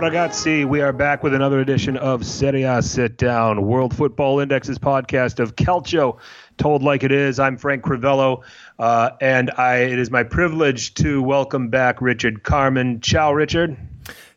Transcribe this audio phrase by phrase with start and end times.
[0.00, 4.40] Ciao ragazzi, we are back with another edition of Serie A Sit Down, World Football
[4.40, 6.16] Index's podcast of Calcio,
[6.56, 7.38] told like it is.
[7.38, 8.42] I'm Frank Crivello,
[8.78, 13.02] uh, and I, it is my privilege to welcome back Richard Carmen.
[13.02, 13.76] Ciao, Richard.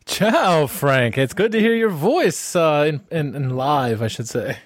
[0.06, 1.18] Ciao, Frank.
[1.18, 4.58] It's good to hear your voice uh, in, in, in live, I should say.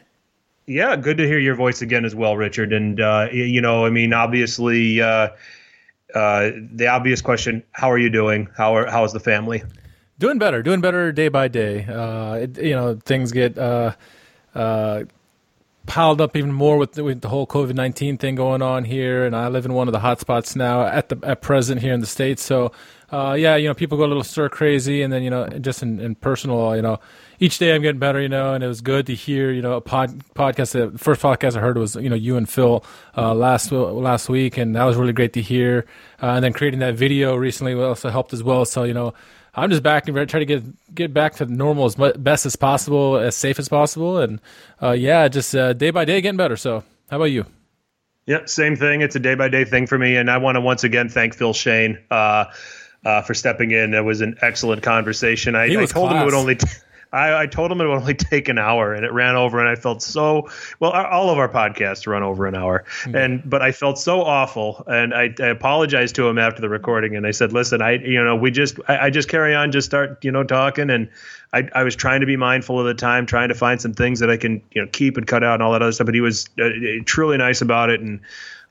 [0.66, 2.74] Yeah, good to hear your voice again as well, Richard.
[2.74, 5.30] And uh, you know, I mean, obviously, uh,
[6.16, 8.50] uh, the obvious question: How are you doing?
[8.58, 9.62] How are how is the family?
[10.20, 11.85] Doing better, doing better day by day.
[11.85, 13.94] Uh, it, you know, things get uh,
[14.55, 15.03] uh,
[15.85, 19.26] piled up even more with the, with the whole COVID nineteen thing going on here,
[19.26, 21.99] and I live in one of the hotspots now at the at present here in
[21.99, 22.41] the states.
[22.41, 22.71] So,
[23.12, 25.84] uh, yeah, you know, people go a little stir crazy, and then you know, just
[25.84, 26.99] in, in personal, you know,
[27.40, 29.74] each day I'm getting better, you know, and it was good to hear, you know,
[29.74, 30.71] a pod, podcast.
[30.71, 32.84] The first podcast I heard was you know you and Phil
[33.15, 35.85] uh, last last week, and that was really great to hear.
[36.24, 38.65] Uh, and then creating that video recently also helped as well.
[38.65, 39.13] So you know.
[39.58, 42.55] I'm just back and trying to get get back to normal as mu- best as
[42.55, 44.40] possible, as safe as possible, and
[44.82, 46.55] uh, yeah, just uh, day by day getting better.
[46.55, 47.46] So, how about you?
[48.27, 49.02] Yep, same thing.
[49.02, 51.34] It's a day by day thing for me, and I want to once again thank
[51.34, 52.46] Phil Shane uh,
[53.04, 53.96] uh, for stepping in.
[53.96, 55.55] It was an excellent conversation.
[55.55, 56.55] I, I told him it would only.
[56.55, 56.68] T-
[57.18, 59.68] I, I told him it would only take an hour, and it ran over, and
[59.68, 60.91] I felt so well.
[60.91, 64.84] our- All of our podcasts run over an hour, and but I felt so awful,
[64.88, 68.24] and I, I apologized to him after the recording, and I said, "Listen, I you
[68.24, 71.09] know we just I, I just carry on, just start you know talking, and
[71.53, 74.19] I, I was trying to be mindful of the time, trying to find some things
[74.19, 76.06] that I can you know keep and cut out and all that other stuff.
[76.06, 76.69] But he was uh,
[77.06, 78.19] truly nice about it, and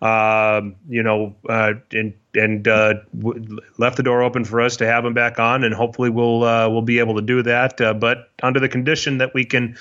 [0.02, 4.86] um, you know, uh, and and uh, w- left the door open for us to
[4.86, 7.94] have him back on, and hopefully we'll uh, we'll be able to do that, uh,
[7.94, 9.76] but under the condition that we can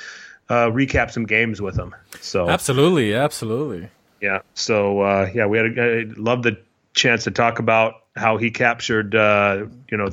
[0.50, 1.94] uh, recap some games with him.
[2.22, 3.90] So Absolutely, absolutely.
[4.22, 4.40] yeah.
[4.54, 6.58] So uh, yeah, we had a, I love the
[6.94, 10.10] chance to talk about how he captured uh, you know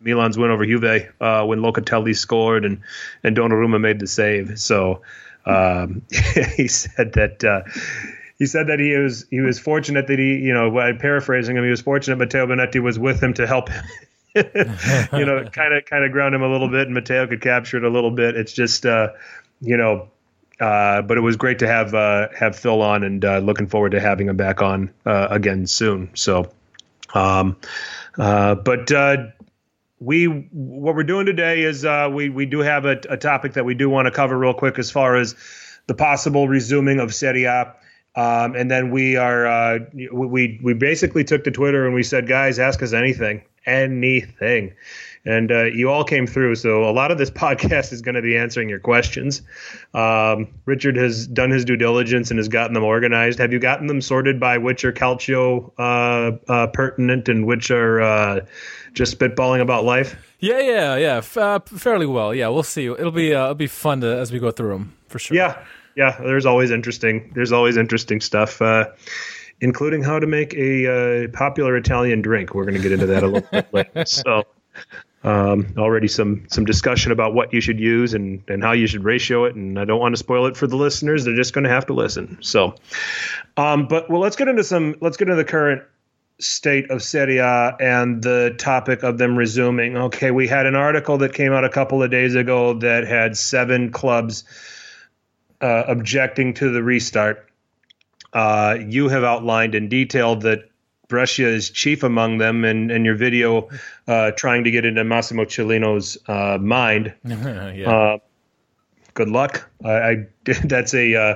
[0.00, 2.82] Milan's win over Juve uh, when Locatelli scored and
[3.24, 4.60] and Donnarumma made the save.
[4.60, 5.02] So
[5.44, 6.02] um,
[6.56, 7.64] he said that.
[8.40, 11.70] He said that he was he was fortunate that he you know paraphrasing him he
[11.70, 13.84] was fortunate Matteo Bonetti was with him to help him
[14.34, 17.76] you know kind of kind of ground him a little bit and Matteo could capture
[17.76, 19.10] it a little bit it's just uh,
[19.60, 20.08] you know
[20.60, 23.92] uh, but it was great to have uh, have Phil on, and uh, looking forward
[23.92, 26.10] to having him back on uh, again soon.
[26.14, 26.50] So,
[27.14, 27.56] um,
[28.18, 28.92] uh, but
[30.00, 33.74] we what we're doing today is we we do have a, a topic that we
[33.74, 35.34] do want to cover real quick as far as
[35.86, 37.74] the possible resuming of Serie A.
[38.16, 39.78] Um, and then we are uh,
[40.12, 44.74] we we basically took to Twitter and we said, guys, ask us anything, anything,
[45.24, 46.56] and uh, you all came through.
[46.56, 49.42] So a lot of this podcast is going to be answering your questions.
[49.94, 53.38] Um, Richard has done his due diligence and has gotten them organized.
[53.38, 58.00] Have you gotten them sorted by which are Calcio uh, uh, pertinent and which are
[58.00, 58.40] uh,
[58.92, 60.16] just spitballing about life?
[60.40, 61.16] Yeah, yeah, yeah.
[61.18, 62.34] F- uh, fairly well.
[62.34, 62.86] Yeah, we'll see.
[62.86, 65.36] It'll be uh, it'll be fun to as we go through them for sure.
[65.36, 65.62] Yeah,
[66.00, 66.16] yeah.
[66.18, 67.30] There's always interesting.
[67.34, 68.86] There's always interesting stuff, uh,
[69.60, 72.54] including how to make a uh, popular Italian drink.
[72.54, 74.04] We're going to get into that a little bit later.
[74.06, 74.44] So,
[75.24, 79.04] um, already some some discussion about what you should use and and how you should
[79.04, 79.54] ratio it.
[79.54, 81.26] And I don't want to spoil it for the listeners.
[81.26, 82.38] They're just going to have to listen.
[82.40, 82.76] So,
[83.58, 84.96] um, but well, let's get into some.
[85.02, 85.82] Let's get into the current
[86.38, 89.98] state of Serie A and the topic of them resuming.
[89.98, 93.36] Okay, we had an article that came out a couple of days ago that had
[93.36, 94.44] seven clubs
[95.60, 97.46] uh, objecting to the restart.
[98.32, 100.70] Uh, you have outlined in detail that
[101.08, 103.68] Brescia is chief among them, and, and your video
[104.06, 107.12] uh, trying to get into Massimo Cellino's uh, mind.
[107.24, 107.90] yeah.
[107.90, 108.18] Uh,
[109.14, 109.68] good luck.
[109.84, 110.26] I, I
[110.64, 111.34] that's a uh,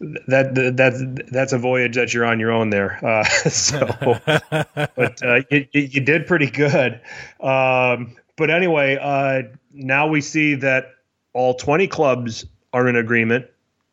[0.00, 3.04] that that that's a voyage that you're on your own there.
[3.04, 7.00] Uh, so, but uh, you, you you did pretty good.
[7.40, 9.42] Um, but anyway, uh,
[9.72, 10.88] now we see that
[11.32, 13.46] all 20 clubs are in agreement.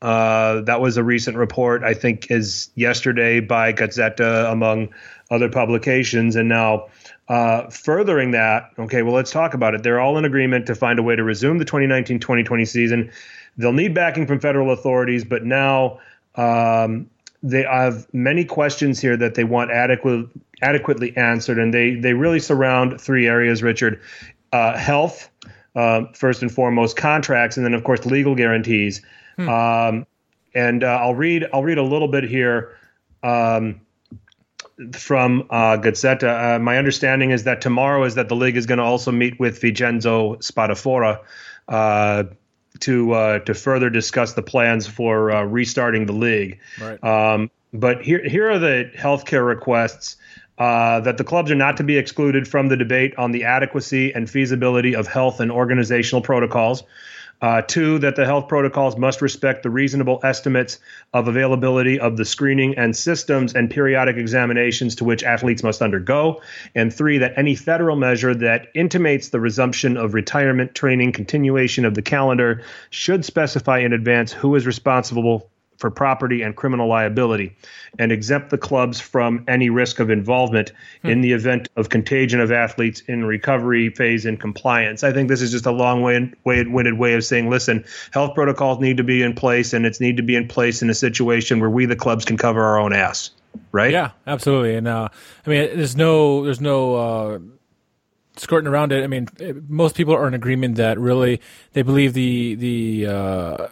[0.03, 4.89] Uh, that was a recent report, I think, is yesterday by Gazzetta, among
[5.31, 6.35] other publications.
[6.35, 6.87] And now,
[7.29, 9.81] uh, furthering that, okay, well, let's talk about it.
[9.81, 13.11] They're all in agreement to find a way to resume the 2019 2020 season.
[13.55, 16.01] They'll need backing from federal authorities, but now
[16.35, 17.09] um,
[17.41, 20.27] they have many questions here that they want adequate,
[20.61, 21.59] adequately answered.
[21.59, 24.01] And they, they really surround three areas, Richard
[24.51, 25.29] uh, health,
[25.77, 29.01] uh, first and foremost, contracts, and then, of course, legal guarantees.
[29.49, 30.05] Um,
[30.55, 32.77] and uh, I'll read I'll read a little bit here
[33.23, 33.81] um,
[34.93, 36.55] from uh, Gazzetta.
[36.55, 39.39] Uh, my understanding is that tomorrow is that the league is going to also meet
[39.39, 41.19] with Vincenzo Spadafora,
[41.67, 42.23] uh,
[42.79, 46.59] to uh, to further discuss the plans for uh, restarting the league.
[46.79, 47.03] Right.
[47.03, 50.17] Um, but here here are the healthcare requests.
[50.59, 54.13] Uh, that the clubs are not to be excluded from the debate on the adequacy
[54.13, 56.83] and feasibility of health and organizational protocols.
[57.43, 60.79] Uh, two, that the health protocols must respect the reasonable estimates
[61.13, 66.41] of availability of the screening and systems and periodic examinations to which athletes must undergo.
[66.73, 71.95] And three, that any federal measure that intimates the resumption of retirement training continuation of
[71.95, 75.49] the calendar should specify in advance who is responsible
[75.83, 77.53] for property and criminal liability
[77.99, 80.71] and exempt the clubs from any risk of involvement
[81.01, 81.09] hmm.
[81.09, 85.03] in the event of contagion of athletes in recovery phase in compliance.
[85.03, 88.79] I think this is just a long way winded way of saying, listen, health protocols
[88.79, 91.59] need to be in place and it's need to be in place in a situation
[91.59, 93.31] where we the clubs can cover our own ass.
[93.73, 93.91] Right?
[93.91, 94.75] Yeah, absolutely.
[94.75, 95.09] And uh,
[95.45, 97.39] I mean there's no there's no uh
[98.37, 99.03] skirting around it.
[99.03, 99.27] I mean,
[99.67, 101.41] most people are in agreement that really
[101.73, 103.67] they believe the the uh,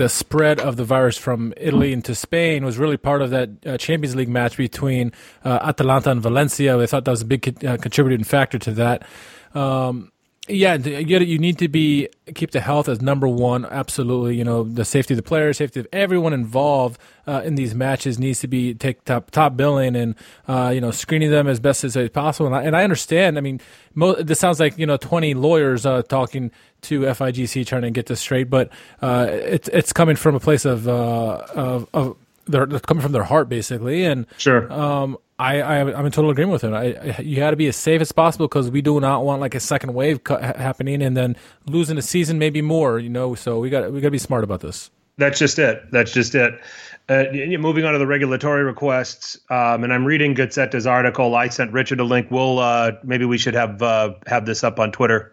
[0.00, 3.76] the spread of the virus from Italy into Spain was really part of that uh,
[3.76, 5.12] Champions League match between
[5.44, 6.78] uh, Atalanta and Valencia.
[6.78, 9.06] They thought that was a big co- uh, contributing factor to that.
[9.54, 10.10] Um,
[10.50, 13.64] yeah, you need to be keep the health as number one.
[13.64, 17.74] Absolutely, you know the safety of the players, safety of everyone involved uh, in these
[17.74, 20.14] matches needs to be take top top billing and
[20.48, 22.46] uh, you know screening them as best as possible.
[22.46, 23.38] And I, and I understand.
[23.38, 23.60] I mean,
[23.94, 26.50] mo- this sounds like you know twenty lawyers uh, talking
[26.82, 28.70] to FIGC trying to get this straight, but
[29.02, 33.24] uh, it's it's coming from a place of uh, of, of they're, coming from their
[33.24, 34.70] heart basically, and sure.
[34.72, 36.74] Um, I, I am in total agreement with him.
[36.74, 39.54] I, you got to be as safe as possible because we do not want like
[39.54, 41.34] a second wave happening and then
[41.66, 42.98] losing a season, maybe more.
[42.98, 44.90] You know, so we got we got to be smart about this.
[45.16, 45.90] That's just it.
[45.90, 46.60] That's just it.
[47.08, 47.24] Uh,
[47.58, 51.34] moving on to the regulatory requests, um, and I'm reading Gazzetta's article.
[51.34, 52.30] I sent Richard a link.
[52.30, 55.32] We'll uh, maybe we should have uh, have this up on Twitter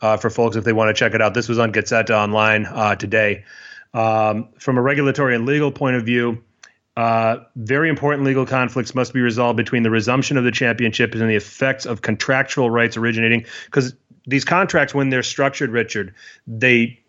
[0.00, 1.32] uh, for folks if they want to check it out.
[1.32, 3.44] This was on Gazzetta online uh, today.
[3.94, 6.42] Um, from a regulatory and legal point of view,
[6.96, 11.28] uh, very important legal conflicts must be resolved between the resumption of the championship and
[11.28, 13.44] the effects of contractual rights originating.
[13.64, 13.94] Because
[14.26, 16.14] these contracts, when they're structured, Richard,
[16.46, 17.00] they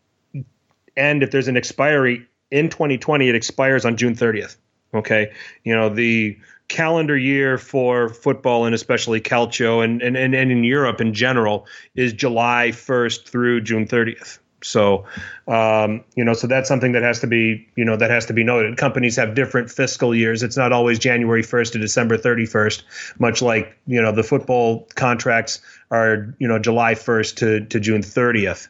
[0.98, 4.58] end if there's an expiry in 2020, it expires on June 30th.
[4.94, 5.34] Okay,
[5.64, 6.38] you know the
[6.68, 11.68] calendar year for football and especially calcio and, and, and, and in Europe in general
[11.96, 14.40] is July 1st through June 30th.
[14.66, 15.06] So,
[15.48, 18.34] um, you know, so that's something that has to be, you know, that has to
[18.34, 18.78] be noted.
[18.78, 20.42] Companies have different fiscal years.
[20.44, 22.84] It's not always January 1st to December 31st,
[23.20, 28.02] much like, you know, the football contracts are, you know, July 1st to, to June
[28.02, 28.68] 30th.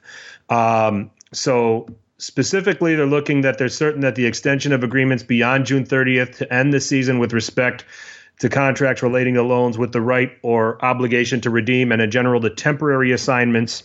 [0.50, 1.88] Um, so
[2.18, 6.54] specifically, they're looking that they're certain that the extension of agreements beyond June 30th to
[6.54, 7.86] end the season with respect
[8.40, 12.42] to contracts relating to loans with the right or obligation to redeem and in general
[12.42, 13.84] the temporary assignments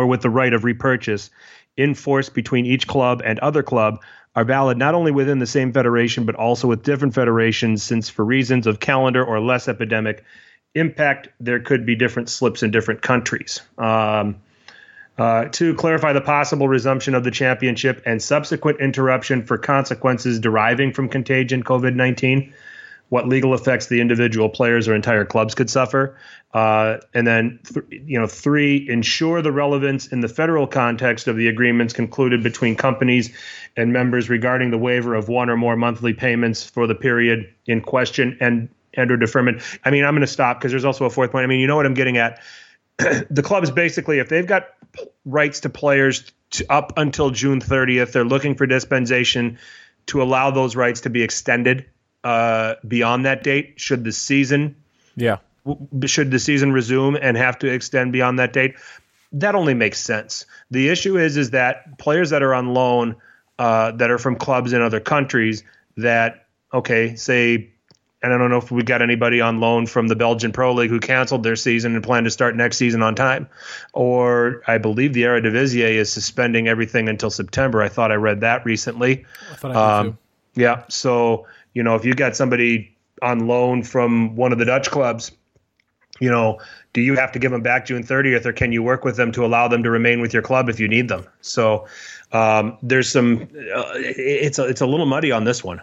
[0.00, 1.28] or with the right of repurchase
[1.76, 4.00] in force between each club and other club
[4.34, 8.24] are valid not only within the same federation but also with different federations since for
[8.24, 10.24] reasons of calendar or less epidemic
[10.74, 13.60] impact there could be different slips in different countries.
[13.76, 14.36] Um,
[15.18, 20.94] uh, to clarify the possible resumption of the championship and subsequent interruption for consequences deriving
[20.94, 22.54] from contagion COVID 19
[23.10, 26.16] what legal effects the individual players or entire clubs could suffer.
[26.54, 31.36] Uh, and then, th- you know, three, ensure the relevance in the federal context of
[31.36, 33.36] the agreements concluded between companies
[33.76, 37.80] and members regarding the waiver of one or more monthly payments for the period in
[37.80, 39.62] question and and or deferment.
[39.84, 41.44] I mean, I'm going to stop because there's also a fourth point.
[41.44, 42.40] I mean, you know what I'm getting at.
[42.98, 44.68] the clubs basically, if they've got
[45.24, 49.58] rights to players to, up until June 30th, they're looking for dispensation
[50.06, 51.86] to allow those rights to be extended
[52.24, 54.76] uh, beyond that date should the season
[55.16, 55.38] yeah
[56.06, 58.74] should the season resume and have to extend beyond that date
[59.32, 63.16] that only makes sense the issue is is that players that are on loan
[63.58, 65.62] uh, that are from clubs in other countries
[65.96, 67.70] that okay say
[68.22, 70.90] and I don't know if we got anybody on loan from the Belgian Pro League
[70.90, 73.48] who canceled their season and plan to start next season on time.
[73.94, 77.82] Or I believe the Eredivisie is suspending everything until September.
[77.82, 79.24] I thought I read that recently.
[79.50, 80.18] I thought I um,
[80.54, 80.84] yeah.
[80.88, 85.32] So you know, if you got somebody on loan from one of the Dutch clubs,
[86.20, 86.58] you know,
[86.92, 89.32] do you have to give them back June 30th, or can you work with them
[89.32, 91.26] to allow them to remain with your club if you need them?
[91.40, 91.86] So
[92.32, 93.42] um, there's some.
[93.74, 95.80] Uh, it's a, it's a little muddy on this one.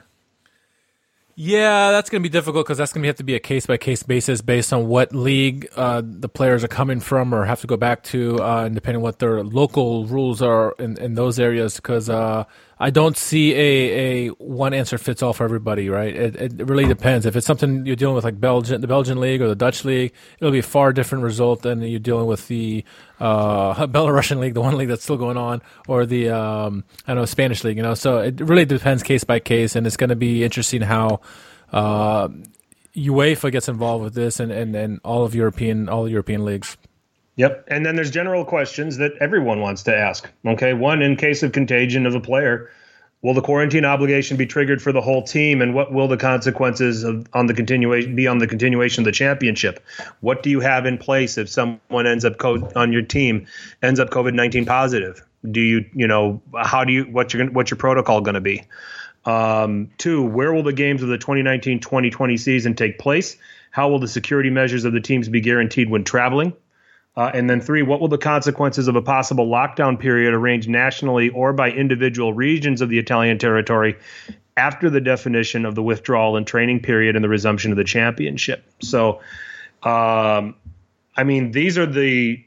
[1.40, 3.68] Yeah, that's going to be difficult because that's going to have to be a case
[3.68, 7.62] by case basis based on what league uh, the players are coming from or have
[7.62, 11.14] to go back to, uh, and depending on what their local rules are in, in
[11.14, 11.76] those areas.
[11.76, 12.46] Because uh,
[12.80, 16.16] I don't see a, a one answer fits all for everybody, right?
[16.16, 17.26] It, it really depends.
[17.26, 20.14] If it's something you're dealing with like Belgian, the Belgian league or the Dutch league,
[20.40, 22.84] it'll be a far different result than you're dealing with the
[23.20, 27.22] uh, Belarusian league, the one league that's still going on, or the um, I don't
[27.22, 27.78] know Spanish league.
[27.78, 30.82] You know, so it really depends case by case, and it's going to be interesting
[30.82, 31.22] how.
[31.72, 32.30] Uh,
[32.96, 36.78] UEFA gets involved with this, and, and, and all of European all European leagues.
[37.38, 37.66] Yep.
[37.68, 40.30] And then there's general questions that everyone wants to ask.
[40.46, 40.74] Okay.
[40.74, 42.70] One, in case of contagion of a player,
[43.22, 45.62] will the quarantine obligation be triggered for the whole team?
[45.62, 49.12] And what will the consequences of, on the continuation be on the continuation of the
[49.12, 49.84] championship?
[50.22, 53.46] What do you have in place if someone ends up co- on your team
[53.84, 55.24] ends up COVID 19 positive?
[55.50, 58.64] Do you, you know, how do you, what's your, what's your protocol going to be?
[59.26, 63.38] Um, two, where will the games of the 2019 2020 season take place?
[63.70, 66.54] How will the security measures of the teams be guaranteed when traveling?
[67.18, 71.30] Uh, and then three, what will the consequences of a possible lockdown period arranged nationally
[71.30, 73.98] or by individual regions of the Italian territory
[74.56, 78.64] after the definition of the withdrawal and training period and the resumption of the championship?
[78.82, 79.22] So,
[79.82, 80.56] um,
[81.16, 82.44] I mean, these are the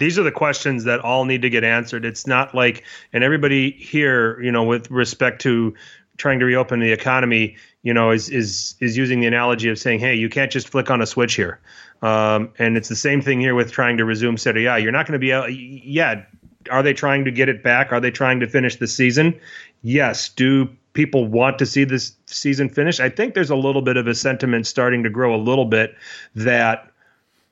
[0.00, 2.04] these are the questions that all need to get answered.
[2.04, 2.82] It's not like,
[3.12, 5.74] and everybody here, you know, with respect to
[6.16, 10.00] trying to reopen the economy, you know, is is is using the analogy of saying,
[10.00, 11.60] hey, you can't just flick on a switch here.
[12.02, 14.78] Um, and it's the same thing here with trying to resume Serie A.
[14.78, 16.24] You're not going to be able, yeah.
[16.70, 17.92] Are they trying to get it back?
[17.92, 19.38] Are they trying to finish the season?
[19.82, 20.28] Yes.
[20.28, 22.98] Do people want to see this season finish?
[22.98, 25.94] I think there's a little bit of a sentiment starting to grow a little bit
[26.34, 26.90] that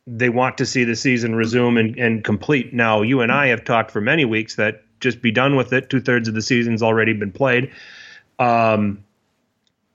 [0.06, 2.74] they want to see the season resume and, and complete.
[2.74, 5.90] Now, you and I have talked for many weeks that just be done with it.
[5.90, 7.72] Two thirds of the season's already been played.
[8.38, 9.04] Um,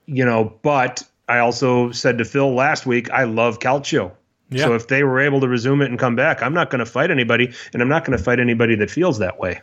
[0.06, 4.14] you know, but I also said to Phil last week, I love Calcio.
[4.50, 4.66] Yeah.
[4.66, 6.86] So if they were able to resume it and come back, I'm not going to
[6.86, 9.62] fight anybody, and I'm not going to fight anybody that feels that way.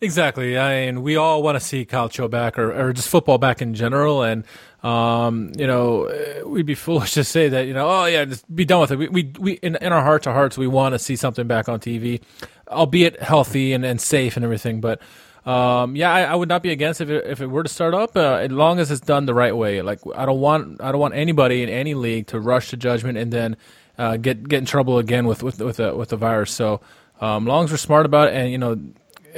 [0.00, 0.56] Exactly.
[0.56, 3.74] I mean, we all want to see Calcio back, or, or just football back in
[3.74, 4.22] general.
[4.22, 4.44] And
[4.82, 8.64] um, you know, we'd be foolish to say that you know, oh yeah, just be
[8.64, 8.96] done with it.
[8.96, 11.68] We we, we in, in our hearts of hearts, we want to see something back
[11.68, 12.22] on TV,
[12.68, 14.80] albeit healthy and, and safe and everything.
[14.80, 15.00] But
[15.48, 17.94] um, yeah, I, I, would not be against if it, if it were to start
[17.94, 19.80] up, uh, as long as it's done the right way.
[19.80, 23.16] Like I don't want I don't want anybody in any league to rush to judgment
[23.16, 23.56] and then
[23.96, 26.52] uh, get get in trouble again with with with the, with the virus.
[26.52, 26.82] So
[27.22, 28.78] um, long as we're smart about it, and you know,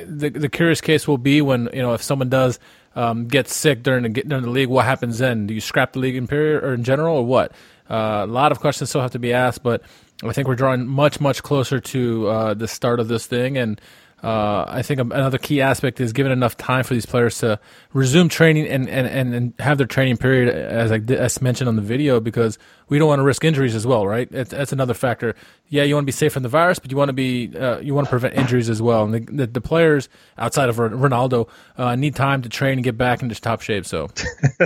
[0.04, 2.58] the the curious case will be when you know if someone does
[2.96, 5.46] um, get sick during the during the league, what happens then?
[5.46, 7.52] Do you scrap the league in period or in general, or what?
[7.88, 9.82] Uh, a lot of questions still have to be asked, but
[10.24, 13.80] I think we're drawing much much closer to uh, the start of this thing and.
[14.22, 17.58] Uh, I think another key aspect is giving enough time for these players to
[17.94, 21.82] resume training and, and, and, have their training period, as I as mentioned on the
[21.82, 22.58] video, because
[22.90, 24.28] we don't want to risk injuries as well, right?
[24.30, 25.34] It's, that's another factor.
[25.68, 27.78] Yeah, you want to be safe from the virus, but you want to be uh,
[27.78, 29.04] you want to prevent injuries as well.
[29.04, 31.48] And the, the, the players outside of Ronaldo
[31.78, 33.86] uh, need time to train and get back into top shape.
[33.86, 34.08] So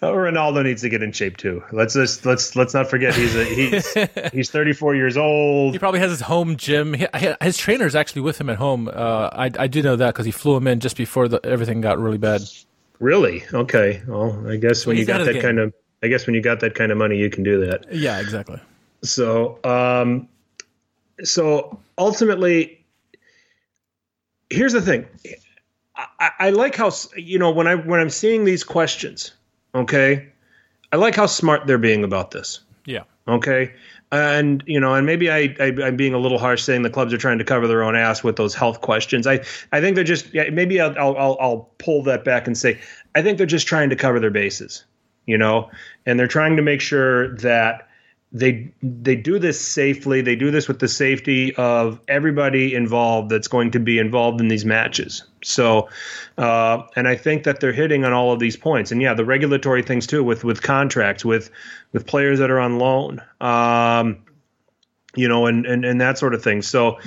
[0.00, 1.62] Ronaldo needs to get in shape too.
[1.72, 3.92] Let's just let's let's not forget he's a, he's
[4.32, 5.74] he's 34 years old.
[5.74, 6.94] He probably has his home gym.
[7.42, 8.88] His trainer is actually with him at home.
[8.88, 11.80] Uh, I I do know that because he flew him in just before the, everything
[11.80, 12.42] got really bad.
[13.00, 13.44] Really?
[13.52, 14.02] Okay.
[14.06, 16.74] Well, I guess when you got that kind of I guess when you got that
[16.74, 17.92] kind of money, you can do that.
[17.92, 18.60] Yeah, exactly.
[19.02, 20.28] So, um,
[21.22, 22.84] so ultimately,
[24.50, 25.06] here's the thing.
[25.96, 29.32] I, I like how you know when I when I'm seeing these questions.
[29.74, 30.28] Okay,
[30.92, 32.60] I like how smart they're being about this.
[32.84, 33.04] Yeah.
[33.26, 33.72] Okay.
[34.14, 37.12] And you know, and maybe I, I am being a little harsh saying the clubs
[37.12, 39.26] are trying to cover their own ass with those health questions.
[39.26, 42.80] I I think they're just yeah, maybe I'll, I'll I'll pull that back and say
[43.14, 44.84] I think they're just trying to cover their bases
[45.26, 45.70] you know,
[46.06, 47.88] and they're trying to make sure that
[48.32, 50.20] they they do this safely.
[50.20, 54.48] They do this with the safety of everybody involved that's going to be involved in
[54.48, 55.24] these matches.
[55.46, 55.88] So,
[56.38, 58.92] uh, and I think that they're hitting on all of these points.
[58.92, 61.50] And yeah, the regulatory things too, with with contracts, with
[61.92, 64.18] with players that are on loan, um,
[65.14, 66.62] you know, and and and that sort of thing.
[66.62, 66.98] So,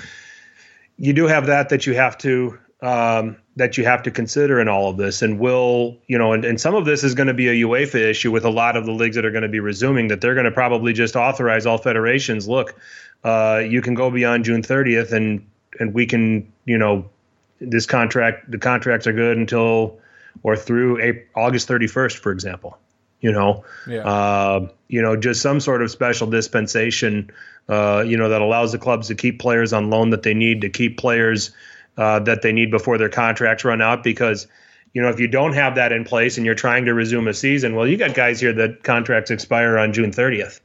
[0.97, 4.67] you do have that that you have to um, that you have to consider in
[4.67, 5.21] all of this.
[5.21, 8.09] And will, you know, and, and some of this is going to be a UEFA
[8.09, 10.35] issue with a lot of the leagues that are going to be resuming, that they're
[10.35, 12.79] going to probably just authorize all federations look,
[13.23, 15.45] uh, you can go beyond June 30th and,
[15.79, 17.09] and we can, you know,
[17.59, 19.99] this contract, the contracts are good until
[20.43, 22.77] or through April, August 31st, for example.
[23.19, 24.05] You know, yeah.
[24.07, 27.31] uh, you know, just some sort of special dispensation,
[27.67, 30.61] uh, you know, that allows the clubs to keep players on loan that they need
[30.61, 31.51] to keep players
[31.97, 34.47] uh, that they need before their contracts run out because
[34.93, 37.33] you know if you don't have that in place and you're trying to resume a
[37.33, 40.59] season well you got guys here that contracts expire on june 30th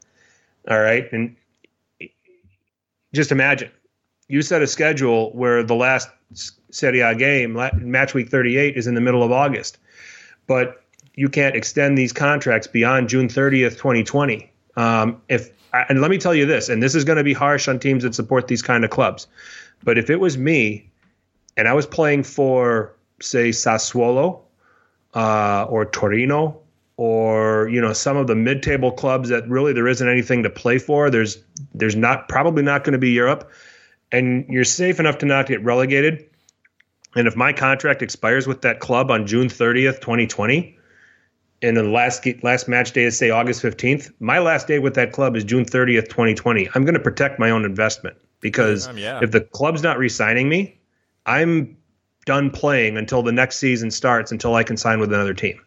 [0.68, 1.34] all right and
[3.14, 3.70] just imagine
[4.28, 6.08] you set a schedule where the last
[6.72, 9.78] Serie A game, match week 38 is in the middle of August,
[10.46, 10.82] but
[11.14, 14.50] you can't extend these contracts beyond June 30th, 2020.
[14.76, 17.68] Um, if and let me tell you this, and this is going to be harsh
[17.68, 19.26] on teams that support these kind of clubs,
[19.84, 20.90] but if it was me,
[21.56, 24.40] and I was playing for say Sassuolo
[25.14, 26.58] uh, or Torino
[26.96, 30.78] or you know some of the mid-table clubs that really there isn't anything to play
[30.78, 31.10] for.
[31.10, 31.38] There's
[31.74, 33.50] there's not probably not going to be Europe,
[34.10, 36.28] and you're safe enough to not get relegated.
[37.14, 40.78] And if my contract expires with that club on June 30th, 2020,
[41.62, 45.12] and the last last match day is say August 15th, my last day with that
[45.12, 46.68] club is June 30th, 2020.
[46.74, 49.20] I'm going to protect my own investment because um, yeah.
[49.22, 50.80] if the club's not re-signing me,
[51.24, 51.76] I'm
[52.24, 55.60] done playing until the next season starts until I can sign with another team.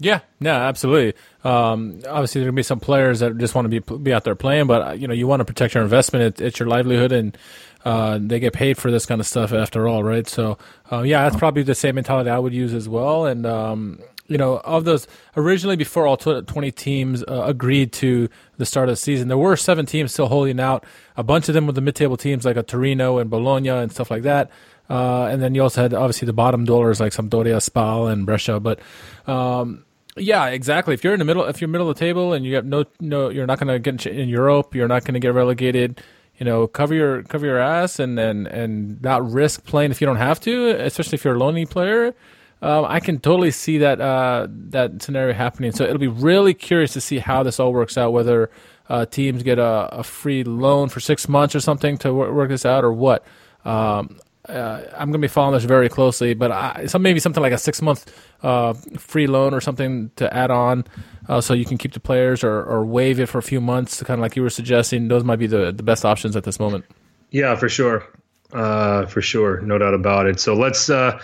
[0.00, 1.20] Yeah, no, absolutely.
[1.42, 4.22] Um, obviously, there are gonna be some players that just want to be be out
[4.22, 6.24] there playing, but uh, you know, you want to protect your investment.
[6.24, 7.36] It, it's your livelihood, and
[7.84, 10.28] uh, they get paid for this kind of stuff after all, right?
[10.28, 10.58] So,
[10.90, 13.26] uh, yeah, that's probably the same mentality I would use as well.
[13.26, 15.06] And um, you know, of those
[15.36, 19.56] originally before all twenty teams uh, agreed to the start of the season, there were
[19.56, 20.84] seven teams still holding out.
[21.16, 24.10] A bunch of them were the mid-table teams like a Torino and Bologna and stuff
[24.10, 24.50] like that.
[24.90, 28.58] Uh, and then you also had obviously the bottom dwellers like Sampdoria, Spal, and Brescia.
[28.60, 28.80] But
[29.26, 29.84] um,
[30.16, 30.94] yeah, exactly.
[30.94, 32.84] If you're in the middle, if you're middle of the table and you have no,
[33.00, 34.74] no, you're not going to get in Europe.
[34.74, 36.02] You're not going to get relegated.
[36.38, 40.06] You know, cover your cover your ass and and and not risk playing if you
[40.06, 42.14] don't have to, especially if you're a lonely player.
[42.60, 45.72] Um, I can totally see that uh, that scenario happening.
[45.72, 48.12] So it'll be really curious to see how this all works out.
[48.12, 48.50] Whether
[48.88, 52.48] uh, teams get a, a, free loan for six months or something to work, work
[52.48, 53.24] this out, or what.
[53.64, 54.18] Um,
[54.48, 57.52] uh, I'm going to be following this very closely, but I, some maybe something like
[57.52, 58.10] a six month
[58.42, 60.84] uh, free loan or something to add on,
[61.28, 64.02] uh, so you can keep the players or, or waive it for a few months,
[64.02, 65.08] kind of like you were suggesting.
[65.08, 66.84] Those might be the the best options at this moment.
[67.30, 68.06] Yeah, for sure,
[68.52, 70.40] uh, for sure, no doubt about it.
[70.40, 71.20] So let's uh,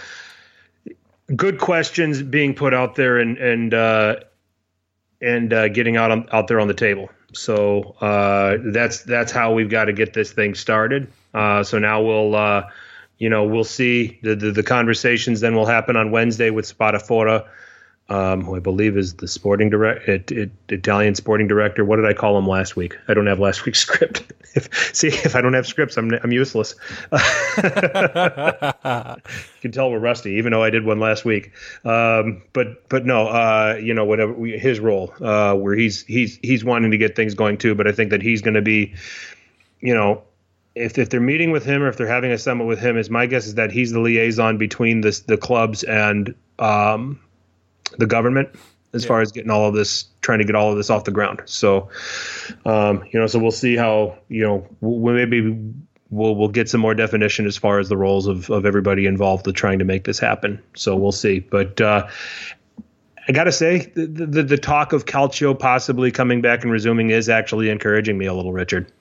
[1.35, 4.17] good questions being put out there and and uh,
[5.21, 7.11] and getting out on, out there on the table.
[7.33, 11.09] So that's that's how we've got to get this thing started.
[11.33, 12.35] so now we'll
[13.19, 17.47] you know, we'll see the, the, the conversations then will happen on Wednesday with Spadafora,
[18.11, 21.87] um, who I believe is the sporting director, it, it, Italian sporting director.
[21.87, 22.99] What did I call him last week?
[23.09, 24.31] I don't have last week's script.
[24.55, 26.75] if, see, if I don't have scripts, I'm I'm useless.
[27.13, 27.19] you
[29.63, 31.53] can tell we're rusty, even though I did one last week.
[31.85, 36.39] Um, but but no, uh, you know, whatever we, his role, uh, where he's he's
[36.43, 37.75] he's wanting to get things going too.
[37.75, 38.95] But I think that he's going to be,
[39.81, 40.25] you know,
[40.75, 43.09] if if they're meeting with him or if they're having a summit with him, is
[43.09, 47.19] my guess is that he's the liaison between this the clubs and um,
[47.99, 48.49] the government
[48.95, 49.09] as yeah.
[49.09, 51.43] far as getting all of this, trying to get all of this off the ground.
[51.47, 51.89] So,
[52.65, 55.59] um, you know, so we'll see how you know we maybe
[56.11, 59.47] we'll we'll get some more definition as far as the roles of of everybody involved
[59.47, 60.63] with trying to make this happen.
[60.75, 61.81] So we'll see, but.
[61.81, 62.09] Uh,
[63.27, 67.31] I gotta say, the, the, the talk of Calcio possibly coming back and resuming is
[67.31, 68.93] actually encouraging me a little, Richard.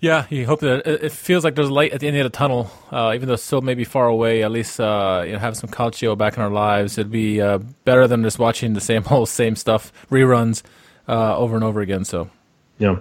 [0.00, 2.70] Yeah, you hope that it feels like there's light at the end of the tunnel,
[2.90, 4.42] uh, even though it's still maybe far away.
[4.42, 6.96] At least uh, you know have some calcio back in our lives.
[6.96, 10.62] It'd be uh, better than just watching the same whole same stuff reruns
[11.06, 12.06] uh, over and over again.
[12.06, 12.30] So,
[12.78, 13.00] yeah.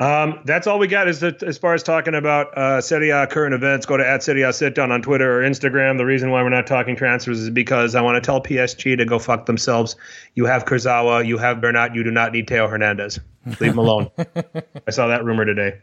[0.00, 3.54] Um, that's all we got as, as far as talking about uh, Serie A current
[3.54, 3.86] events.
[3.86, 5.98] Go to at Serie A Sit Down on Twitter or Instagram.
[5.98, 9.04] The reason why we're not talking transfers is because I want to tell PSG to
[9.04, 9.96] go fuck themselves.
[10.34, 13.18] You have Kurzawa, you have Bernat, you do not need Theo Hernandez.
[13.46, 14.10] Leave them alone.
[14.86, 15.80] I saw that rumor today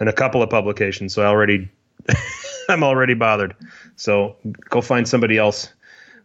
[0.00, 1.14] and a couple of publications.
[1.14, 1.70] So I already,
[2.68, 3.54] I'm already bothered.
[3.96, 4.36] So
[4.68, 5.72] go find somebody else.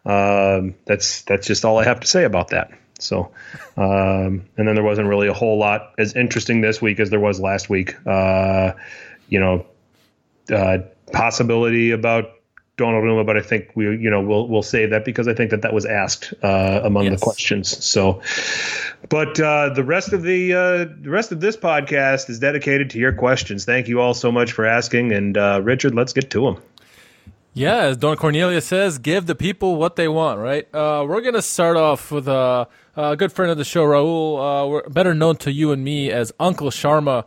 [0.06, 2.72] Um, that's that's just all I have to say about that.
[3.00, 3.32] So,
[3.76, 7.20] um, and then there wasn't really a whole lot as interesting this week as there
[7.20, 7.96] was last week.
[8.06, 8.74] Uh,
[9.30, 9.66] you know,
[10.52, 10.80] uh,
[11.12, 12.32] possibility about
[12.78, 15.64] Donnarumma, but I think we, you know, we'll we'll save that because I think that
[15.64, 17.20] that was asked uh, among yes.
[17.20, 17.84] the questions.
[17.84, 18.22] So,
[19.10, 23.00] but uh, the rest of the uh, the rest of this podcast is dedicated to
[23.00, 23.66] your questions.
[23.66, 26.62] Thank you all so much for asking, and uh, Richard, let's get to them.
[27.54, 30.40] Yeah, as Don Cornelia says, give the people what they want.
[30.40, 30.68] Right.
[30.74, 34.90] Uh, we're gonna start off with a, a, good friend of the show, Raul, uh,
[34.90, 37.26] better known to you and me as Uncle Sharma.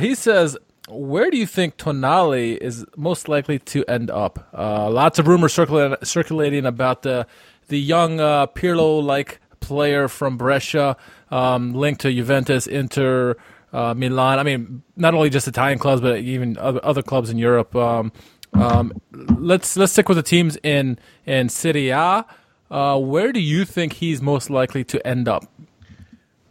[0.00, 0.58] he says
[0.90, 4.48] where do you think Tonali is most likely to end up?
[4.52, 7.26] Uh, lots of rumors circulating, circulating about the
[7.68, 10.96] the young uh, Pirlo-like player from Brescia,
[11.30, 13.36] um, linked to Juventus, Inter,
[13.72, 14.40] uh, Milan.
[14.40, 17.74] I mean, not only just Italian clubs, but even other, other clubs in Europe.
[17.76, 18.12] Um,
[18.54, 22.24] um, let's let's stick with the teams in in Serie A.
[22.70, 25.44] Uh, where do you think he's most likely to end up?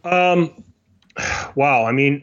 [0.04, 0.64] Um,
[1.54, 1.84] wow.
[1.84, 2.22] I mean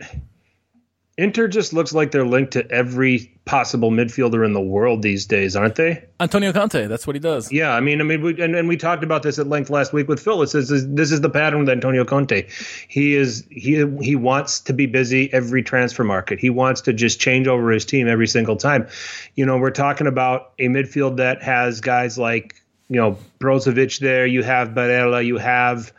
[1.20, 5.56] Inter just looks like they're linked to every possible midfielder in the world these days,
[5.56, 6.04] aren't they?
[6.20, 7.52] Antonio Conte, that's what he does.
[7.52, 9.94] Yeah, I mean, I mean, we, and, and we talked about this at length last
[9.94, 10.38] week with Phil.
[10.40, 12.48] This is this is the pattern with Antonio Conte.
[12.88, 16.40] He is he he wants to be busy every transfer market.
[16.40, 18.88] He wants to just change over his team every single time.
[19.34, 24.28] You know, we're talking about a midfield that has guys like you know Brozovic there.
[24.28, 25.26] You have Barella.
[25.26, 25.92] You have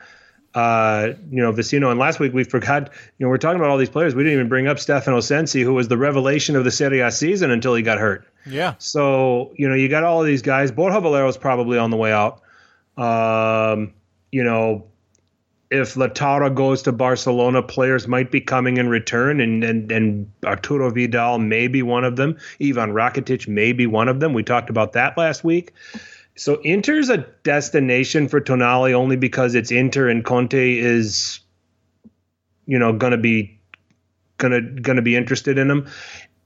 [0.54, 1.90] uh, you know, Vecino.
[1.90, 4.14] And last week we forgot, you know, we're talking about all these players.
[4.14, 7.10] We didn't even bring up Stefano Sensi, who was the revelation of the Serie A
[7.10, 8.26] season until he got hurt.
[8.46, 8.74] Yeah.
[8.78, 10.72] So, you know, you got all of these guys.
[10.72, 12.40] Borja Valero is probably on the way out.
[12.96, 13.94] Um,
[14.32, 14.86] you know,
[15.70, 20.90] if Lautaro goes to Barcelona, players might be coming in return, and, and, and Arturo
[20.90, 22.38] Vidal may be one of them.
[22.60, 24.32] Ivan Rakitic may be one of them.
[24.32, 25.72] We talked about that last week.
[26.38, 31.40] So Inter's a destination for Tonali only because it's Inter and Conte is,
[32.66, 33.60] you know, gonna be
[34.36, 35.88] gonna gonna be interested in him.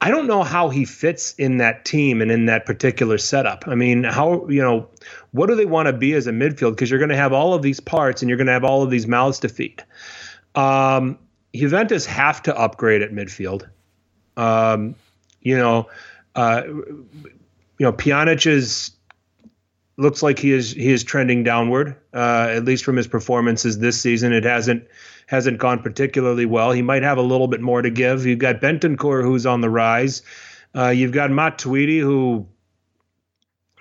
[0.00, 3.68] I don't know how he fits in that team and in that particular setup.
[3.68, 4.88] I mean, how you know,
[5.32, 6.70] what do they want to be as a midfield?
[6.70, 8.82] Because you're going to have all of these parts and you're going to have all
[8.82, 9.84] of these mouths to feed.
[10.54, 11.18] Um,
[11.54, 13.68] Juventus have to upgrade at midfield.
[14.38, 14.94] Um,
[15.42, 15.88] you know,
[16.34, 17.06] uh, you
[17.78, 18.91] know, Pjanic is
[19.96, 24.00] looks like he is he is trending downward, uh, at least from his performances this
[24.00, 24.32] season.
[24.32, 24.86] It hasn't
[25.26, 26.72] hasn't gone particularly well.
[26.72, 28.26] He might have a little bit more to give.
[28.26, 30.22] You've got Bentancur who's on the rise.
[30.74, 32.46] Uh, you've got Matuidi who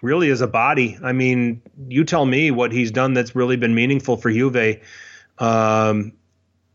[0.02, 0.97] really is a body.
[1.02, 4.80] I mean, you tell me what he's done that's really been meaningful for Juve.
[5.38, 6.13] Um,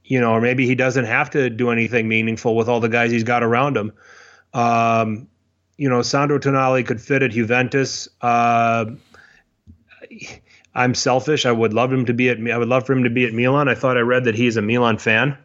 [0.05, 3.11] you know, or maybe he doesn't have to do anything meaningful with all the guys
[3.11, 3.93] he's got around him.
[4.55, 5.29] Um,
[5.77, 8.09] you know, Sandro Tonali could fit at Juventus.
[8.21, 8.87] Uh,
[10.75, 11.47] I'm selfish.
[11.47, 12.39] I would love him to be at.
[12.39, 13.69] I would love for him to be at Milan.
[13.69, 15.37] I thought I read that he's a Milan fan,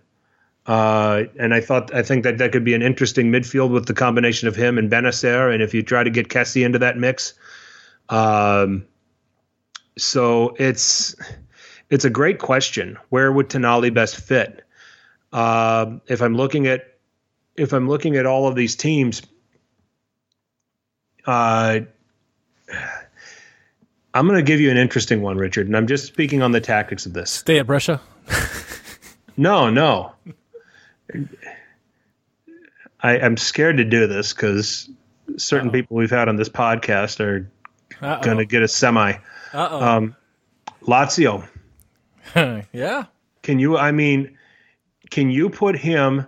[0.65, 3.93] uh, and I thought I think that that could be an interesting midfield with the
[3.93, 5.53] combination of him and Bennacer.
[5.53, 7.33] And if you try to get Kessie into that mix,
[8.09, 8.85] um,
[9.97, 11.15] so it's
[11.89, 12.97] it's a great question.
[13.09, 14.65] Where would Tonali best fit?
[15.31, 16.97] Uh, if I'm looking at
[17.55, 19.21] if I'm looking at all of these teams,
[21.25, 21.81] uh,
[24.13, 26.59] I'm going to give you an interesting one, Richard, and I'm just speaking on the
[26.59, 27.31] tactics of this.
[27.31, 28.01] Stay at Brescia.
[29.37, 30.13] no, no.
[33.01, 34.89] I, am scared to do this because
[35.37, 35.73] certain Uh-oh.
[35.73, 37.49] people we've had on this podcast are
[37.99, 39.13] going to get a semi.
[39.53, 39.81] Uh-oh.
[39.81, 40.15] Um,
[40.83, 41.47] Lazio.
[42.73, 43.05] yeah.
[43.43, 43.77] Can you?
[43.77, 44.37] I mean,
[45.09, 46.25] can you put him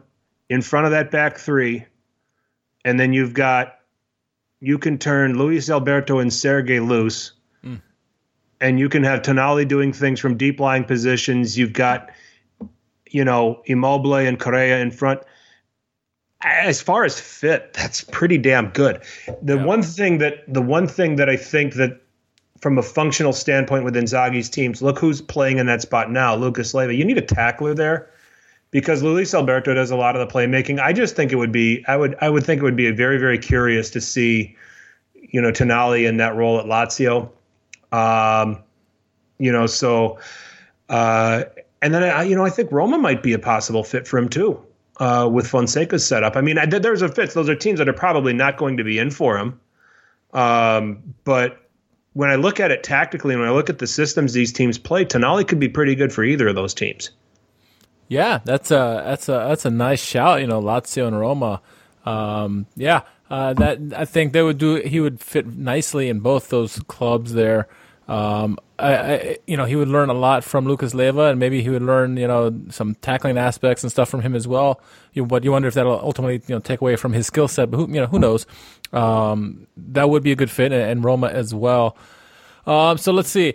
[0.50, 1.86] in front of that back three,
[2.84, 3.80] and then you've got
[4.60, 7.34] you can turn Luis Alberto and Sergej loose
[8.64, 11.58] and you can have Tonali doing things from deep lying positions.
[11.58, 12.10] You've got,
[13.10, 15.20] you know, Immobile and Correa in front.
[16.42, 19.04] As far as fit, that's pretty damn good.
[19.42, 19.66] The yeah.
[19.66, 22.02] one thing that the one thing that I think that
[22.62, 26.74] from a functional standpoint with Inzaghi's teams, look who's playing in that spot now, Lucas
[26.74, 26.96] Leiva.
[26.96, 28.10] You need a tackler there
[28.72, 30.80] because Luis Alberto does a lot of the playmaking.
[30.80, 33.18] I just think it would be I would I would think it would be very
[33.18, 34.56] very curious to see,
[35.16, 37.30] you know, Tonali in that role at Lazio.
[37.94, 38.64] Um,
[39.38, 40.20] you know, so
[40.90, 41.44] uh,
[41.82, 44.30] and then I, you know, I think Roma might be a possible fit for him
[44.30, 44.60] too.
[45.00, 47.32] Uh, with Fonseca's setup, I mean, I, there's a fit.
[47.32, 49.60] Those are teams that are probably not going to be in for him.
[50.34, 51.68] Um, but
[52.14, 54.78] when I look at it tactically, and when I look at the systems these teams
[54.78, 57.10] play, Tonali could be pretty good for either of those teams.
[58.08, 60.42] Yeah, that's a that's a that's a nice shout.
[60.42, 61.62] You know, Lazio and Roma.
[62.06, 64.76] Um, yeah, uh, that I think they would do.
[64.76, 67.68] He would fit nicely in both those clubs there.
[68.08, 71.62] Um, I, I, you know, he would learn a lot from Lucas Leiva, and maybe
[71.62, 74.82] he would learn, you know, some tackling aspects and stuff from him as well.
[75.14, 77.72] You, but you wonder if that'll ultimately, you know, take away from his skill set.
[77.72, 78.46] But who, you know, who knows?
[78.92, 81.98] Um, that would be a good fit, and, and Roma as well.
[82.66, 83.54] Um, so let's see.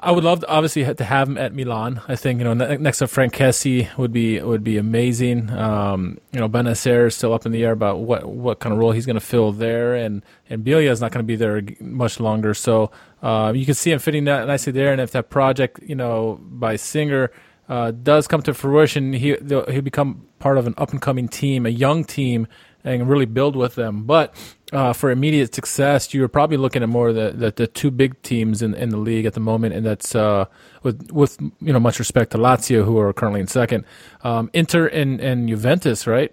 [0.00, 2.00] I would love, to, obviously, to have him at Milan.
[2.08, 5.50] I think you know next to Franck Kessie would be would be amazing.
[5.50, 8.78] Um, you know, Bennacer is still up in the air about what what kind of
[8.78, 11.62] role he's going to fill there, and and Biglia is not going to be there
[11.80, 12.54] much longer.
[12.54, 12.90] So
[13.22, 14.92] uh, you can see him fitting that nicely there.
[14.92, 17.30] And if that project, you know, by Singer
[17.68, 21.66] uh, does come to fruition, he he'll become part of an up and coming team,
[21.66, 22.46] a young team,
[22.84, 24.04] and really build with them.
[24.04, 24.34] But
[24.72, 28.62] uh, for immediate success, you're probably looking at more the, the, the two big teams
[28.62, 30.46] in, in the league at the moment, and that's uh,
[30.82, 33.84] with with you know much respect to Lazio, who are currently in second,
[34.22, 36.32] um, Inter and, and Juventus, right?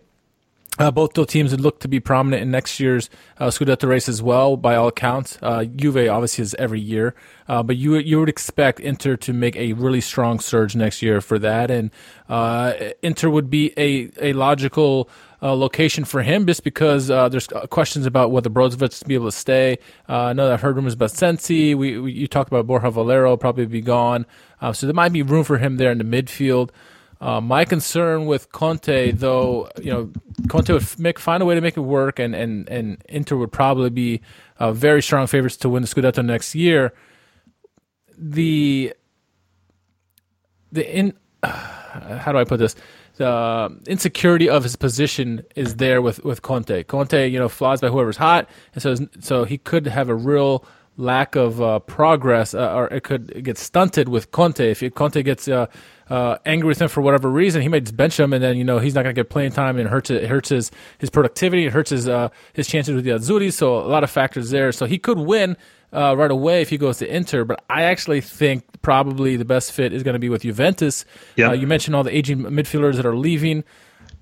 [0.77, 4.07] Uh, both those teams would look to be prominent in next year's uh, Scudetto race
[4.07, 5.37] as well, by all accounts.
[5.41, 7.15] Uh, Juve obviously is every year,
[7.47, 11.21] uh, but you you would expect Inter to make a really strong surge next year
[11.21, 11.91] for that, and
[12.29, 15.09] uh, Inter would be a a logical
[15.41, 19.31] uh, location for him just because uh, there's questions about whether Brozovic will be able
[19.31, 19.79] to stay.
[20.07, 21.75] I know that I've heard rumors about Sensi.
[21.75, 24.25] We, we, you talked about Borja Valero probably be gone,
[24.73, 26.69] so there might be room for him there in the midfield.
[27.21, 30.09] Uh, my concern with Conte, though, you know,
[30.47, 33.51] Conte would make find a way to make it work, and and and Inter would
[33.51, 34.21] probably be
[34.57, 36.93] uh, very strong favorites to win the Scudetto next year.
[38.17, 38.93] The
[40.71, 42.75] the in how do I put this?
[43.17, 46.83] The insecurity of his position is there with with Conte.
[46.83, 50.63] Conte, you know, flies by whoever's hot, and so so he could have a real
[50.99, 55.47] lack of uh, progress, uh, or it could get stunted with Conte if Conte gets
[55.47, 55.67] uh,
[56.09, 58.63] uh, angry with him for whatever reason, he might just bench him, and then you
[58.63, 61.09] know he's not going to get playing time, and it hurts it hurts his his
[61.09, 63.51] productivity, it hurts his uh, his chances with the Azzurri.
[63.51, 64.71] So a lot of factors there.
[64.71, 65.55] So he could win
[65.93, 69.71] uh, right away if he goes to Inter, but I actually think probably the best
[69.71, 71.05] fit is going to be with Juventus.
[71.35, 71.53] Yeah.
[71.53, 73.63] You mentioned all the aging midfielders that are leaving.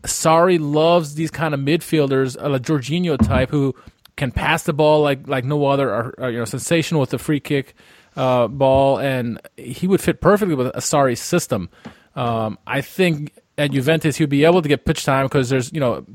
[0.03, 3.75] Sarri loves these kind of midfielders, a Jorginho type who
[4.17, 7.19] can pass the ball like like no other, are, are you know sensational with the
[7.19, 7.75] free kick
[8.17, 11.69] uh, ball, and he would fit perfectly with a Sarri system.
[12.15, 15.79] Um, I think at Juventus he'd be able to get pitch time because there's you
[15.79, 16.05] know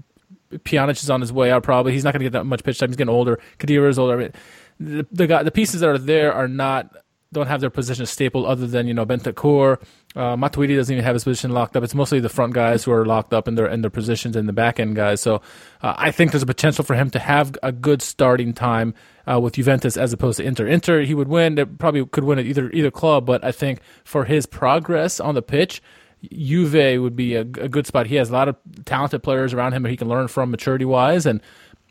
[0.51, 1.62] Pjanic is on his way out.
[1.62, 2.91] Probably he's not going to get that much pitch time.
[2.91, 3.41] He's getting older.
[3.59, 4.15] Khedira is older.
[4.15, 4.33] I mean,
[4.81, 6.95] the, the the pieces that are there are not
[7.33, 9.83] don't have their position stapled other than you know Bentancur.
[10.14, 11.83] Uh, Matuidi doesn't even have his position locked up.
[11.83, 14.49] It's mostly the front guys who are locked up in their in their positions and
[14.49, 15.21] the back end guys.
[15.21, 15.37] So
[15.83, 18.95] uh, I think there's a potential for him to have a good starting time
[19.27, 20.66] uh, with Juventus as opposed to Inter.
[20.66, 21.55] Inter he would win.
[21.55, 25.35] They probably could win at either either club, but I think for his progress on
[25.35, 25.83] the pitch.
[26.31, 28.07] Juve would be a, a good spot.
[28.07, 30.85] He has a lot of talented players around him that he can learn from maturity
[30.85, 31.40] wise, and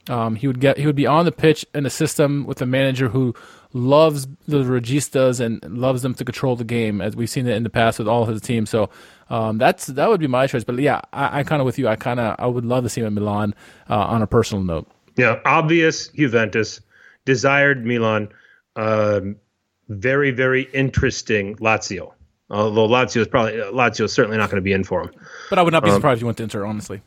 [0.09, 2.65] um, he would get he would be on the pitch in a system with a
[2.65, 3.35] manager who
[3.73, 7.63] loves the registas and loves them to control the game, as we've seen it in
[7.63, 8.69] the past with all his teams.
[8.69, 8.89] So
[9.29, 10.63] um, that's that would be my choice.
[10.63, 11.87] But yeah, I, I kind of with you.
[11.87, 13.55] I kind of I would love to see him in Milan
[13.89, 14.87] uh, on a personal note.
[15.17, 16.81] Yeah, obvious Juventus,
[17.25, 18.29] desired Milan,
[18.75, 19.35] um,
[19.89, 22.13] very very interesting Lazio.
[22.49, 25.11] Although Lazio is probably Lazio is certainly not going to be in for him.
[25.49, 26.65] But I would not be surprised if you went to Inter.
[26.65, 27.01] Honestly,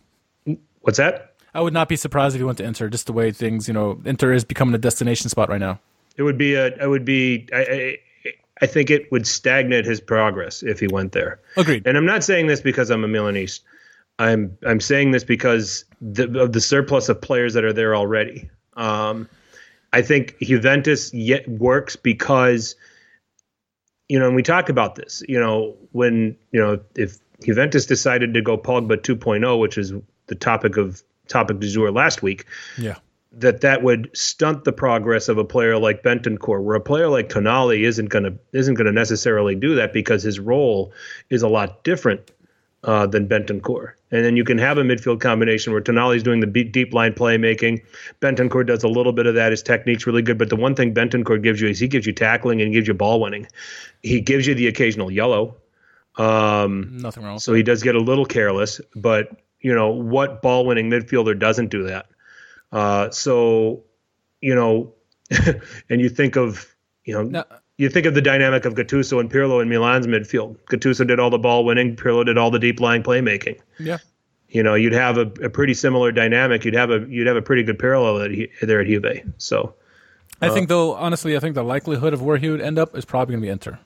[0.84, 1.32] What's that?
[1.54, 2.88] I would not be surprised if you went to Inter.
[2.88, 5.80] Just the way things, you know, Inter is becoming a destination spot right now.
[6.16, 6.66] It would be a.
[6.66, 7.48] It would be.
[7.52, 7.98] I, I,
[8.62, 11.40] I think it would stagnate his progress if he went there.
[11.56, 11.86] Agreed.
[11.86, 13.60] And I'm not saying this because I'm a Milanese.
[14.18, 18.48] I'm I'm saying this because the, of the surplus of players that are there already.
[18.76, 19.28] Um,
[19.92, 22.74] I think Juventus yet works because,
[24.08, 25.22] you know, and we talked about this.
[25.28, 29.92] You know, when you know if Juventus decided to go Pogba 2.0, which is
[30.26, 32.46] the topic of topic du jour last week,
[32.78, 32.96] Yeah.
[33.38, 37.28] That that would stunt the progress of a player like Bentancur, where a player like
[37.28, 40.92] Tonali isn't gonna isn't gonna necessarily do that because his role
[41.30, 42.30] is a lot different
[42.84, 43.92] uh, than Bentancur.
[44.10, 47.82] And then you can have a midfield combination where Tonali's doing the deep, line playmaking.
[48.20, 49.50] Bentancur does a little bit of that.
[49.50, 52.12] His technique's really good, but the one thing Bentancur gives you is he gives you
[52.12, 53.48] tackling and he gives you ball winning.
[54.02, 55.56] He gives you the occasional yellow.
[56.16, 57.38] Um, Nothing wrong.
[57.40, 61.70] so he does get a little careless, but you know what ball winning midfielder doesn't
[61.70, 62.06] do that?
[62.74, 63.82] Uh, so
[64.40, 64.92] you know,
[65.88, 67.44] and you think of you know Now-
[67.76, 70.58] you think of the dynamic of Gattuso and Pirlo in Milan's midfield.
[70.70, 73.58] Gattuso did all the ball winning, Pirlo did all the deep lying playmaking.
[73.78, 73.98] yeah.
[74.48, 76.64] You know, you'd have a, a pretty similar dynamic.
[76.64, 78.30] You'd have a you'd have a pretty good parallel at,
[78.62, 79.32] there at Juve.
[79.38, 79.74] So
[80.40, 83.04] I think though, honestly, I think the likelihood of where he would end up is
[83.04, 83.80] probably going to be Inter.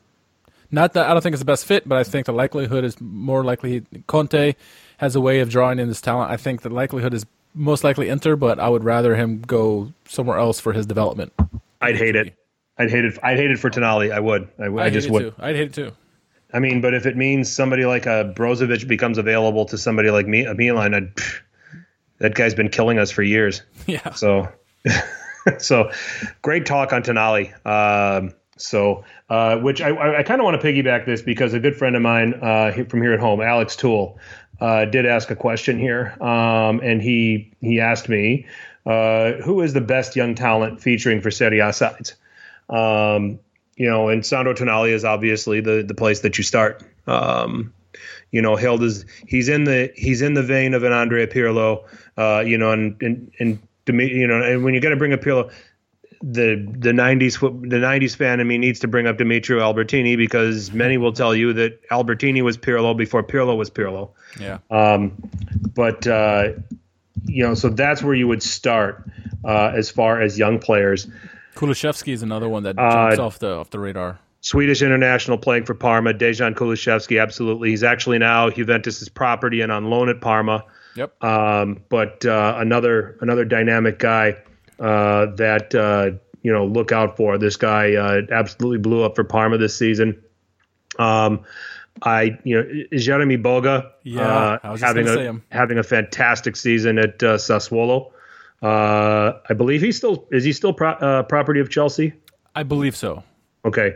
[0.71, 3.01] Not that I don't think it's the best fit, but I think the likelihood is
[3.01, 4.55] more likely Conte
[4.99, 6.31] has a way of drawing in this talent.
[6.31, 10.39] I think the likelihood is most likely Inter, but I would rather him go somewhere
[10.39, 11.33] else for his development.
[11.81, 12.35] I'd hate it.
[12.79, 13.19] I'd hate it.
[13.23, 14.13] I'd hate it for Tonali.
[14.13, 14.49] I would.
[14.59, 14.83] I, would.
[14.83, 15.21] I, just would.
[15.21, 15.35] too.
[15.39, 15.93] I'd hate it too.
[16.53, 20.27] I mean, but if it means somebody like a Brozovic becomes available to somebody like
[20.27, 21.41] me, a Milan, I'd, pff,
[22.19, 23.63] that guy's been killing us for years.
[23.87, 24.13] Yeah.
[24.13, 24.47] So,
[25.59, 25.91] so
[26.43, 27.55] great talk on Tonali.
[27.67, 31.61] Um, so, uh, which I, I, I kind of want to piggyback this because a
[31.61, 34.19] good friend of mine uh, from here at home, Alex Toole,
[34.61, 38.47] uh, did ask a question here, um, and he he asked me,
[38.87, 42.17] uh, who is the best young talent featuring for Serie A sides?
[42.69, 43.39] Um,
[43.77, 46.83] you know, and Sandro Tonali is obviously the the place that you start.
[47.07, 47.73] Um,
[48.31, 51.85] you know, Hild is he's in the he's in the vein of an Andrea Pirlo.
[52.17, 55.21] Uh, you know, and and and you know, and when you're going to bring up
[55.21, 55.53] Pirlo,
[56.23, 60.73] the the '90s the '90s fan in me needs to bring up Demetrio Albertini because
[60.73, 64.11] many will tell you that Albertini was Pirlo before Pirlo was Pirlo.
[64.41, 64.59] Yeah.
[64.71, 65.13] Um,
[65.75, 66.51] but uh,
[67.25, 69.05] you know, so that's where you would start
[69.45, 71.07] uh, as far as young players.
[71.55, 74.19] Kulusevski is another one that Uh, jumps off the off the radar.
[74.41, 77.71] Swedish international playing for Parma, Dejan Kulusevski, absolutely.
[77.71, 80.65] He's actually now Juventus's property and on loan at Parma.
[80.95, 81.23] Yep.
[81.25, 84.37] Um, but uh, another another dynamic guy
[84.79, 87.39] uh, that uh, you know look out for.
[87.39, 90.23] This guy uh, absolutely blew up for Parma this season.
[90.99, 91.41] Um,
[92.03, 92.63] I you know
[92.93, 95.43] Jérémie Boga, Yeah, uh, I was having a say him.
[95.51, 98.11] having a fantastic season at uh, Sassuolo.
[98.63, 102.13] Uh, I believe he's still is he still pro- uh, property of Chelsea?
[102.55, 103.23] I believe so.
[103.65, 103.95] Okay.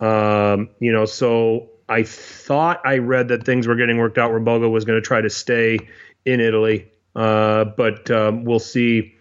[0.00, 4.40] Um, you know, so I thought I read that things were getting worked out where
[4.40, 5.78] Boga was going to try to stay
[6.26, 6.90] in Italy.
[7.14, 9.14] Uh, but um, we'll see.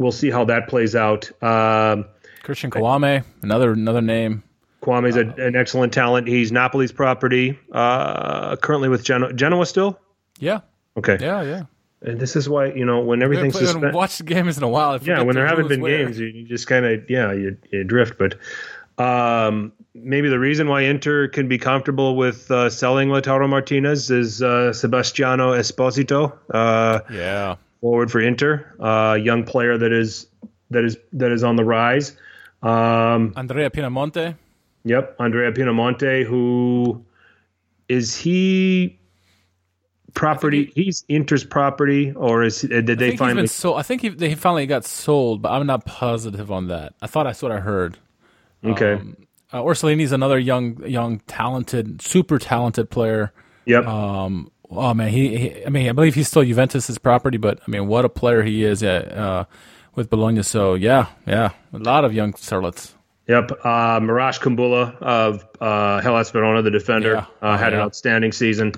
[0.00, 1.30] We'll see how that plays out.
[1.42, 2.06] Um,
[2.42, 4.42] Christian Kouamé, another another name.
[4.82, 6.26] Kouamé's a, an excellent talent.
[6.26, 7.58] He's Napoli's property.
[7.70, 10.00] Uh, currently with Genoa, Genoa still.
[10.38, 10.60] Yeah,
[10.96, 11.18] Okay.
[11.20, 11.62] yeah, yeah.
[12.00, 13.94] And this is why you know when everything's haven't suspended.
[13.94, 14.96] watched the games in a while.
[15.02, 15.98] Yeah when there haven't been where.
[16.02, 18.36] games you, you just kind of yeah you, you drift but
[18.98, 24.40] um, maybe the reason why inter can be comfortable with uh, selling lautaro martinez is
[24.42, 30.26] uh, sebastiano esposito uh, Yeah, forward for inter uh, young player that is
[30.70, 32.16] that is that is on the rise
[32.62, 34.36] um, Andrea Pinamonti.
[34.84, 37.04] yep andrea pinamonti who
[37.88, 38.98] is he
[40.14, 43.74] property he's inter's property or is uh, did I they finally so.
[43.74, 46.94] I think he, they finally got sold, but I'm not positive on that.
[47.00, 47.98] I thought that's what I heard.
[48.64, 49.16] okay Um,
[49.52, 53.32] uh, Orsolini's another young, young, talented, super talented player.
[53.66, 55.66] yep Um, oh man, he, he.
[55.66, 58.64] I mean, I believe he's still Juventus's property, but I mean, what a player he
[58.64, 59.44] is at, uh,
[59.94, 60.42] with Bologna.
[60.42, 62.92] So yeah, yeah, a lot of young starlets.
[63.28, 63.52] Yep.
[63.62, 67.26] Uh, Marash Kumbulla of uh, Hellas Verona, the defender, Yeah.
[67.48, 67.84] uh, had an Yeah.
[67.84, 68.72] outstanding season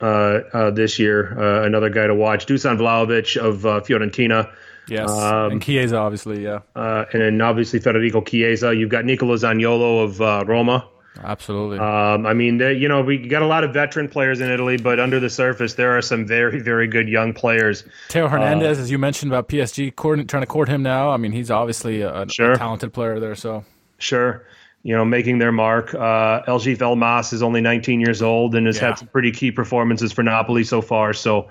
[0.00, 0.04] uh,
[0.52, 1.38] uh, this year.
[1.38, 2.46] Uh, another guy to watch.
[2.46, 4.50] Dusan Vlahovic of uh, Fiorentina.
[4.88, 8.74] Yes, Um, and Chiesa, obviously, yeah, Uh, and then obviously Federico Chiesa.
[8.74, 10.88] You've got Nicolo Zaniolo of uh, Roma.
[11.22, 11.78] Absolutely.
[11.78, 14.76] Um, I mean, they, you know, we got a lot of veteran players in Italy,
[14.76, 17.84] but under the surface, there are some very, very good young players.
[18.08, 21.10] Theo Hernandez, as you mentioned about PSG, court, trying to court him now.
[21.10, 23.34] I mean, he's obviously a, a talented player there.
[23.34, 23.64] So
[23.98, 24.44] Sure.
[24.82, 25.94] You know, making their mark.
[25.94, 28.88] Uh, Eljif Elmas is only 19 years old and has Yeah.
[28.88, 31.12] had some pretty key performances for Napoli so far.
[31.14, 31.48] So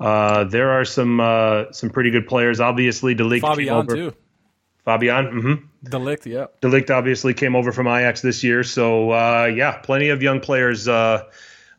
[0.00, 2.60] uh, there are some uh, some pretty good players.
[2.60, 3.94] Obviously, de Ligt came Fabian over.
[3.96, 4.14] too.
[4.88, 5.26] Fabian.
[5.26, 6.46] hmm de Ligt, yeah.
[6.60, 8.64] de Ligt obviously came over from Ajax this year.
[8.64, 11.24] So uh, yeah, plenty of young players uh,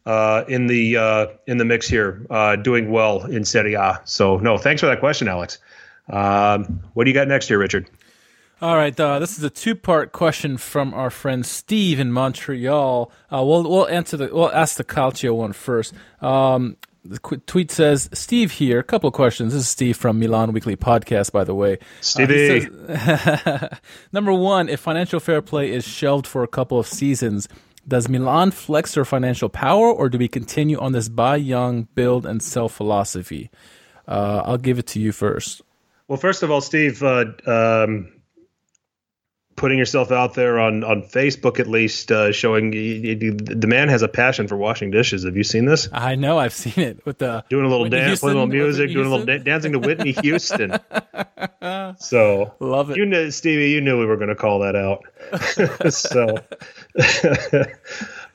[0.06, 4.00] uh, in the uh, in the mix here, uh, doing well in Serie A.
[4.06, 5.58] So no, thanks for that question, Alex.
[6.08, 7.90] Um, what do you got next here, Richard?
[8.62, 13.12] All right, uh, this is a two-part question from our friend Steve in Montreal.
[13.32, 15.94] Uh, we'll we'll answer the we'll ask the Calcio one first.
[16.22, 18.80] Um, the tweet says, "Steve here.
[18.80, 19.54] A couple of questions.
[19.54, 21.74] This is Steve from Milan Weekly Podcast, by the way.
[21.74, 23.80] Uh, says-
[24.12, 27.48] Number one, if financial fair play is shelved for a couple of seasons,
[27.88, 32.26] does Milan flex their financial power, or do we continue on this buy young, build,
[32.26, 33.50] and sell philosophy?
[34.08, 35.62] Uh, I'll give it to you first.
[36.08, 38.12] Well, first of all, Steve, uh, um,
[39.60, 44.08] putting yourself out there on, on Facebook at least, uh, showing the man has a
[44.08, 45.26] passion for washing dishes.
[45.26, 45.90] Have you seen this?
[45.92, 48.54] I know I've seen it with the Doing a little Whitney dance, playing a little
[48.54, 50.80] Houston, music, doing a little da- dancing to Whitney Houston.
[52.00, 52.98] so Love it.
[52.98, 55.04] you knew, Stevie, you knew we were going to call that out.
[55.92, 56.38] so,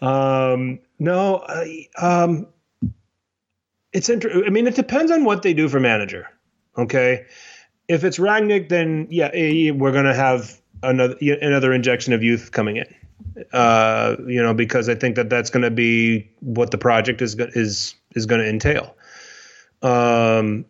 [0.06, 2.48] um, no, I, um,
[3.94, 4.44] it's interesting.
[4.46, 6.28] I mean, it depends on what they do for manager.
[6.76, 7.24] Okay,
[7.88, 12.52] if it's Rangnick, then yeah, eh, we're going to have another another injection of youth
[12.52, 12.86] coming in.
[13.52, 17.34] Uh, you know, because I think that that's going to be what the project is
[17.38, 18.94] is is going to entail.
[19.82, 20.64] Um,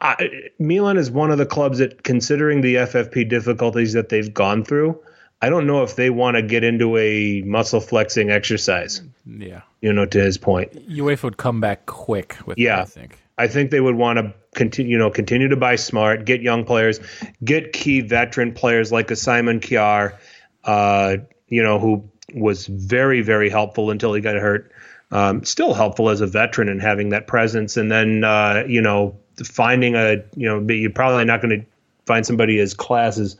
[0.00, 4.64] I, Milan is one of the clubs that, considering the FFP difficulties that they've gone
[4.64, 4.98] through,
[5.42, 9.02] I don't know if they want to get into a muscle flexing exercise.
[9.26, 9.62] Yeah.
[9.80, 12.76] You know, to his point, UEFA would come back quick with Yeah.
[12.76, 13.18] that, I think.
[13.38, 16.64] I think they would want to continue, you know, continue to buy smart, get young
[16.64, 17.00] players,
[17.42, 20.18] get key veteran players like a Simon Kjær,
[20.64, 21.16] uh,
[21.46, 24.70] you know, who was very, very helpful until he got hurt.
[25.10, 29.16] Um, still helpful as a veteran and having that presence, and then uh, you know,
[29.42, 31.66] finding a, you know, you're probably not going to
[32.04, 33.36] find somebody as class as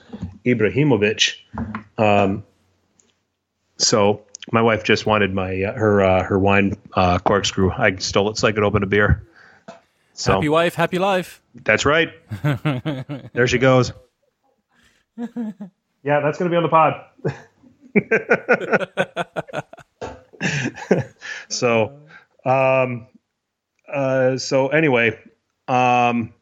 [0.46, 1.34] Ibrahimovic.
[1.98, 2.44] Um,
[3.76, 7.70] so my wife just wanted my uh, her uh, her wine uh, corkscrew.
[7.70, 9.27] I stole it so I could open a beer.
[10.18, 11.40] So Happy wife, happy life.
[11.62, 12.08] that's right.
[13.32, 13.92] there she goes.
[16.04, 16.94] Yeah, that's going to be on the pod.
[21.48, 21.98] so,
[22.46, 23.08] um,
[23.92, 25.18] uh, so anyway,
[25.66, 26.32] Um,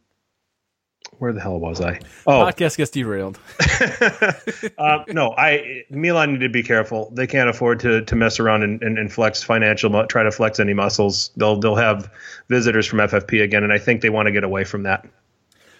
[1.18, 2.00] where the hell was I?
[2.26, 3.38] Oh, Podcast gets derailed.
[4.78, 7.10] uh, no, I Milan need to be careful.
[7.10, 10.60] They can't afford to to mess around and, and, and flex financial, try to flex
[10.60, 11.30] any muscles.
[11.36, 12.10] They'll they'll have
[12.48, 15.06] visitors from FFP again, and I think they want to get away from that.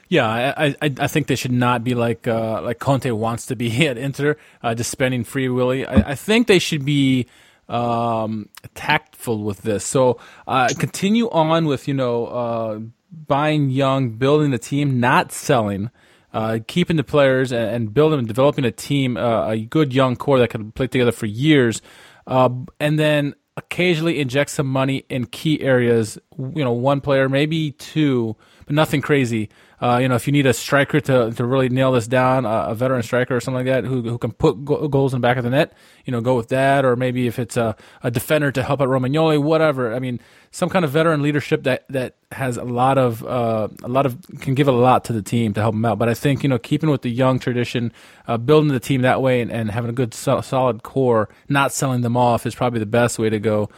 [0.08, 3.56] Yeah, I, I I think they should not be like uh, like Conte wants to
[3.56, 5.86] be at Inter, uh, just spending free willy.
[5.86, 7.26] I, I think they should be
[7.68, 9.84] um, tactful with this.
[9.84, 12.78] So uh, continue on with you know uh,
[13.10, 15.90] buying young, building the team, not selling,
[16.32, 20.16] uh, keeping the players and, and building and developing a team, uh, a good young
[20.16, 21.82] core that can play together for years,
[22.26, 22.50] uh,
[22.80, 26.18] and then occasionally inject some money in key areas.
[26.38, 28.36] You know, one player, maybe two,
[28.66, 29.48] but nothing crazy.
[29.80, 32.66] Uh, you know, if you need a striker to, to really nail this down, uh,
[32.68, 35.26] a veteran striker or something like that who, who can put go- goals in the
[35.26, 35.74] back of the net,
[36.06, 36.84] you know, go with that.
[36.84, 39.94] Or maybe if it's a, a defender to help out Romagnoli, whatever.
[39.94, 40.18] I mean,
[40.50, 44.18] some kind of veteran leadership that, that has a lot of uh, a lot of
[44.40, 45.98] can give a lot to the team to help them out.
[45.98, 47.92] But I think you know, keeping with the young tradition,
[48.26, 51.72] uh, building the team that way, and, and having a good so- solid core, not
[51.72, 53.68] selling them off is probably the best way to go.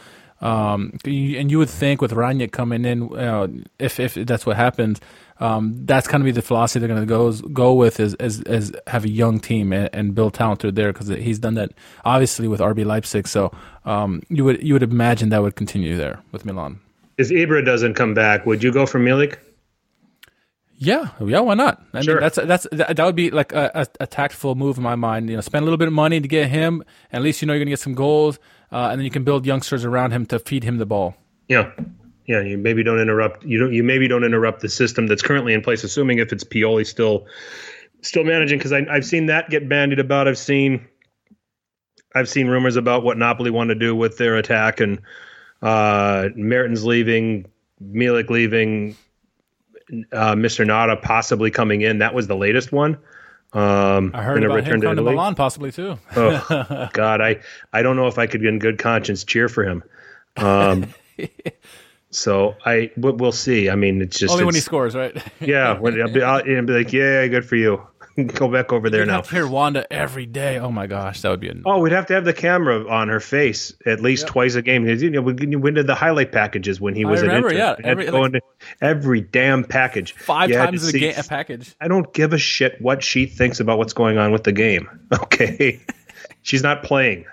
[0.41, 5.01] Um, and you would think with Rangnick coming in, uh, if if that's what happens,
[5.41, 8.41] um, that's kind of be the philosophy they're going to go go with is, is
[8.43, 11.71] is have a young team and, and build talent through there because he's done that
[12.05, 13.27] obviously with RB Leipzig.
[13.27, 13.51] So
[13.85, 16.79] um, you would you would imagine that would continue there with Milan.
[17.17, 19.37] If Ibra doesn't come back, would you go for Milik?
[20.81, 21.83] Yeah, yeah, why not?
[21.93, 22.15] I Sure.
[22.15, 24.95] mean, that's that's that, that would be like a, a, a tactful move in my
[24.95, 25.29] mind.
[25.29, 26.85] You know, spend a little bit of money to get him.
[27.11, 28.39] At least you know you're gonna get some goals,
[28.71, 31.15] uh, and then you can build youngsters around him to feed him the ball.
[31.47, 31.71] Yeah,
[32.25, 32.41] yeah.
[32.41, 33.43] You maybe don't interrupt.
[33.43, 33.73] You don't.
[33.73, 35.83] You maybe don't interrupt the system that's currently in place.
[35.83, 37.27] Assuming if it's Pioli still
[38.01, 40.27] still managing, because I've seen that get bandied about.
[40.27, 40.87] I've seen
[42.15, 45.01] I've seen rumors about what Napoli want to do with their attack, and
[45.61, 47.45] uh, Mertens leaving,
[47.83, 48.95] Milik leaving,
[50.11, 50.65] uh, Mr.
[50.65, 51.99] Nada possibly coming in.
[51.99, 52.97] That was the latest one.
[53.51, 55.13] Um, I heard about return him to Italy.
[55.15, 55.97] Milan possibly too.
[56.15, 57.39] Oh God, I
[57.73, 59.83] I don't know if I could in good conscience cheer for him.
[60.37, 60.85] Um,
[62.11, 63.69] so I but we'll see.
[63.69, 65.15] I mean, it's just Only when he it's- scores, right?
[65.39, 65.77] yeah.
[65.79, 67.81] When I'll be, I'll, and be like, yeah, good for you.
[68.33, 69.21] Go back over there You'd now.
[69.23, 70.59] hear Wanda every day.
[70.59, 73.07] Oh my gosh, that would be a Oh, we'd have to have the camera on
[73.09, 74.87] her face at least twice a game.
[74.87, 75.33] You know, we
[75.71, 78.43] did the highlight packages when he was I remember, yeah, every- like-
[78.81, 80.13] every damn package.
[80.13, 81.75] five You times a, game, a package.
[81.81, 84.87] I don't give a shit what she thinks about what's going on with the game.
[85.23, 85.81] Okay,
[86.41, 87.25] she's not playing.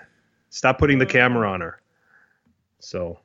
[0.49, 1.79] Stop putting the camera on her.
[2.79, 3.19] So,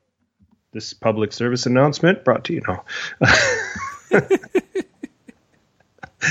[0.73, 2.85] this public service announcement brought to you now.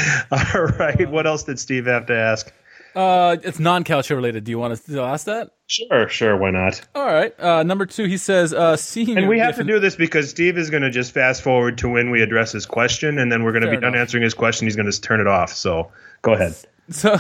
[0.31, 1.09] All right.
[1.11, 2.53] What else did Steve have to ask?
[2.95, 4.45] Uh, it's non-Calcio related.
[4.45, 5.51] Do you want to ask that?
[5.67, 6.37] Sure, sure.
[6.37, 6.81] Why not?
[6.95, 7.39] All right.
[7.41, 10.59] Uh, number two, he says, uh, seeing And we have to do this because Steve
[10.59, 13.53] is going to just fast forward to when we address his question, and then we're
[13.53, 14.67] going to Fair be done answering his question.
[14.67, 15.51] He's going to turn it off.
[15.53, 15.91] So
[16.21, 16.55] go ahead.
[16.91, 17.13] So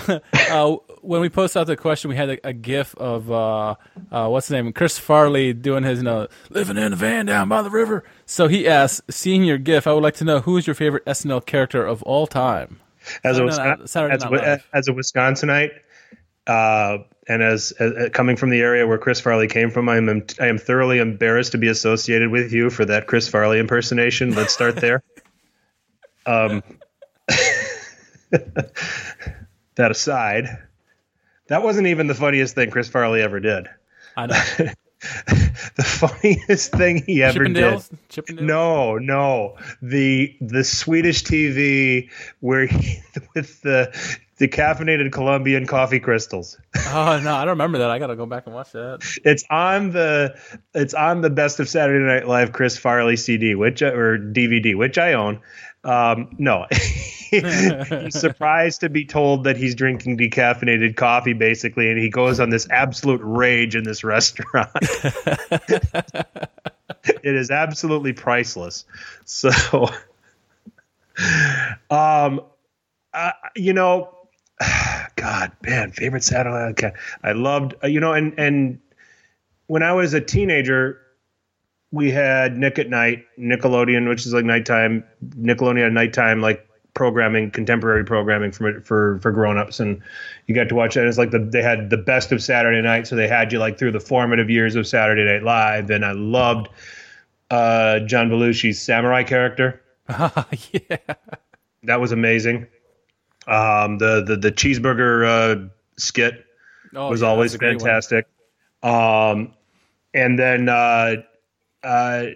[0.50, 3.76] uh, when we post out the question, we had a, a GIF of uh,
[4.10, 7.48] uh, what's his name, Chris Farley doing his, you know, living in a van down
[7.48, 8.04] by the river.
[8.26, 11.04] So he asks, seeing your GIF, I would like to know who is your favorite
[11.06, 12.80] SNL character of all time.
[13.24, 15.70] as a, Wisconsin, Saturday as, a- as a Wisconsinite,
[16.46, 16.98] uh,
[17.28, 20.46] and as, as coming from the area where Chris Farley came from, I am I
[20.48, 24.34] am thoroughly embarrassed to be associated with you for that Chris Farley impersonation.
[24.34, 25.04] Let's start there.
[26.26, 26.62] um,
[29.74, 30.58] that aside,
[31.48, 33.68] that wasn't even the funniest thing Chris Farley ever did.
[34.16, 34.68] I know.
[35.76, 37.56] The funniest thing he ever did.
[38.08, 38.40] Chippendales?
[38.40, 39.56] No, no.
[39.80, 42.10] The the Swedish TV
[42.40, 43.00] where he,
[43.34, 43.90] with the
[44.38, 46.58] decaffeinated Colombian coffee crystals.
[46.88, 47.90] Oh, no, I don't remember that.
[47.90, 49.00] I got to go back and watch that.
[49.24, 50.36] It's on the
[50.74, 54.98] it's on the Best of Saturday Night Live Chris Farley CD, which or DVD, which
[54.98, 55.40] I own.
[55.84, 56.66] Um, no,
[58.04, 62.50] he's surprised to be told that he's drinking decaffeinated coffee, basically, and he goes on
[62.50, 64.68] this absolute rage in this restaurant.
[67.04, 68.84] it is absolutely priceless.
[69.24, 69.48] So,
[71.90, 72.42] um,
[73.14, 74.14] uh, you know,
[75.16, 76.70] God, man, favorite Saturday.
[76.72, 78.78] Okay, I loved, uh, you know, and and
[79.68, 81.00] when I was a teenager,
[81.92, 87.50] we had Nick at Night, Nickelodeon, which is like nighttime Nickelodeon at nighttime, like programming,
[87.50, 90.00] contemporary programming for for for grown-ups, and
[90.46, 91.06] you got to watch that.
[91.06, 93.78] It's like the they had the best of Saturday night, so they had you like
[93.78, 96.68] through the formative years of Saturday Night Live, and I loved
[97.50, 99.80] uh, John Belushi's samurai character.
[100.08, 100.96] yeah.
[101.84, 102.66] That was amazing.
[103.46, 106.46] Um, the the the cheeseburger uh, skit
[106.94, 107.80] Oh, was yeah, always that's a great one.
[107.80, 108.26] fantastic.
[108.82, 109.54] Um,
[110.12, 111.16] and then uh,
[111.82, 112.26] uh,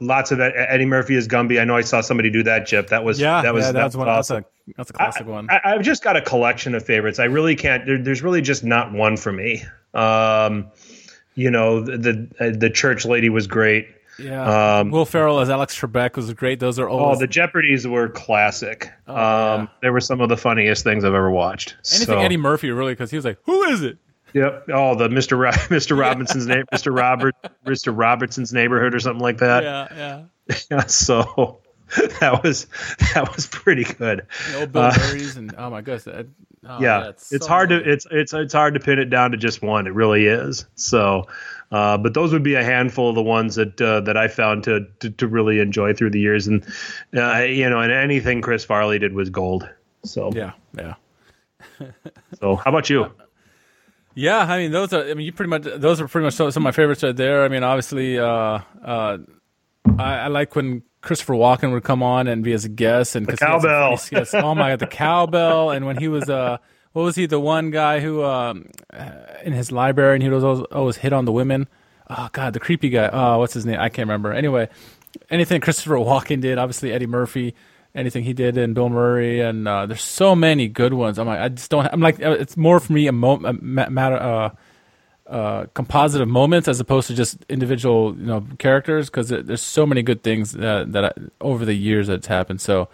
[0.00, 1.60] lots of Eddie Murphy as Gumby.
[1.60, 2.66] I know I saw somebody do that.
[2.66, 2.88] Chip.
[2.88, 3.42] That was yeah.
[3.42, 4.08] that was yeah, that that's was one.
[4.08, 4.44] awesome.
[4.44, 5.48] That's a that's a classic I, one.
[5.50, 7.18] I, have just got a collection of favorites.
[7.18, 7.86] I really can't.
[7.86, 9.64] There, there's really just not one for me.
[9.94, 10.70] Um,
[11.34, 13.88] you know, the the, the church lady was great.
[14.18, 14.78] Yeah.
[14.78, 16.58] Um, Will Ferrell as Alex Trebek was great.
[16.58, 17.18] Those are always.
[17.18, 18.90] Oh, the Jeopardies were classic.
[19.06, 19.66] Oh, um, yeah.
[19.82, 21.76] They were some of the funniest things I've ever watched.
[21.92, 22.18] Anything so.
[22.18, 23.98] Eddie Murphy really because he was like, "Who is it?"
[24.32, 24.68] Yep.
[24.72, 25.38] Oh, the Mr.
[25.38, 25.98] Ro- Mr.
[25.98, 26.96] Robinson's name, Mr.
[26.96, 27.96] Robert, Mr.
[27.96, 29.62] Robertson's neighborhood or something like that.
[29.62, 30.22] Yeah, yeah.
[30.70, 31.60] yeah so
[32.20, 32.66] that was
[33.14, 34.26] that was pretty good.
[34.52, 36.04] The old Bill uh, Murray's and oh my goodness.
[36.04, 36.26] That,
[36.64, 39.36] oh, yeah, it's so hard to it's it's it's hard to pin it down to
[39.36, 39.86] just one.
[39.86, 40.66] It really is.
[40.74, 41.28] So,
[41.70, 44.64] uh, but those would be a handful of the ones that uh, that I found
[44.64, 46.64] to, to, to really enjoy through the years, and
[47.16, 49.68] uh, you know, and anything Chris Farley did was gold.
[50.04, 50.94] So yeah, yeah.
[52.40, 53.12] so how about you?
[54.16, 55.04] Yeah, I mean those are.
[55.04, 57.44] I mean you pretty much those are pretty much some, of my favorites right there.
[57.44, 59.18] I mean obviously, uh, uh,
[59.98, 63.26] I, I, like when Christopher Walken would come on and be as a guest and
[63.26, 64.00] the cowbell.
[64.42, 65.70] oh my god, the cowbell!
[65.70, 66.56] And when he was uh,
[66.92, 67.26] what was he?
[67.26, 68.70] The one guy who um,
[69.44, 71.68] in his library and he was always, always hit on the women.
[72.08, 73.10] Oh god, the creepy guy.
[73.12, 73.78] Oh, what's his name?
[73.78, 74.32] I can't remember.
[74.32, 74.70] Anyway,
[75.28, 77.54] anything Christopher Walken did, obviously Eddie Murphy
[77.96, 81.18] anything he did in Bill Murray, and uh, there's so many good ones.
[81.18, 81.86] I'm like, I just don't.
[81.86, 84.50] I'm like, uh, it's more for me a, mo- a matter, uh,
[85.26, 89.10] uh, composite of moments as opposed to just individual, you know, characters.
[89.10, 92.60] Because there's so many good things that, that I, over the years that's happened.
[92.60, 92.88] So,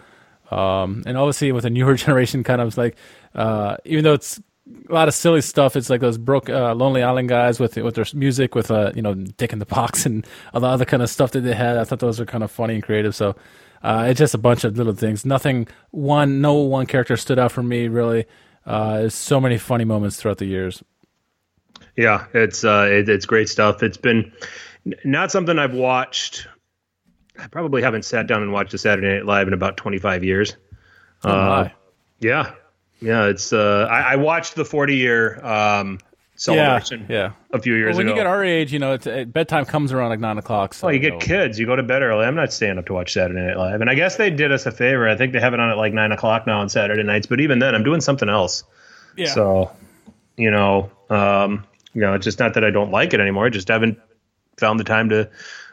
[0.50, 2.96] um, and obviously with a newer generation, kind of like,
[3.34, 4.40] uh, even though it's
[4.88, 5.76] a lot of silly stuff.
[5.76, 9.02] It's like those broke, uh, Lonely Island guys with with their music, with uh, you
[9.02, 11.76] know, Dick in the Box and all the other kind of stuff that they had.
[11.76, 13.14] I thought those were kind of funny and creative.
[13.14, 13.34] So
[13.82, 15.24] uh, it's just a bunch of little things.
[15.24, 18.26] Nothing one, no one character stood out for me really.
[18.64, 20.82] Uh, so many funny moments throughout the years.
[21.96, 23.82] Yeah, it's uh, it, it's great stuff.
[23.82, 24.32] It's been
[25.04, 26.46] not something I've watched.
[27.38, 30.56] I probably haven't sat down and watched a Saturday Night Live in about 25 years.
[31.24, 31.68] Oh, uh,
[32.20, 32.52] yeah,
[33.00, 33.26] yeah.
[33.26, 35.98] It's uh, I, I watched the 40 year um,
[36.42, 37.06] celebration.
[37.08, 37.32] Yeah, yeah.
[37.52, 38.14] A few years well, when ago.
[38.14, 40.74] you get our age, you know, it's, it, bedtime comes around like nine o'clock.
[40.74, 41.58] So oh, you get kids.
[41.58, 42.26] You go to bed early.
[42.26, 43.80] I'm not staying up to watch Saturday Night Live.
[43.80, 45.08] And I guess they did us a favor.
[45.08, 47.26] I think they have it on at like nine o'clock now on Saturday nights.
[47.26, 48.64] But even then, I'm doing something else.
[49.16, 49.32] Yeah.
[49.32, 49.70] So,
[50.36, 51.64] you know, um,
[51.94, 53.46] you know, it's just not that I don't like it anymore.
[53.46, 53.98] I just haven't
[54.56, 55.30] found the time to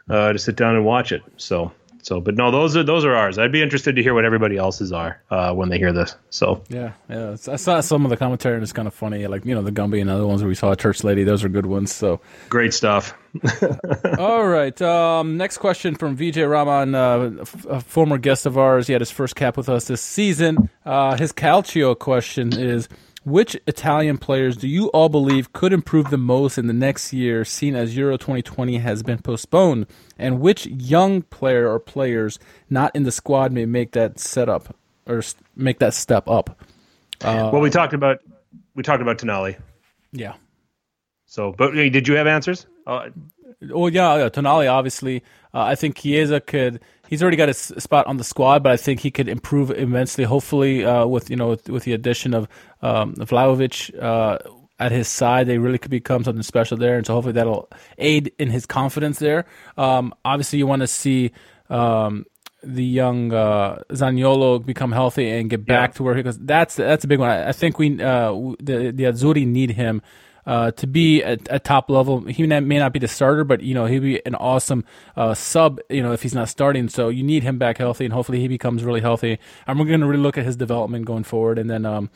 [0.10, 1.24] uh, to sit down and watch it.
[1.38, 3.38] So so, but no, those are those are ours.
[3.38, 6.16] I'd be interested to hear what everybody else's are uh, when they hear this.
[6.30, 7.36] So yeah, yeah.
[7.48, 9.72] I saw some of the commentary and it's kind of funny, like you know the
[9.72, 11.24] Gumby and other ones where we saw a church lady.
[11.24, 11.94] Those are good ones.
[11.94, 13.14] So great stuff.
[14.18, 14.82] All right.
[14.82, 18.88] Um, next question from Vijay Raman, uh, a former guest of ours.
[18.88, 20.70] He had his first cap with us this season.
[20.86, 22.88] Uh, his Calcio question is.
[23.30, 27.46] Which Italian players do you all believe could improve the most in the next year,
[27.46, 29.86] seen as Euro 2020 has been postponed?
[30.18, 32.40] And which young player or players
[32.72, 34.76] not in the squad may make that setup
[35.06, 35.22] or
[35.56, 36.60] make that step up?
[37.22, 38.18] Uh, well, we talked about
[38.74, 39.58] we talked about Tonali.
[40.12, 40.34] Yeah.
[41.26, 42.66] So, but did you have answers?
[42.88, 43.10] Uh,
[43.62, 45.24] well, yeah, yeah Tonali obviously.
[45.54, 46.82] Uh, I think Chiesa could.
[47.10, 50.26] He's already got a spot on the squad, but I think he could improve immensely.
[50.26, 52.48] Hopefully, uh, with you know with, with, the addition of
[52.84, 54.38] um, Vlahovic uh,
[54.80, 58.32] at his side, they really could become something special there, and so hopefully that'll aid
[58.38, 59.46] in his confidence there.
[59.76, 61.32] Um, obviously, you want to see.
[61.68, 62.28] Um,
[62.62, 65.94] the young uh, Zaniolo become healthy and get back yeah.
[65.94, 67.30] to where he because that's that's a big one.
[67.30, 70.02] I, I think we uh, the the Azzurri need him
[70.50, 72.22] uh, to be at, top level.
[72.22, 74.84] He may not be the starter, but you know he'd be an awesome
[75.16, 75.80] uh, sub.
[75.92, 78.48] You know if he's not starting, so you need him back healthy, and hopefully he
[78.48, 79.38] becomes really healthy.
[79.68, 81.60] And we're going to really look at his development going forward.
[81.60, 82.10] And then um,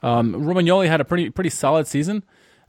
[0.00, 2.22] um, Romagnoli had a pretty pretty solid season,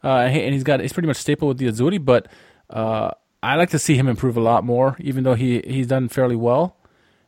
[0.03, 2.27] uh, and he's got he's pretty much staple with the Azzurri, but
[2.71, 3.11] uh,
[3.43, 6.35] I like to see him improve a lot more, even though he he's done fairly
[6.35, 6.75] well.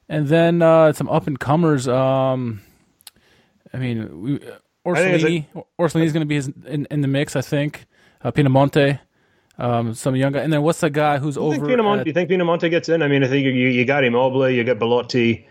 [0.09, 1.87] And then uh, some up and comers.
[1.87, 2.61] Um,
[3.71, 4.39] I mean, we,
[4.85, 5.45] Orsolini.
[5.79, 7.85] Orsolini is going to be his, in, in the mix, I think.
[8.21, 8.99] Uh, Pinamonti,
[9.57, 11.55] um, some young guy, and then what's the guy who's you over?
[11.55, 13.01] Think Pinamonti, at, you think Pinamonti gets in?
[13.01, 15.47] I mean, I think you you got Immobile, you got Belotti.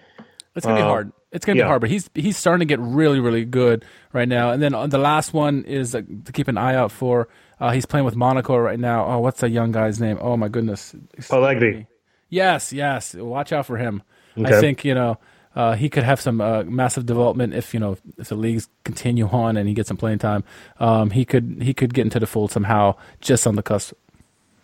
[0.57, 1.12] It's gonna uh, be hard.
[1.30, 1.64] It's gonna yeah.
[1.64, 4.51] be hard, but he's he's starting to get really really good right now.
[4.51, 7.28] And then the last one is uh, to keep an eye out for.
[7.61, 9.07] Uh, he's playing with Monaco right now.
[9.07, 10.18] Oh, what's that young guy's name?
[10.20, 11.87] Oh my goodness, Pellegri.
[12.28, 13.14] Yes, yes.
[13.14, 14.03] Watch out for him.
[14.37, 14.57] Okay.
[14.57, 15.18] I think you know
[15.55, 19.29] uh, he could have some uh, massive development if you know if the leagues continue
[19.29, 20.45] on and he gets some playing time.
[20.81, 23.95] Um, he could he could get into the fold somehow just on the cusp.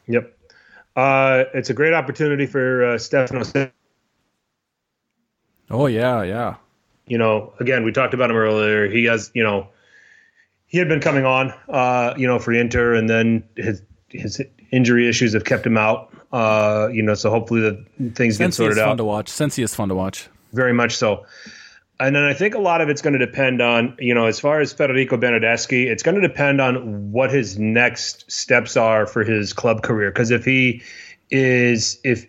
[0.07, 0.36] Yep,
[0.97, 3.45] uh, it's a great opportunity for uh, Stefano.
[5.70, 6.57] Oh yeah, yeah.
[7.07, 8.88] You know, again, we talked about him earlier.
[8.88, 9.68] He has, you know,
[10.66, 15.09] he had been coming on, uh, you know, for Inter, and then his his injury
[15.09, 16.12] issues have kept him out.
[16.32, 18.88] Uh, you know, so hopefully the things get sorted is out.
[18.88, 19.28] fun to watch.
[19.28, 20.28] Sensi is fun to watch.
[20.53, 21.24] Very much so.
[22.01, 24.40] And then I think a lot of it's going to depend on, you know, as
[24.40, 29.22] far as Federico Bernardeschi, it's going to depend on what his next steps are for
[29.22, 30.11] his club career.
[30.11, 30.82] Because if he
[31.30, 32.26] is, if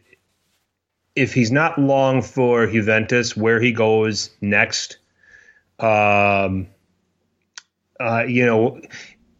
[1.15, 4.97] if he's not long for Juventus, where he goes next,
[5.79, 6.67] um,
[7.99, 8.79] uh, you know,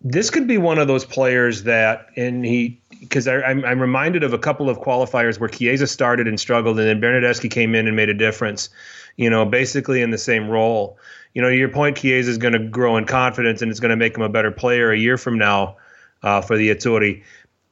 [0.04, 4.32] this could be one of those players that, and he, because I'm, I'm reminded of
[4.32, 7.96] a couple of qualifiers where Chiesa started and struggled, and then Bernardeschi came in and
[7.96, 8.70] made a difference.
[9.18, 10.98] You know, basically in the same role.
[11.34, 13.96] You know, your point, Chiesa is going to grow in confidence, and it's going to
[13.98, 15.78] make him a better player a year from now
[16.24, 17.24] uh, for the Azzurri.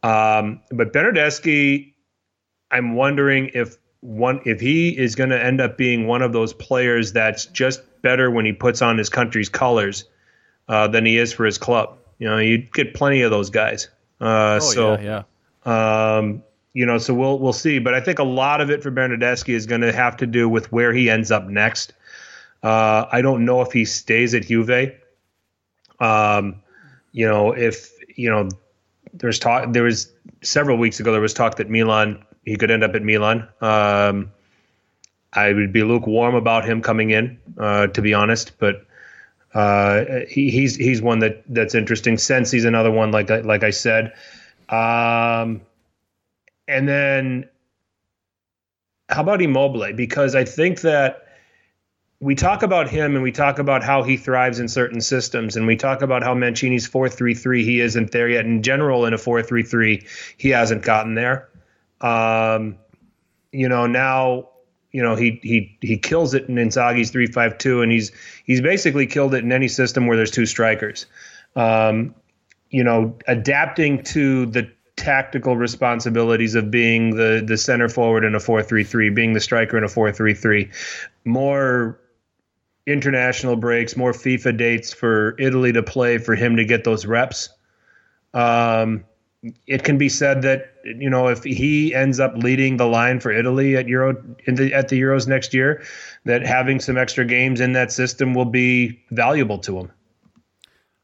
[0.03, 1.93] Um, but Bernardeschi,
[2.71, 6.53] I'm wondering if one if he is going to end up being one of those
[6.53, 10.05] players that's just better when he puts on his country's colors
[10.69, 11.97] uh, than he is for his club.
[12.17, 13.89] You know, you get plenty of those guys.
[14.19, 15.23] Uh, Oh so, yeah,
[15.65, 16.17] yeah.
[16.17, 16.43] um,
[16.73, 17.79] you know, so we'll we'll see.
[17.79, 20.47] But I think a lot of it for Bernardeschi is going to have to do
[20.47, 21.93] with where he ends up next.
[22.61, 24.93] Uh, I don't know if he stays at Juve.
[25.99, 26.61] Um,
[27.11, 28.49] you know, if you know,
[29.13, 29.71] there's talk.
[29.71, 30.11] There was
[30.41, 31.11] several weeks ago.
[31.11, 33.47] There was talk that Milan he could end up at Milan.
[33.61, 34.31] Um,
[35.31, 38.53] I would be lukewarm about him coming in, uh, to be honest.
[38.57, 38.85] But
[39.53, 42.17] uh, he, he's he's one that that's interesting.
[42.17, 44.13] Sensi's another one, like I, like I said.
[44.69, 45.61] Um,
[46.67, 47.49] and then
[49.09, 49.93] how about Immobile?
[49.93, 51.25] Because I think that
[52.19, 55.65] we talk about him and we talk about how he thrives in certain systems and
[55.65, 60.05] we talk about how Mancini's 4-3-3 he isn't there yet in general in a 4-3-3
[60.37, 61.49] he hasn't gotten there
[62.01, 62.77] um,
[63.51, 64.49] you know now
[64.91, 68.11] you know he he he kills it in Inzaghi's 3-5-2 and he's
[68.45, 71.05] he's basically killed it in any system where there's two strikers
[71.55, 72.15] um,
[72.69, 78.39] you know adapting to the tactical responsibilities of being the the center forward in a
[78.39, 80.69] 4-3-3 being the striker in a 4-3-3
[81.25, 81.99] more
[82.89, 87.49] international breaks, more FIFA dates for Italy to play for him to get those reps.
[88.33, 89.05] Um,
[89.67, 93.31] it can be said that you know if he ends up leading the line for
[93.31, 94.13] Italy at Euro
[94.47, 95.83] the, at the Euros next year,
[96.25, 99.91] that having some extra games in that system will be valuable to him.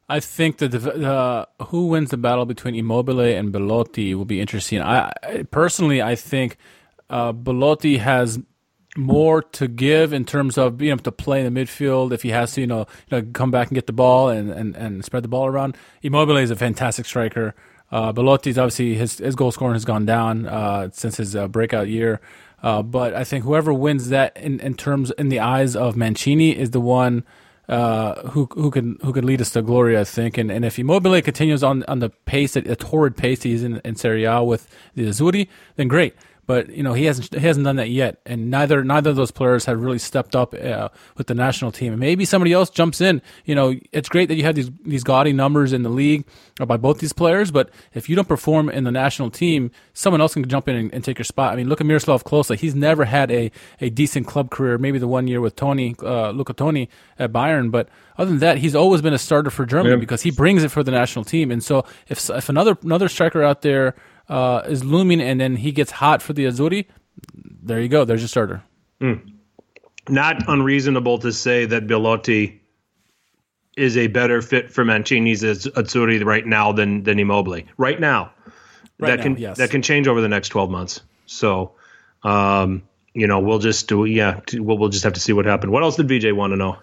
[0.08, 4.40] I think that the uh, who wins the battle between Immobile and Belotti will be
[4.40, 4.80] interesting.
[4.80, 6.58] I, I personally, I think
[7.10, 8.38] uh, Belotti has
[8.96, 12.30] more to give in terms of being able to play in the midfield if he
[12.30, 15.04] has to, you know, you know come back and get the ball and, and, and
[15.04, 15.76] spread the ball around.
[16.02, 17.54] Immobile is a fantastic striker.
[17.90, 21.88] Uh, Belotti's obviously his his goal scoring has gone down uh, since his uh, breakout
[21.88, 22.20] year.
[22.62, 26.56] Uh, but I think whoever wins that in, in terms in the eyes of Mancini
[26.56, 27.24] is the one
[27.68, 29.98] uh, who who can who can lead us to glory.
[29.98, 33.42] I think, and and if Immobile continues on on the pace, that a torrid pace
[33.42, 36.14] he's in in Serie A with the Azzurri, then great.
[36.46, 39.32] But you know he hasn't he hasn't done that yet, and neither neither of those
[39.32, 41.92] players have really stepped up uh, with the national team.
[41.92, 43.20] And maybe somebody else jumps in.
[43.44, 46.24] You know, it's great that you have these these gaudy numbers in the league
[46.64, 50.34] by both these players, but if you don't perform in the national team, someone else
[50.34, 51.52] can jump in and, and take your spot.
[51.52, 54.78] I mean, look at Miroslav Klose; he's never had a, a decent club career.
[54.78, 56.88] Maybe the one year with Tony uh, Luca Toni
[57.18, 57.88] at Bayern, but
[58.18, 60.00] other than that, he's always been a starter for Germany Yeah.
[60.00, 61.50] because he brings it for the national team.
[61.50, 63.96] And so, if if another another striker out there
[64.28, 66.86] uh, is looming, and then he gets hot for the Azzurri,
[67.62, 68.04] there you go.
[68.04, 68.62] There's your starter.
[70.08, 72.60] Not unreasonable to say that Belotti
[73.76, 77.62] is a better fit for Mancini's Az- Azzurri right now than than Immobile.
[77.76, 78.30] Right now,
[78.98, 79.58] Right that now, can yes.
[79.58, 81.00] that can change over the next twelve months.
[81.26, 81.72] So,
[82.22, 82.82] um,
[83.14, 85.72] you know, we'll just do yeah, we'll we'll just have to see what happened.
[85.72, 86.76] What else did VJ want to know?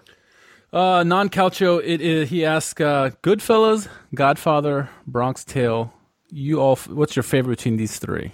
[0.72, 1.80] Uh, non calcio.
[1.82, 2.28] It is.
[2.28, 5.93] He asked, uh, "Goodfellas, Godfather, Bronx Tale.
[6.36, 6.74] You all.
[6.74, 8.32] What's your favorite between these three?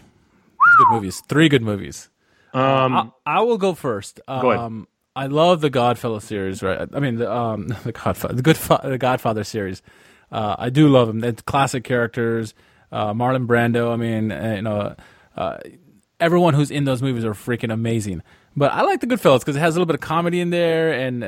[0.79, 1.23] Good movies.
[1.29, 2.09] Three good movies.
[2.55, 4.21] Um, I, I will go first.
[4.27, 4.87] Um, Go ahead.
[5.15, 6.63] I love the Godfellas series.
[6.63, 6.89] Right.
[6.95, 9.83] I mean, the um, the Godfather, the Good, the Godfather series.
[10.33, 11.23] Uh, I do love them.
[11.23, 12.55] It's classic characters.
[12.91, 13.93] Uh, Marlon Brando.
[13.93, 14.97] I mean, uh, you know,
[15.37, 15.59] uh,
[16.19, 18.23] everyone who's in those movies are freaking amazing.
[18.57, 20.91] But I like the Goodfellas because it has a little bit of comedy in there,
[20.91, 21.23] and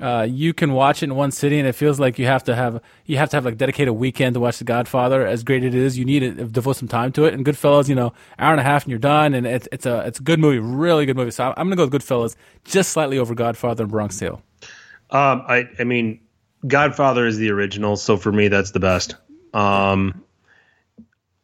[0.00, 2.54] uh, you can watch it in one sitting, and it feels like you have to
[2.54, 5.26] have you have to have like dedicated a weekend to watch The Godfather.
[5.26, 7.34] As great it is, you need to devote some time to it.
[7.34, 10.00] And Goodfellas, you know, hour and a half and you're done, and it's it's a
[10.06, 11.30] it's a good movie, really good movie.
[11.30, 14.42] So I'm gonna go with Goodfellas, just slightly over Godfather and Bronx Tale.
[15.12, 16.20] Um, I, I mean,
[16.66, 19.14] Godfather is the original, so for me, that's the best.
[19.52, 20.24] Um,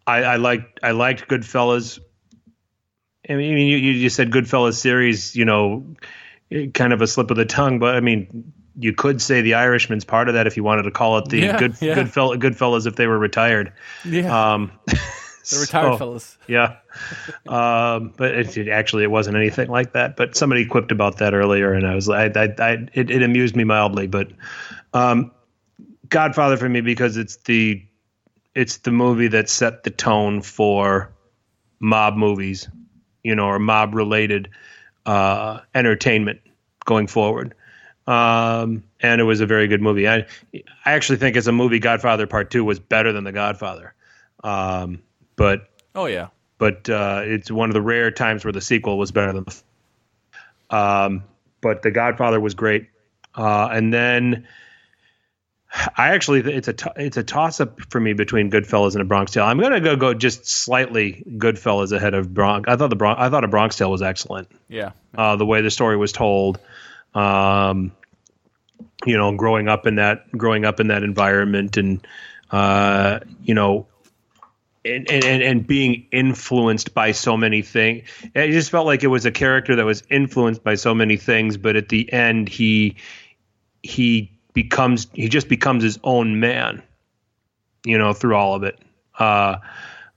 [0.06, 2.00] I, I liked, I liked Goodfellas.
[3.28, 5.84] I mean, you, you said Goodfellas series, you know,
[6.74, 10.04] kind of a slip of the tongue, but I mean, you could say the Irishman's
[10.04, 11.94] part of that if you wanted to call it the Yeah, good, yeah.
[11.96, 13.72] Goodfell, Goodfellas if they were retired.
[14.04, 14.72] Yeah, Um,
[15.50, 16.38] The retired So- fellas.
[16.46, 16.76] Yeah,
[17.46, 20.16] um, but it, it- actually it wasn't anything like that.
[20.16, 23.22] But somebody quipped about that earlier, and I was like, I, I, I it, it
[23.22, 24.06] amused me mildly.
[24.06, 24.30] But
[24.92, 25.30] um,
[26.08, 27.82] Godfather for me because it's the
[28.54, 31.12] it's the movie that set the tone for
[31.80, 32.68] mob movies,
[33.22, 34.48] you know, or mob related
[35.08, 36.40] uh, entertainment
[36.84, 37.54] going forward.
[38.06, 40.08] Um, and it was a very good movie.
[40.08, 40.26] I
[40.84, 43.94] I actually think as a movie, Godfather Part Two was better than The Godfather.
[44.44, 45.02] Um,
[45.36, 46.28] but Oh yeah.
[46.58, 50.76] but uh, it's one of the rare times where the sequel was better than the.
[50.76, 51.24] Um,
[51.60, 52.88] but The Godfather was great,
[53.34, 54.46] uh, and then
[55.70, 59.04] I actually it's a t- it's a toss up for me between Goodfellas and A
[59.04, 59.44] Bronx Tale.
[59.44, 62.68] I'm gonna go go just slightly Goodfellas ahead of Bronx.
[62.68, 64.50] I thought the Bronx I thought A Bronx Tale was excellent.
[64.68, 64.92] Yeah.
[65.14, 66.58] Uh, the way the story was told,
[67.14, 67.92] um,
[69.04, 72.06] you know, growing up in that growing up in that environment, and
[72.50, 73.86] uh, you know,
[74.86, 78.08] and, and and being influenced by so many things.
[78.34, 81.58] It just felt like it was a character that was influenced by so many things,
[81.58, 82.96] but at the end, he
[83.82, 86.82] he becomes he just becomes his own man.
[87.86, 88.76] You know, through all of it.
[89.16, 89.58] Uh,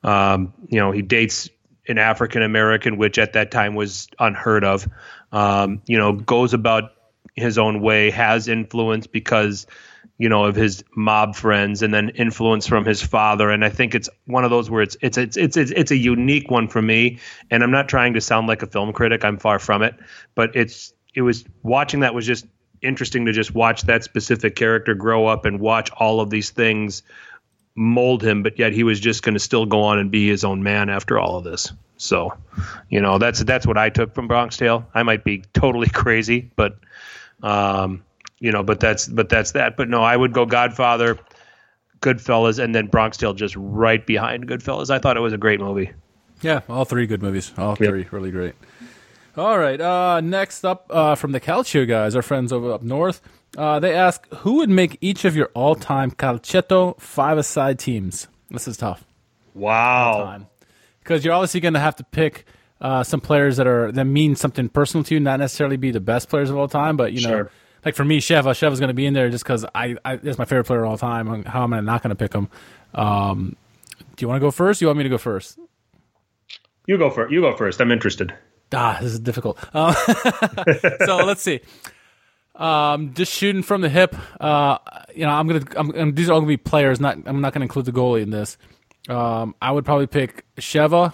[0.03, 1.47] um, you know, he dates
[1.87, 4.87] an African American, which at that time was unheard of.
[5.31, 6.93] Um, you know, goes about
[7.35, 9.67] his own way, has influence because
[10.17, 13.51] you know of his mob friends, and then influence from his father.
[13.51, 15.97] And I think it's one of those where it's it's it's it's it's, it's a
[15.97, 17.19] unique one for me.
[17.51, 19.93] And I'm not trying to sound like a film critic; I'm far from it.
[20.33, 22.47] But it's it was watching that was just
[22.81, 27.03] interesting to just watch that specific character grow up and watch all of these things
[27.75, 30.43] mold him, but yet he was just going to still go on and be his
[30.43, 31.71] own man after all of this.
[31.97, 32.33] So,
[32.89, 34.85] you know, that's that's what I took from Bronx Tale.
[34.93, 36.77] I might be totally crazy, but
[37.43, 38.03] um,
[38.39, 39.77] you know, but that's but that's that.
[39.77, 41.19] But no, I would go Godfather,
[42.01, 44.89] Goodfellas, and then Bronx Tale just right behind Goodfellas.
[44.89, 45.91] I thought it was a great movie.
[46.41, 47.51] Yeah, all three good movies.
[47.57, 47.89] All Yep.
[47.89, 48.55] three really great.
[49.37, 49.79] All right.
[49.79, 53.21] Uh, next up uh, from the Calcio guys, our friends over up north,
[53.57, 58.27] uh, they ask who would make each of your all-time Calcetto five-a-side teams.
[58.49, 59.05] This is tough.
[59.53, 60.45] Wow.
[60.99, 62.45] because you're obviously going to have to pick
[62.79, 65.99] uh, some players that are that mean something personal to you, not necessarily be the
[65.99, 67.51] best players of all time, but you know, Sure.
[67.85, 70.37] like for me, Sheva, Sheva's going to be in there just because I, I is
[70.37, 71.43] my favorite player of all time.
[71.43, 72.49] How am I not going to pick him?
[72.95, 73.55] Um,
[74.15, 74.79] do you want to go first?
[74.79, 75.59] Do you want me to go first?
[76.87, 77.31] You go first.
[77.31, 77.79] You go first.
[77.81, 78.33] I'm interested.
[78.73, 79.57] Ah, this is difficult.
[79.73, 79.93] Uh,
[81.05, 81.59] so let's see.
[82.55, 84.15] Um, just shooting from the hip.
[84.39, 84.77] Uh,
[85.15, 85.65] you know, I'm gonna.
[85.75, 86.99] I'm, and these are all gonna be players.
[86.99, 87.17] Not.
[87.25, 88.57] I'm not gonna include the goalie in this.
[89.09, 91.13] Um, I would probably pick Sheva.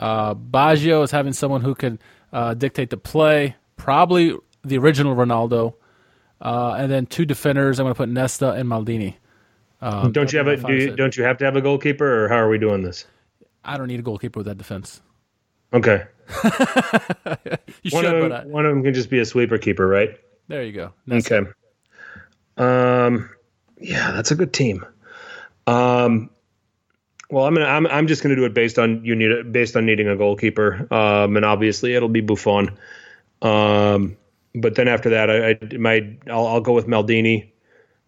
[0.00, 1.98] Uh, Baggio is having someone who can
[2.32, 3.56] uh, dictate the play.
[3.76, 4.34] Probably
[4.64, 5.74] the original Ronaldo.
[6.40, 7.78] Uh, and then two defenders.
[7.78, 9.16] I'm gonna put Nesta and Maldini.
[9.80, 10.56] Um, don't you have a?
[10.56, 13.06] Do you, don't you have to have a goalkeeper, or how are we doing this?
[13.64, 15.02] I don't need a goalkeeper with that defense.
[15.72, 16.04] Okay.
[17.82, 19.86] You One should, of, them, I, one of them can just be a sweeper keeper,
[19.86, 20.18] right?
[20.48, 20.92] there you go.
[21.06, 21.36] Nesta.
[21.36, 21.50] Okay.
[22.56, 23.30] Um,
[23.80, 24.84] yeah, that's a good team.
[25.66, 26.30] Um,
[27.30, 29.86] well, I'm gonna, I'm, I'm just gonna do it based on you need based on
[29.86, 30.92] needing a goalkeeper.
[30.92, 32.76] Um, and obviously it'll be Buffon.
[33.42, 34.16] Um,
[34.54, 37.50] but then after that, I, I might, I'll, I'll go with Maldini,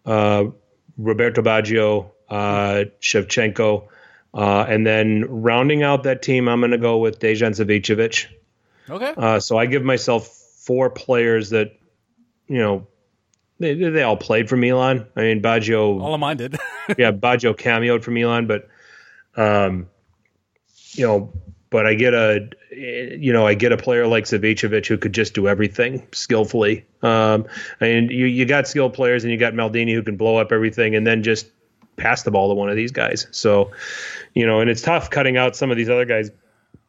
[0.05, 0.45] uh,
[0.97, 3.87] Roberto Baggio, uh, Shevchenko,
[4.33, 8.27] uh, and then rounding out that team, I'm gonna go with Dejan Savicevic.
[8.89, 9.13] Okay.
[9.15, 11.77] Uh, so I give myself four players that,
[12.47, 12.87] you know,
[13.59, 15.07] they they all played for Milan.
[15.15, 16.57] I mean, Baggio, All of mine did.
[16.97, 18.69] yeah, Baggio cameoed for Milan, but,
[19.35, 19.89] um,
[20.93, 21.33] you know,
[21.69, 25.33] but I get a, you know, I get a player like Savicevic who could just
[25.33, 26.85] do everything skillfully.
[27.01, 27.45] Um,
[27.81, 30.51] I mean, you you got skilled players and you got Maldini who can blow up
[30.51, 31.47] everything and then just
[31.99, 33.27] pass the ball to one of these guys.
[33.31, 33.71] So,
[34.33, 36.31] you know, and it's tough cutting out some of these other guys.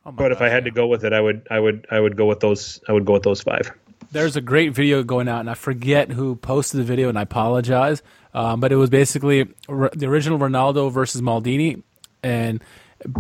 [0.07, 2.17] Oh But if I had to go with it, I would, I would, I would
[2.17, 2.81] go with those.
[2.89, 3.71] I would go with those five.
[4.13, 7.23] there's a great video going out, and I forget who posted the video, and I
[7.23, 8.03] apologize.
[8.33, 11.83] Um, but it was basically r- the original Ronaldo versus Maldini,
[12.23, 12.63] and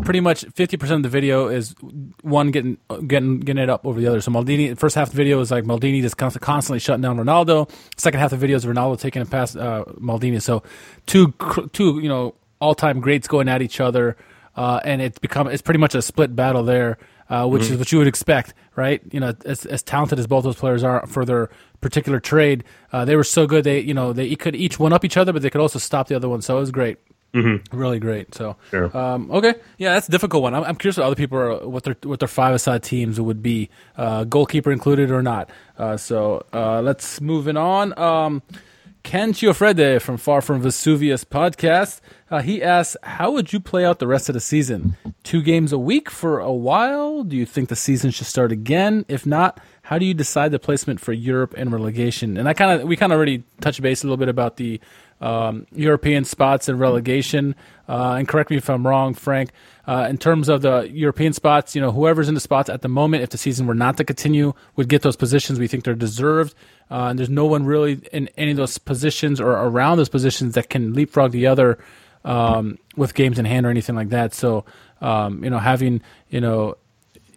[0.02, 1.74] pretty much 50% of the video is
[2.22, 4.20] one getting getting getting it up over the other.
[4.20, 7.16] So Maldini, the first half of the video is like Maldini just constantly shutting down
[7.16, 7.70] Ronaldo.
[7.96, 10.40] Second half of the video is Ronaldo taking it past uh, Maldini.
[10.42, 10.62] So
[11.06, 11.34] two
[11.72, 14.16] two you know all time greats going at each other,
[14.56, 16.98] uh, and it's become it's pretty much a split battle there.
[17.28, 19.00] Uh, which is what you would expect, right?
[19.12, 21.48] You know, as, as talented as both those players are for their
[21.80, 23.62] particular trade, uh, they were so good.
[23.62, 26.08] They, you know, they could each one up each other, but they could also stop
[26.08, 26.42] the other one.
[26.42, 26.98] So it was great,
[27.34, 27.76] mm-hmm.
[27.76, 28.34] really great.
[28.34, 28.96] So, Sure.
[28.96, 30.54] um, okay, yeah, that's a difficult one.
[30.54, 33.42] I'm, I'm curious what other people are, what their what their five aside teams would
[33.42, 35.50] be, uh, goalkeeper included or not.
[35.78, 37.98] Uh, so uh, let's moving on.
[37.98, 38.42] Um,
[39.02, 42.00] Ken Chiofrede from Far From Vesuvius podcast.
[42.30, 44.96] Uh, he asks, "How would you play out the rest of the season?
[45.22, 47.24] Two games a week for a while?
[47.24, 49.06] Do you think the season should start again?
[49.08, 52.78] If not, how do you decide the placement for Europe and relegation?" And I kind
[52.82, 54.80] of we kind of already touched base a little bit about the
[55.20, 57.54] um, European spots and relegation.
[57.88, 59.50] Uh, and correct me if I'm wrong, Frank.
[59.86, 62.88] Uh, in terms of the European spots, you know, whoever's in the spots at the
[62.88, 65.58] moment, if the season were not to continue, would get those positions.
[65.58, 66.54] We think they're deserved.
[66.90, 70.54] Uh, and there's no one really in any of those positions or around those positions
[70.54, 71.78] that can leapfrog the other
[72.24, 74.34] um, with games in hand or anything like that.
[74.34, 74.64] So,
[75.00, 76.76] um, you know, having, you know,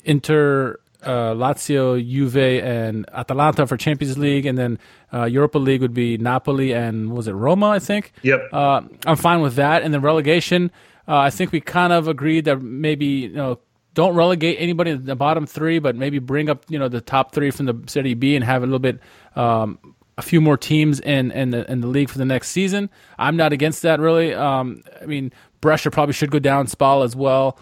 [0.05, 4.79] Inter, uh, Lazio, Juve, and Atalanta for Champions League, and then
[5.13, 7.69] uh, Europa League would be Napoli and was it Roma?
[7.69, 8.13] I think.
[8.23, 8.49] Yep.
[8.51, 9.83] Uh, I'm fine with that.
[9.83, 10.71] And then relegation,
[11.07, 13.59] uh, I think we kind of agreed that maybe you know
[13.93, 17.33] don't relegate anybody in the bottom three, but maybe bring up you know the top
[17.33, 18.99] three from the Serie B and have a little bit.
[19.35, 19.79] Um,
[20.15, 22.89] a few more teams in in the, in the league for the next season.
[23.17, 24.31] I'm not against that really.
[24.31, 27.57] Um, I mean, Brescia probably should go down, Spal as well.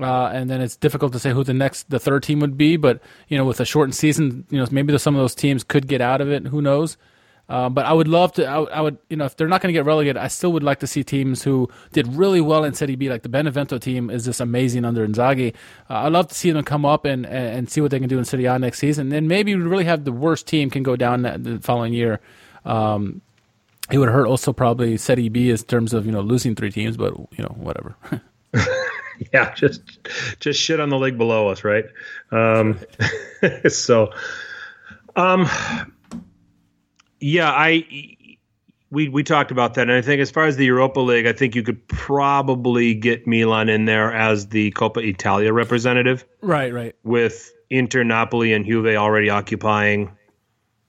[0.00, 2.76] Uh, and then it's difficult to say who the next, the third team would be.
[2.76, 5.86] But you know, with a shortened season, you know, maybe some of those teams could
[5.86, 6.46] get out of it.
[6.46, 6.96] Who knows?
[7.46, 8.46] Uh, but I would love to.
[8.46, 10.62] I, I would, you know, if they're not going to get relegated, I still would
[10.62, 14.08] like to see teams who did really well in Serie B, like the Benevento team
[14.08, 15.54] is just amazing under Inzaghi.
[15.90, 18.18] Uh, I'd love to see them come up and, and see what they can do
[18.18, 19.12] in Serie A next season.
[19.12, 22.20] And maybe we really have the worst team can go down the following year.
[22.64, 23.20] Um,
[23.90, 26.96] it would hurt also probably Serie B in terms of you know losing three teams,
[26.96, 27.94] but you know whatever.
[29.32, 29.82] yeah, just
[30.40, 31.84] just shit on the league below us, right?
[32.30, 32.78] Um,
[33.68, 34.12] so,
[35.16, 35.48] um,
[37.20, 38.16] yeah, I
[38.90, 41.32] we we talked about that, and I think as far as the Europa League, I
[41.32, 46.94] think you could probably get Milan in there as the Coppa Italia representative, right, right,
[47.02, 50.16] with Inter, Napoli, and Juve already occupying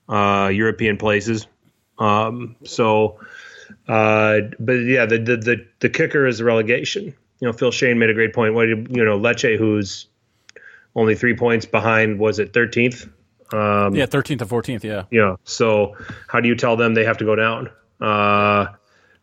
[0.08, 1.48] uh, European places.
[1.98, 3.20] Um, so,
[3.88, 7.16] uh, but yeah, the, the the the kicker is relegation.
[7.40, 8.54] You know, Phil Shane made a great point.
[8.54, 10.08] What you know, Lecce, who's
[10.96, 13.08] only three points behind, was it thirteenth?
[13.54, 14.84] Um, yeah, thirteenth or fourteenth.
[14.84, 15.04] Yeah.
[15.12, 15.96] You know, so
[16.28, 17.70] how do you tell them they have to go down?
[18.02, 18.68] Uh,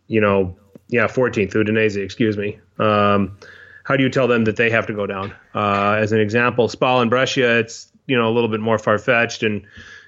[0.07, 0.57] you know,
[0.89, 1.97] yeah, fourteenth, Udinese.
[1.97, 2.61] Excuse me.
[2.79, 3.39] Um,
[3.85, 5.35] how do you tell them that they have to go down?
[5.55, 8.99] Uh, as an example, Spal and Brescia, it's you know a little bit more far
[8.99, 9.63] fetched, and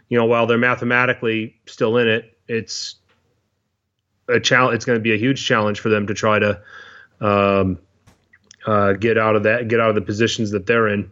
[0.08, 2.96] you know while they're mathematically still in it, it's
[4.28, 4.76] a challenge.
[4.76, 6.60] It's going to be a huge challenge for them to try to
[7.20, 7.78] um,
[8.66, 11.10] uh, get out of that, get out of the positions that they're in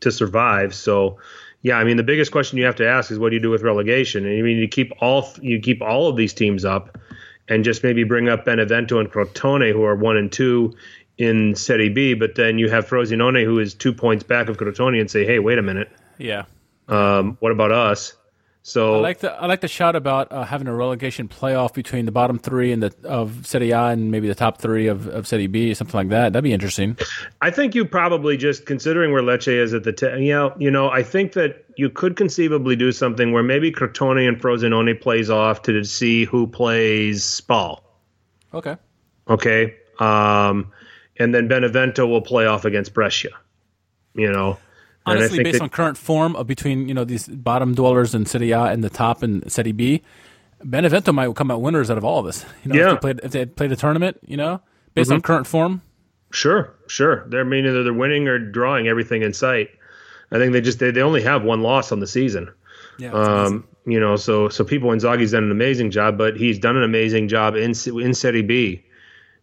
[0.00, 0.74] to survive.
[0.74, 1.18] So
[1.62, 3.50] yeah, I mean the biggest question you have to ask is what do you do
[3.50, 4.26] with relegation?
[4.26, 6.98] And I mean you keep all you keep all of these teams up,
[7.48, 10.74] and just maybe bring up Benevento and Crotone who are one and two
[11.16, 15.00] in Serie B, but then you have Frosinone who is two points back of Crotone
[15.00, 16.44] and say, hey, wait a minute, yeah,
[16.86, 18.14] um, what about us?
[18.68, 22.04] So I like the I like the shout about uh, having a relegation playoff between
[22.04, 25.26] the bottom three and the of Serie A and maybe the top three of, of
[25.26, 26.34] Serie B, something like that.
[26.34, 26.98] That'd be interesting.
[27.40, 30.70] I think you probably just considering where Lecce is at the t- you know you
[30.70, 35.30] know I think that you could conceivably do something where maybe Crotone and Frosinone plays
[35.30, 37.82] off to see who plays Spal.
[38.52, 38.76] Okay.
[39.28, 39.76] Okay.
[39.98, 40.72] Um,
[41.18, 43.30] and then Benevento will play off against Brescia.
[44.14, 44.58] You know.
[45.08, 48.52] Honestly, based that, on current form of between you know these bottom dwellers in Serie
[48.52, 50.02] A and the top in Serie B,
[50.64, 52.44] Benevento might come out winners out of all of this.
[52.64, 52.86] You know, yeah.
[52.86, 54.60] if they played if they played a tournament, you know,
[54.94, 55.16] based mm-hmm.
[55.16, 55.82] on current form.
[56.30, 57.24] Sure, sure.
[57.28, 59.68] They're I mean either they're winning or drawing everything in sight.
[60.30, 62.52] I think they just they, they only have one loss on the season.
[62.98, 63.12] Yeah.
[63.12, 66.82] Um, you know, so so people Inzaghi's done an amazing job, but he's done an
[66.82, 68.84] amazing job in in Serie B.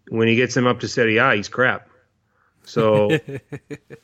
[0.09, 1.89] When he gets him up to Serie A, he's crap.
[2.66, 3.11] So,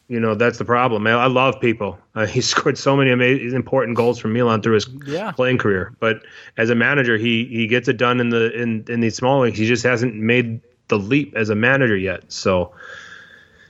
[0.07, 1.05] you know, that's the problem.
[1.07, 1.97] I, I love people.
[2.16, 5.32] Uh, he scored so many amazing, important goals for Milan through his yeah.
[5.32, 5.95] playing career.
[5.99, 6.24] But
[6.57, 9.57] as a manager, he he gets it done in the in in these small leagues.
[9.57, 12.32] He just hasn't made the leap as a manager yet.
[12.32, 12.74] So,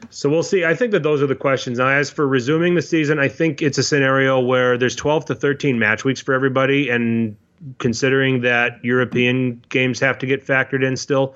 [0.10, 0.66] so we'll see.
[0.66, 1.78] I think that those are the questions.
[1.78, 5.36] Now, as for resuming the season, I think it's a scenario where there's 12 to
[5.36, 7.38] 13 match weeks for everybody, and
[7.78, 11.36] considering that European games have to get factored in still,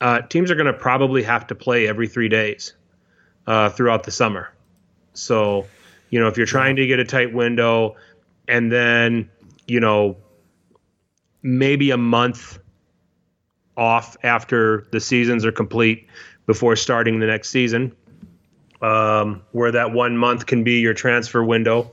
[0.00, 2.74] uh, teams are going to probably have to play every three days
[3.50, 4.52] uh, throughout the summer.
[5.12, 5.66] So,
[6.10, 7.96] you know, if you're trying to get a tight window
[8.46, 9.28] and then,
[9.66, 10.16] you know,
[11.42, 12.60] maybe a month
[13.76, 16.06] off after the seasons are complete
[16.46, 17.92] before starting the next season,
[18.82, 21.90] um, where that one month can be your transfer window,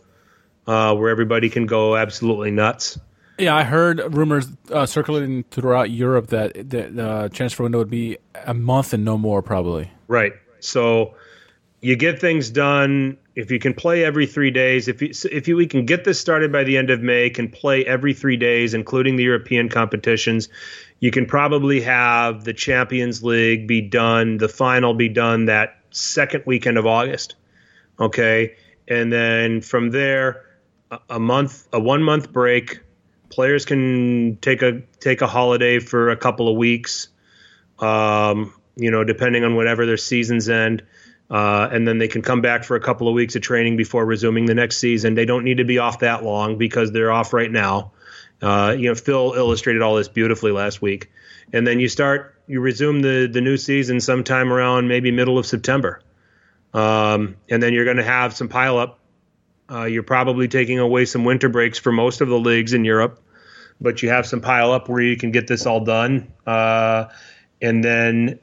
[0.68, 2.99] uh, where everybody can go absolutely nuts.
[3.39, 8.20] Yeah, I heard rumors uh, circulating throughout Europe that the uh, transfer window would be
[8.45, 9.89] a month and no more, probably.
[10.08, 10.34] Right.
[10.60, 11.16] So,
[11.82, 14.88] you get things done if you can play every three days.
[14.88, 17.49] If you, if you, we can get this started by the end of May, can
[17.49, 20.49] play every three days, including the European competitions.
[20.99, 26.43] You can probably have the Champions League be done, the final be done that second
[26.47, 27.36] weekend of August.
[27.99, 28.55] Okay,
[28.88, 30.45] and then from there,
[31.09, 32.82] a, month, a one month break.
[33.30, 37.09] Players can take a take a holiday for a couple of weeks.
[37.80, 40.84] Um, you know, depending on whatever their seasons end
[41.30, 44.05] uh, and then they can come back for a couple of weeks of training before
[44.05, 45.15] resuming the next season.
[45.15, 47.91] They don't need to be off that long because they're off right now.
[48.41, 51.09] Uh, you know, Phil illustrated all this beautifully last week.
[51.51, 55.45] And then you start, you resume the the new season sometime around maybe middle of
[55.45, 56.01] September,
[56.73, 58.95] um, and then you're going to have some pileup.
[59.69, 63.21] Uh, you're probably taking away some winter breaks for most of the leagues in Europe,
[63.82, 66.32] but you have some pileup where you can get this all done.
[66.45, 67.05] Uh,
[67.61, 68.39] and then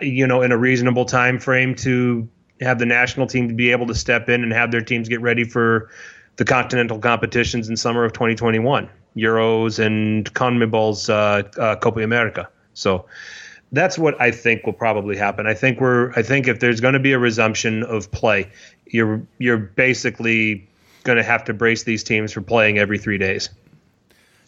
[0.00, 2.28] you know, in a reasonable time frame to
[2.60, 5.20] have the national team to be able to step in and have their teams get
[5.20, 5.90] ready for
[6.36, 12.48] the continental competitions in summer of 2021, Euros and CONMEBOL's uh, uh, Copa America.
[12.74, 13.06] So
[13.72, 15.46] that's what I think will probably happen.
[15.46, 16.12] I think we're.
[16.12, 18.50] I think if there's going to be a resumption of play,
[18.86, 20.66] you're you're basically
[21.04, 23.50] going to have to brace these teams for playing every three days.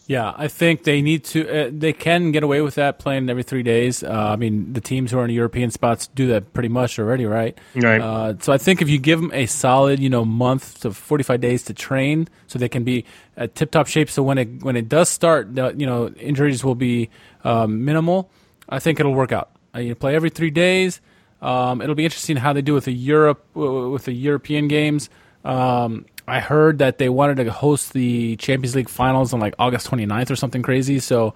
[0.07, 1.47] Yeah, I think they need to.
[1.47, 4.03] Uh, they can get away with that playing every three days.
[4.03, 7.25] Uh, I mean, the teams who are in European spots do that pretty much already,
[7.25, 7.57] right?
[7.75, 8.01] Right.
[8.01, 11.39] Uh, so I think if you give them a solid, you know, month to forty-five
[11.39, 13.05] days to train, so they can be
[13.37, 14.09] at tip-top shape.
[14.09, 17.09] So when it when it does start, you know, injuries will be
[17.43, 18.29] um, minimal.
[18.67, 19.51] I think it'll work out.
[19.73, 20.99] Uh, you play every three days.
[21.41, 25.09] Um, it'll be interesting how they do with the Europe with the European games.
[25.45, 29.91] Um, I heard that they wanted to host the Champions League finals on like August
[29.91, 30.99] 29th or something crazy.
[30.99, 31.33] So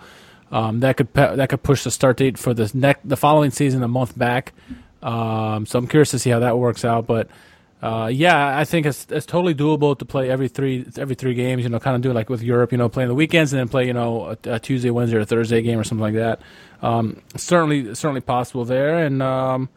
[0.53, 3.51] um, that could pe- that could push the start date for the next the following
[3.51, 4.53] season a month back.
[5.03, 7.07] Um, so I'm curious to see how that works out.
[7.07, 7.27] But
[7.81, 11.63] uh, yeah, I think it's it's totally doable to play every three every three games.
[11.63, 12.71] You know, kind of do it like with Europe.
[12.71, 15.25] You know, playing the weekends and then play you know a, a Tuesday, Wednesday, or
[15.25, 16.39] Thursday game or something like that.
[16.81, 19.21] Um, certainly certainly possible there and.
[19.21, 19.69] Um,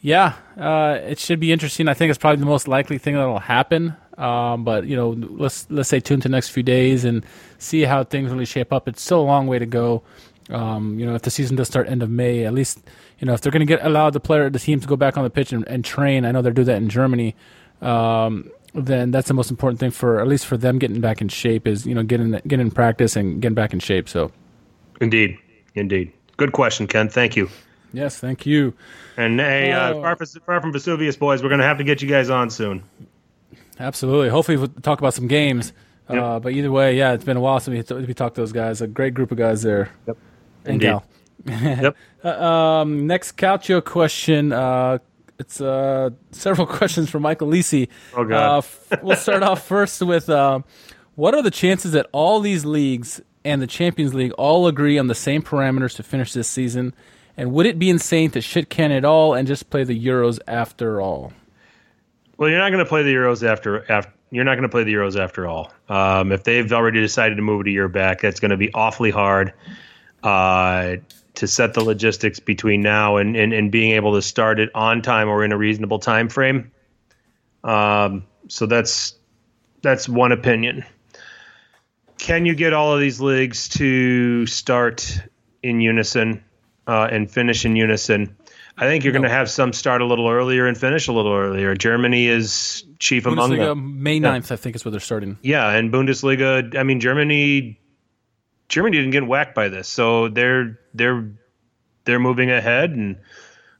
[0.00, 1.88] yeah, uh, it should be interesting.
[1.88, 3.96] I think it's probably the most likely thing that'll happen.
[4.18, 7.24] Um, but you know, let's let's say tune to the next few days and
[7.58, 8.88] see how things really shape up.
[8.88, 10.02] It's still a long way to go.
[10.50, 12.80] Um, you know, if the season does start end of May, at least
[13.20, 15.16] you know if they're going to get allowed the player, the team to go back
[15.16, 16.24] on the pitch and, and train.
[16.24, 17.36] I know they do that in Germany.
[17.80, 21.28] Um, then that's the most important thing for at least for them getting back in
[21.28, 24.08] shape is you know getting getting in practice and getting back in shape.
[24.08, 24.32] So,
[25.00, 25.38] indeed,
[25.74, 27.08] indeed, good question, Ken.
[27.08, 27.48] Thank you.
[27.92, 28.74] Yes, thank you.
[29.16, 32.08] And hey, uh, far, far, from Vesuvius boys, we're going to have to get you
[32.08, 32.82] guys on soon.
[33.78, 34.28] Absolutely.
[34.28, 35.72] Hopefully, we'll talk about some games.
[36.10, 36.22] Yep.
[36.22, 38.52] Uh, but either way, yeah, it's been a while since we, we talked to those
[38.52, 38.80] guys.
[38.80, 39.90] A great group of guys there.
[40.06, 40.16] Yep.
[40.64, 41.04] And Cal.
[41.46, 41.96] yep.
[42.24, 44.52] Uh, um, next Calcio question.
[44.52, 44.98] Uh,
[45.38, 47.88] it's uh, several questions from Michael Lisi.
[48.16, 48.64] Oh, God.
[48.90, 50.60] Uh, we'll start off first with uh,
[51.14, 55.06] what are the chances that all these leagues and the Champions League all agree on
[55.06, 56.94] the same parameters to finish this season?
[57.36, 60.40] And would it be insane to shit can it all and just play the Euros
[60.48, 61.32] after all?
[62.38, 64.12] Well, you're not going to play the Euros after after.
[64.30, 65.72] You're not going to play the Euros after all.
[65.88, 68.72] Um, if they've already decided to move it a year back, that's going to be
[68.72, 69.52] awfully hard
[70.22, 70.96] uh,
[71.34, 75.02] to set the logistics between now and, and, and being able to start it on
[75.02, 76.70] time or in a reasonable time frame.
[77.64, 79.14] Um, so that's
[79.82, 80.84] that's one opinion.
[82.18, 85.20] Can you get all of these leagues to start
[85.62, 86.44] in unison
[86.86, 88.36] uh, and finish in unison?
[88.80, 91.34] I think you're going to have some start a little earlier and finish a little
[91.34, 91.74] earlier.
[91.74, 94.02] Germany is chief Bundesliga, among them.
[94.02, 94.54] May 9th, yeah.
[94.54, 95.36] I think, is where they're starting.
[95.42, 96.76] Yeah, and Bundesliga.
[96.76, 97.80] I mean, Germany.
[98.68, 101.30] Germany didn't get whacked by this, so they're they're
[102.04, 103.16] they're moving ahead and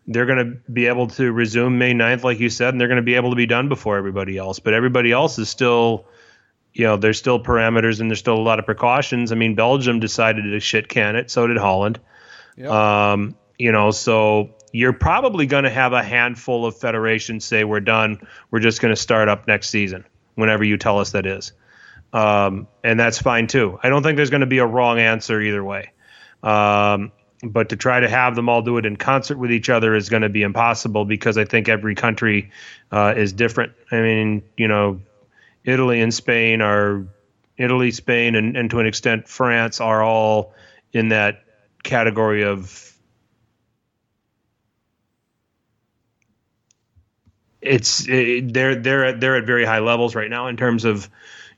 [0.09, 2.97] they're going to be able to resume May 9th, like you said, and they're going
[2.97, 4.59] to be able to be done before everybody else.
[4.59, 6.07] But everybody else is still,
[6.73, 9.33] you know, there's still parameters and there's still a lot of precautions.
[9.33, 12.01] I mean, Belgium decided to shit can it, so did Holland.
[12.57, 12.71] Yep.
[12.71, 17.81] Um, you know, so you're probably going to have a handful of federations say we're
[17.81, 18.21] done.
[18.51, 20.05] We're just going to start up next season
[20.35, 21.53] whenever you tell us that is,
[22.13, 23.79] um, and that's fine too.
[23.83, 25.93] I don't think there's going to be a wrong answer either way.
[26.43, 27.13] Um,
[27.43, 30.09] but to try to have them all do it in concert with each other is
[30.09, 32.51] going to be impossible because I think every country
[32.91, 33.73] uh, is different.
[33.93, 35.01] I mean, you know,
[35.65, 37.07] Italy and Spain are
[37.57, 40.55] Italy, Spain, and, and to an extent France are all
[40.93, 41.45] in that
[41.83, 42.93] category of
[47.61, 51.09] it's it, they're they're at, they're at very high levels right now in terms of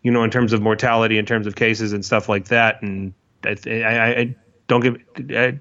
[0.02, 3.12] you know in terms of mortality in terms of cases and stuff like that and
[3.44, 4.36] I, I, I
[4.66, 4.96] don't give
[5.36, 5.58] I,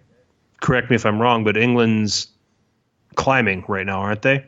[0.62, 2.28] correct me if I'm wrong but England's
[3.16, 4.46] climbing right now aren't they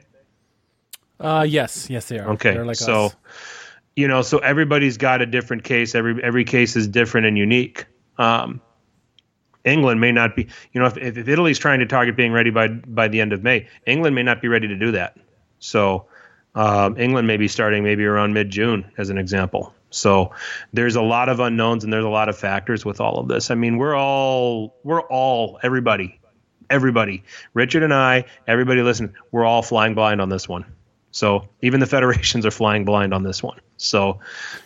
[1.20, 2.30] Uh, yes, yes, they are.
[2.32, 3.16] Okay, They're like so us.
[3.96, 5.94] you know, so everybody's got a different case.
[5.94, 7.86] Every every case is different and unique.
[8.18, 8.62] Um,
[9.64, 12.70] England may not be, you know, if, if Italy's trying to target being ready by
[12.70, 15.18] by the end of May, England may not be ready to do that.
[15.62, 16.08] So
[16.56, 19.74] um, England may be starting maybe around mid June, as an example.
[19.92, 20.32] So
[20.74, 23.52] there's a lot of unknowns and there's a lot of factors with all of this.
[23.52, 26.20] I mean, we're all we're all everybody,
[26.70, 30.66] everybody, Richard and I, everybody listen, we're all flying blind on this one.
[31.12, 33.60] So even the federations are flying blind on this one.
[33.78, 34.20] So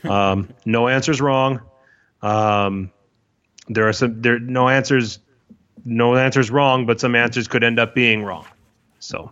[0.03, 1.61] um, no answers wrong.
[2.21, 2.91] Um,
[3.67, 5.19] there are some there no answers
[5.83, 8.45] no answers wrong, but some answers could end up being wrong.
[8.99, 9.31] So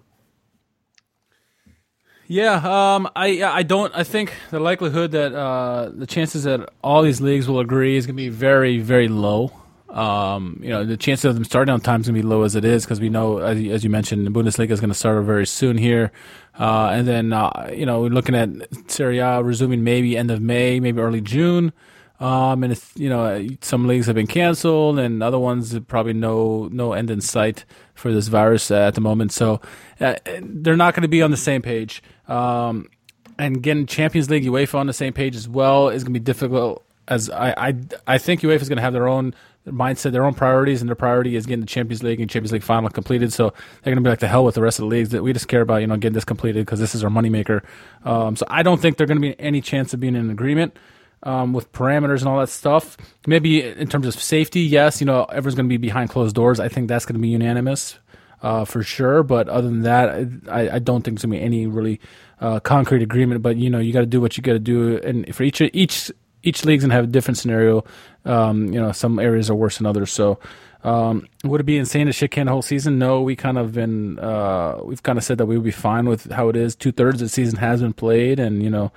[2.33, 2.55] Yeah,
[2.95, 3.95] um, I I don't.
[3.95, 8.07] I think the likelihood that uh, the chances that all these leagues will agree is
[8.07, 9.51] going to be very very low.
[9.89, 12.41] Um, you know, the chances of them starting on time is going to be low
[12.41, 14.89] as it is because we know, as you, as you mentioned, the Bundesliga is going
[14.89, 16.11] to start very soon here,
[16.57, 18.49] uh, and then uh, you know we're looking at
[18.89, 21.71] Serie A resuming maybe end of May, maybe early June.
[22.19, 26.67] Um, and it's, you know, some leagues have been canceled, and other ones probably no
[26.71, 29.33] no end in sight for this virus uh, at the moment.
[29.33, 29.61] So
[29.99, 32.01] uh, they're not going to be on the same page.
[32.27, 32.89] Um,
[33.37, 36.23] and getting Champions League, UEFA on the same page as well is going to be
[36.23, 36.83] difficult.
[37.07, 37.75] As I, I,
[38.07, 39.33] I think UEFA is going to have their own
[39.67, 42.63] mindset, their own priorities, and their priority is getting the Champions League and Champions League
[42.63, 43.33] final completed.
[43.33, 45.23] So they're going to be like the hell with the rest of the leagues that
[45.23, 47.63] we just care about, you know, getting this completed because this is our moneymaker.
[48.05, 50.77] Um, so I don't think they're going to be any chance of being in agreement
[51.23, 52.97] um, with parameters and all that stuff.
[53.25, 56.59] Maybe in terms of safety, yes, you know, everyone's going to be behind closed doors.
[56.59, 57.99] I think that's going to be unanimous
[58.43, 59.23] uh, for sure.
[59.23, 61.99] But other than that, I, I don't think there's to be any really
[62.39, 63.41] uh, concrete agreement.
[63.41, 65.61] But you know, you got to do what you got to do, and for each
[65.61, 66.11] each
[66.43, 67.85] each league's gonna have a different scenario.
[68.25, 70.11] Um, you know, some areas are worse than others.
[70.11, 70.39] So.
[70.85, 72.99] Um, would it be insane to shit can the whole season?
[72.99, 76.09] No, we kind of been uh, we've kind of said that we would be fine
[76.09, 76.75] with how it is.
[76.75, 78.91] Two thirds of the season has been played, and you know,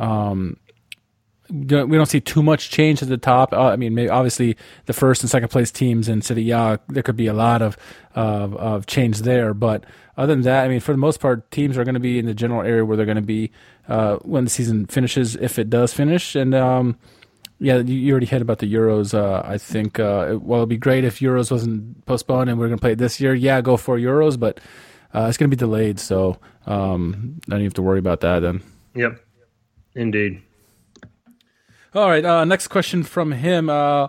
[0.00, 0.56] um,
[1.50, 3.52] we don't see too much change at the top.
[3.52, 7.02] Uh, I mean, maybe obviously the first and second place teams in City, yeah, there
[7.02, 7.76] could be a lot of
[8.14, 9.54] of, of change there.
[9.54, 9.84] But
[10.16, 12.26] other than that, I mean, for the most part, teams are going to be in
[12.26, 13.50] the general area where they're going to be
[13.88, 16.34] uh, when the season finishes, if it does finish.
[16.34, 16.98] And um,
[17.60, 19.14] yeah, you, you already hit about the Euros.
[19.14, 22.78] Uh, I think uh, well, it'd be great if Euros wasn't postponed and we're going
[22.78, 23.34] to play it this year.
[23.34, 24.60] Yeah, go for Euros, but
[25.14, 28.20] uh, it's going to be delayed, so um, I don't even have to worry about
[28.20, 28.62] that then.
[28.94, 29.24] Yep,
[29.94, 30.42] indeed.
[31.94, 32.24] All right.
[32.24, 33.70] Uh, next question from him.
[33.70, 34.08] Uh,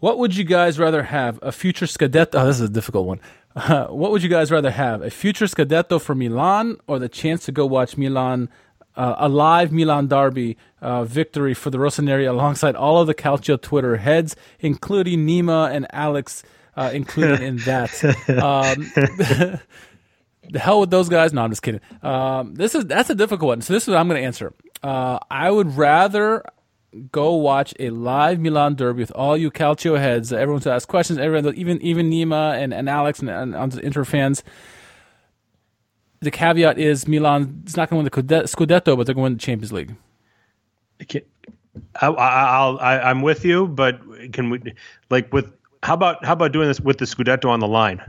[0.00, 1.38] what would you guys rather have?
[1.42, 2.34] A future Scudetto?
[2.34, 3.20] Oh, this is a difficult one.
[3.54, 5.02] Uh, what would you guys rather have?
[5.02, 8.50] A future Scudetto for Milan or the chance to go watch Milan,
[8.96, 13.60] uh, a live Milan derby uh, victory for the Rossoneri alongside all of the Calcio
[13.60, 16.42] Twitter heads, including Nima and Alex
[16.76, 17.90] uh, included in that?
[18.28, 18.90] Um,
[20.50, 21.32] the hell with those guys.
[21.32, 21.80] No, I'm just kidding.
[22.02, 23.62] Um, this is that's a difficult one.
[23.62, 24.52] So this is what I'm going to answer.
[24.82, 26.44] Uh, I would rather
[27.12, 30.32] go watch a live Milan derby with all you Calcio heads.
[30.32, 31.18] Everyone to ask questions.
[31.18, 34.42] Everyone, even even Nima and, and Alex and, and, and Inter fans.
[36.20, 39.22] The caveat is Milan is not going to win the Scudetto, but they're going to
[39.22, 39.94] win the Champions League.
[42.00, 44.00] I, I'll, I, I'm with you, but
[44.32, 44.60] can we
[45.10, 48.00] like with how about how about doing this with the Scudetto on the line?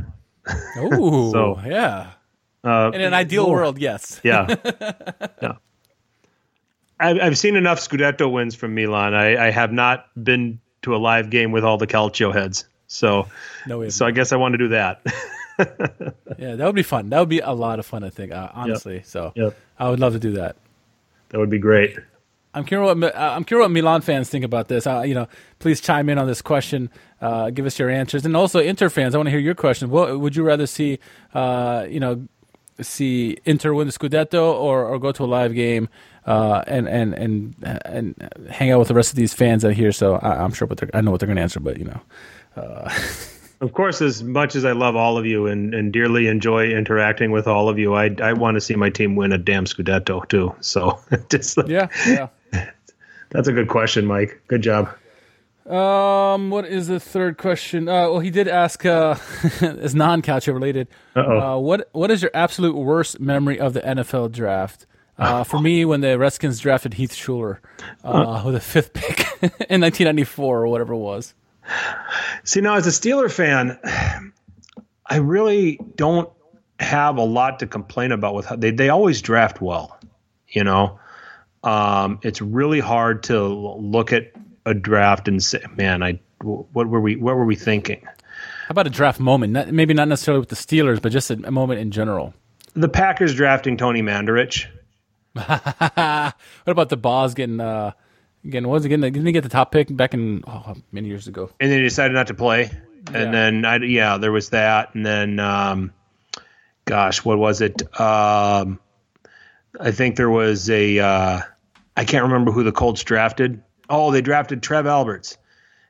[0.77, 2.11] Oh, So- yeah.
[2.63, 4.19] Uh, In an ideal world, yes.
[4.23, 4.47] yeah,
[5.41, 5.53] yeah.
[6.99, 9.13] I've, I've seen enough Scudetto wins from Milan.
[9.13, 13.27] I, I have not been to a live game with all the Calcio heads, so
[13.67, 15.01] No, so I guess I want to do that.
[16.37, 17.09] Yeah, that would be fun.
[17.09, 19.01] That would be a lot of fun, I think, uh, honestly.
[19.03, 19.57] So Yep.
[19.79, 20.55] I would love to do that.
[21.29, 21.97] that would be great.
[22.53, 24.85] I'm curious what uh, I'm curious what Milan fans think about this.
[24.85, 25.27] Uh, you know,
[25.57, 26.91] please chime in on this question.
[27.21, 29.15] Uh, give us your answers, and also Inter fans.
[29.15, 29.89] I want to hear your question.
[29.89, 30.99] What would you rather see?
[31.33, 32.27] Uh, you know,
[32.81, 35.89] see Inter win the Scudetto or, or go to a live game
[36.27, 37.55] uh, and and and
[37.85, 39.91] and hang out with the rest of these fans out here.
[39.91, 41.85] So I, I'm sure what they're, I know what they're going to answer, but you
[41.85, 41.99] know,
[43.59, 47.31] Of course, as much as I love all of you and, and dearly enjoy interacting
[47.31, 50.27] with all of you, I I want to see my team win a damn Scudetto
[50.29, 50.55] too.
[50.61, 50.99] So
[51.29, 52.27] just yeah, yeah.
[53.31, 54.43] that's a good question, Mike.
[54.47, 54.89] Good job.
[55.67, 57.89] Um, what is the third question?
[57.89, 59.15] Uh, well, he did ask, uh,
[59.61, 60.87] is non-Calcio related.
[61.13, 64.85] Uh, what What is your absolute worst memory of the NFL draft?
[65.17, 67.57] Uh, for me, when the Redskins drafted Heath Shuler
[68.03, 71.33] uh, with a fifth pick in 1994 or whatever it was.
[72.43, 73.79] See, now as a Steeler fan,
[75.05, 76.29] I really don't
[76.79, 79.97] have a lot to complain about with how they they always draft well.
[80.47, 80.99] You know,
[81.63, 84.31] um, it's really hard to look at
[84.65, 88.87] a draft and say, "Man, I what were we what were we thinking?" How about
[88.87, 89.53] a draft moment?
[89.53, 92.33] Not, maybe not necessarily with the Steelers, but just a, a moment in general.
[92.73, 94.67] The Packers drafting Tony Mandarich
[96.63, 97.91] what about the Boz getting uh
[98.47, 101.07] getting what was it getting didn't he get the top pick back in oh, many
[101.07, 101.49] years ago?
[101.59, 102.69] And then he decided not to play.
[103.07, 103.31] And Yeah.
[103.31, 104.93] then I yeah, there was that.
[104.95, 105.93] And then um,
[106.85, 107.81] gosh, what was it?
[107.99, 108.79] Um,
[109.79, 111.41] I think there was a uh,
[111.95, 113.61] I can't remember who the Colts drafted.
[113.89, 115.37] Oh, they drafted Trev Alberts,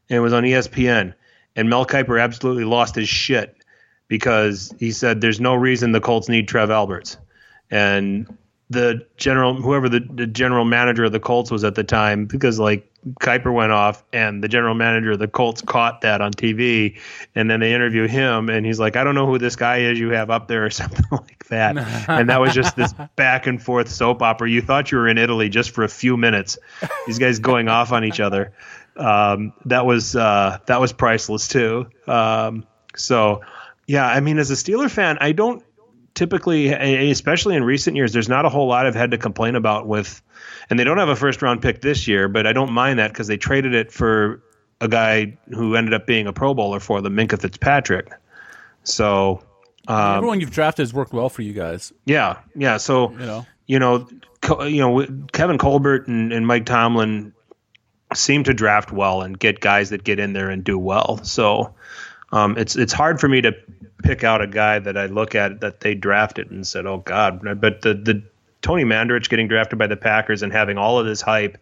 [0.09, 1.13] and it was on ESPN.
[1.55, 3.55] And Mel Kiper absolutely lost his shit
[4.07, 7.17] because he said there's no reason the Colts need Trev Alberts,
[7.71, 8.37] and
[8.69, 12.59] the general whoever the, the general manager of the Colts was at the time because
[12.59, 12.91] like
[13.21, 16.99] Kiper went off and the general manager of the Colts caught that on TV
[17.33, 19.97] and then they interview him and he's like I don't know who this guy is
[19.97, 21.77] you have up there or something like that.
[22.09, 24.49] And that was just this back and forth soap opera.
[24.49, 26.57] You thought you were in Italy just for a few minutes.
[27.05, 28.53] These guys going off on each other.
[28.97, 31.87] Um, that was uh, that was priceless too.
[32.05, 32.65] Um,
[32.97, 33.41] so
[33.85, 35.63] yeah I mean as a Steeler fan I don't
[36.17, 36.69] typically,
[37.11, 40.21] especially in recent years, there's not a whole lot I've had to complain about with,
[40.69, 43.13] and they don't have a first round pick this year, but I don't mind that
[43.13, 44.41] because they traded it for
[44.81, 48.11] a guy who ended up being a Pro Bowler for them, Minkah Fitzpatrick.
[48.83, 49.43] So,
[49.87, 51.93] um, Everyone you've drafted has worked well for you guys.
[52.05, 52.77] yeah, yeah.
[52.77, 54.07] So, You know, you know,
[54.65, 57.33] you know, Kevin Colbert and, and Mike Tomlin
[58.13, 61.19] seem to draft well and get guys that get in there and do well.
[61.23, 61.73] So,
[62.31, 63.53] um, it's it's hard for me to
[64.03, 67.41] pick out a guy that I look at that they drafted and said, "Oh God!"
[67.59, 68.23] But the the
[68.61, 71.57] Tony Mandarich getting drafted by the Packers and having all of this hype,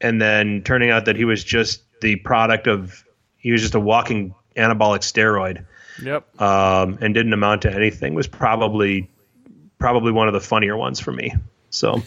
[0.00, 3.04] and then turning out that he was just the product of
[3.36, 5.64] he was just a walking anabolic steroid
[6.02, 6.40] yep.
[6.40, 9.08] um, and didn't amount to anything was probably
[9.78, 11.34] probably one of the funnier ones for me.
[11.70, 12.02] So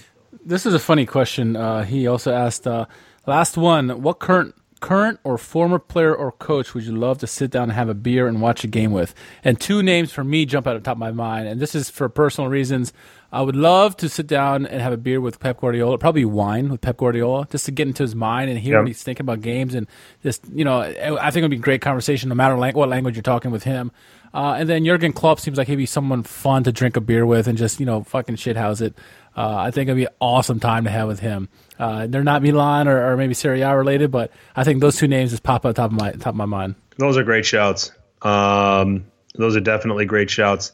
[0.46, 1.56] This is a funny question.
[1.56, 2.86] Uh, he also asked, uh,
[3.26, 7.52] last one, what current current or former player or coach would you love to sit
[7.52, 9.14] down and have a beer and watch a game with?
[9.44, 11.76] And two names for me jump out of the top of my mind, and this
[11.76, 12.94] is for personal reasons.
[13.32, 16.70] I would love to sit down and have a beer with Pep Guardiola, probably wine
[16.70, 18.82] with Pep Guardiola, just to get into his mind and hear Yep.
[18.82, 19.76] what he's thinking about games.
[19.76, 19.86] And
[20.24, 22.90] just, you know, I think it would be a great conversation no matter lang- what
[22.90, 23.92] language you're talking with him.
[24.34, 27.26] Uh, and then Jurgen Klopp seems like he'd be someone fun to drink a beer
[27.26, 28.96] with and just, you know, fucking shithouse it.
[29.40, 31.48] Uh, I think it'd be an awesome time to have with him.
[31.80, 35.08] Uh, they're not Milan or, or maybe Serie A related, but I think those two
[35.08, 36.76] names just pop up top of my top of my mind.
[36.98, 37.94] those are great shouts.
[38.22, 39.06] Um,
[39.36, 40.74] those are definitely great shouts.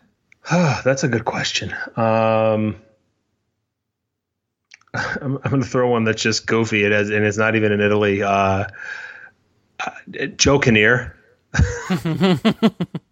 [0.50, 1.74] That's a good question.
[1.96, 2.80] Um,
[4.94, 6.82] I'm, I'm going to throw one that's just goofy.
[6.82, 8.22] It has, and it's not even in Italy.
[8.22, 8.64] Uh,
[9.80, 11.14] uh, Joe Kinnear.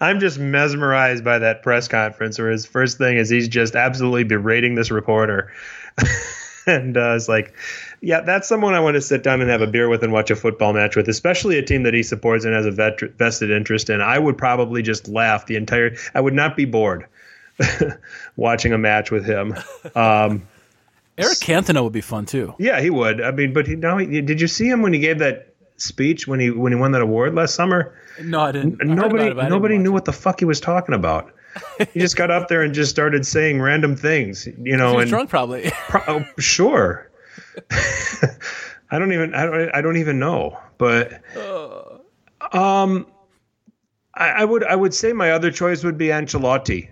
[0.00, 4.24] I'm just mesmerized by that press conference where his first thing is he's just absolutely
[4.24, 5.52] berating this reporter.
[6.66, 7.54] and uh, it's like,
[8.00, 10.30] yeah, that's someone I want to sit down and have a beer with and watch
[10.30, 13.50] a football match with, especially a team that he supports and has a vet- vested
[13.50, 14.00] interest in.
[14.00, 15.96] I would probably just laugh the entire.
[16.14, 17.06] I would not be bored
[18.36, 19.54] watching a match with him.
[19.94, 20.46] Um,
[21.18, 22.54] Eric Cantona would be fun too.
[22.58, 23.20] yeah, he would.
[23.20, 25.49] I mean, but he, now he, did you see him when he gave that
[25.80, 27.94] speech when he when he won that award last summer?
[28.22, 28.80] No, I didn't.
[28.82, 29.94] I heard nobody about it, I nobody knew it.
[29.94, 31.32] what the fuck he was talking about.
[31.92, 34.90] he just got up there and just started saying random things, you know.
[34.90, 35.70] He was and drunk, probably.
[35.88, 37.10] Pro- oh, sure.
[38.90, 41.22] I don't even I don't I don't even know, but
[42.52, 43.06] um,
[44.14, 46.90] I, I would I would say my other choice would be Ancelotti.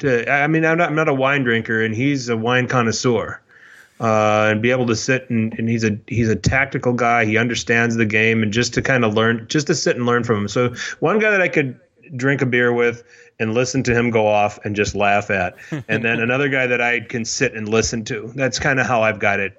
[0.00, 3.40] To, I mean, I'm not I'm not a wine drinker, and he's a wine connoisseur.
[4.04, 7.24] Uh, and be able to sit and, and he's a he's a tactical guy.
[7.24, 10.24] He understands the game, and just to kind of learn, just to sit and learn
[10.24, 10.48] from him.
[10.48, 11.80] So one guy that I could
[12.14, 13.02] drink a beer with
[13.40, 15.54] and listen to him go off and just laugh at,
[15.88, 18.30] and then another guy that I can sit and listen to.
[18.34, 19.56] That's kind of how I've got it.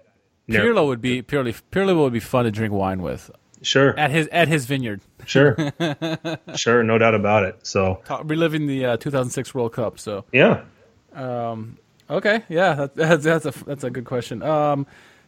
[0.47, 0.75] narrowed.
[0.75, 3.31] Pirlo would be purely Pirlo would be fun to drink wine with
[3.63, 5.57] Sure, at his at his vineyard, sure,
[6.55, 7.65] sure, no doubt about it.
[7.65, 9.97] So reliving the uh, 2006 World Cup.
[9.97, 10.65] So yeah,
[12.09, 14.41] Okay, yeah, that, that's that's a that's a good question.
[14.43, 14.85] Um,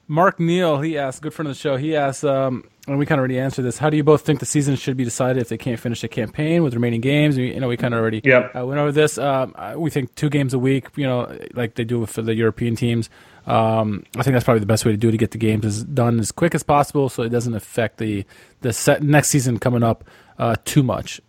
[0.10, 1.76] Mark Neal, he asked, good friend of the show.
[1.76, 3.78] He asked, um, and we kind of already answered this.
[3.78, 6.08] How do you both think the season should be decided if they can't finish the
[6.08, 7.36] campaign with remaining games?
[7.38, 8.56] We, you know, we kind of already Yep.
[8.56, 9.18] uh, went over this.
[9.18, 12.78] Um, we think two games a week, you know, like they do for the European
[12.78, 13.10] teams.
[13.48, 15.66] Um, I think that's probably the best way to do it to get the games
[15.66, 18.24] as done as quick as possible, so it doesn't affect the
[18.62, 20.06] the set, next season coming up
[20.40, 21.20] uh, too much.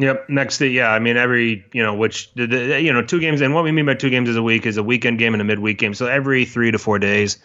[0.00, 0.30] Yep.
[0.30, 0.90] Next, day, yeah.
[0.90, 3.42] I mean, every you know, which the, you know, two games.
[3.42, 5.42] And what we mean by two games is a week is a weekend game and
[5.42, 5.92] a midweek game.
[5.92, 7.38] So every three to four days.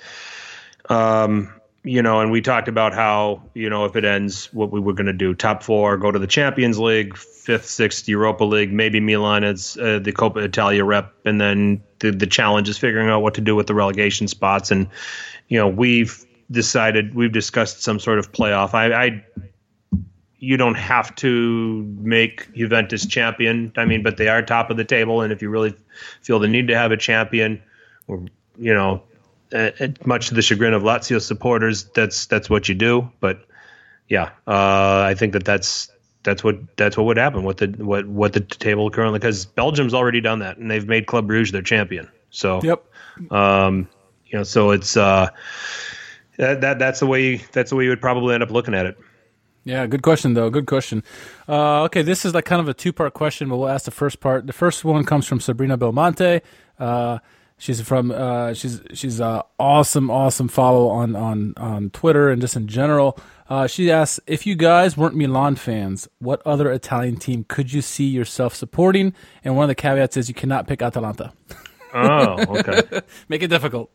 [0.89, 1.53] Um,
[1.83, 4.93] you know, and we talked about how you know if it ends, what we were
[4.93, 9.01] going to do: top four, go to the Champions League, fifth, sixth Europa League, maybe
[9.01, 13.21] Milan as uh, the Coppa Italia rep, and then the the challenge is figuring out
[13.21, 14.71] what to do with the relegation spots.
[14.71, 14.87] And
[15.49, 18.73] you know, we've decided, we've discussed some sort of playoff.
[18.73, 19.25] I, I
[20.45, 23.73] you don't have to make Juventus champion.
[23.75, 25.73] I mean, but they are top of the table, and if you really
[26.21, 27.63] feel the need to have a champion,
[28.07, 28.25] or
[28.57, 29.01] you know,
[29.51, 29.71] uh,
[30.05, 33.11] much to the chagrin of Lazio supporters, that's that's what you do.
[33.19, 33.45] But
[34.07, 35.91] yeah, uh, I think that that's
[36.21, 37.43] that's what that's what would happen.
[37.43, 41.07] What the what what the table currently because Belgium's already done that, and they've made
[41.07, 42.07] Club Brugge their champion.
[42.29, 42.85] So Yep.
[43.31, 43.89] um,
[44.27, 45.29] you know, so it's uh,
[46.37, 48.85] that, that that's the way that's the way you would probably end up looking at
[48.85, 48.97] it.
[49.65, 50.49] Yeah, good question though.
[50.51, 51.03] Good question.
[51.49, 53.91] Uh, okay, this is like kind of a two part question, but we'll ask the
[53.91, 54.45] first part.
[54.45, 56.41] The first one comes from Sabrina Belmonte.
[56.79, 57.17] Uh,
[57.57, 62.55] she's from uh, she's she's a awesome awesome follow on on on Twitter and just
[62.55, 63.17] in general.
[63.49, 67.81] Uh, she asks if you guys weren't Milan fans, what other Italian team could you
[67.81, 69.15] see yourself supporting?
[69.43, 71.33] And one of the caveats is you cannot pick Atalanta.
[71.93, 73.01] Oh, okay.
[73.29, 73.89] Make it difficult.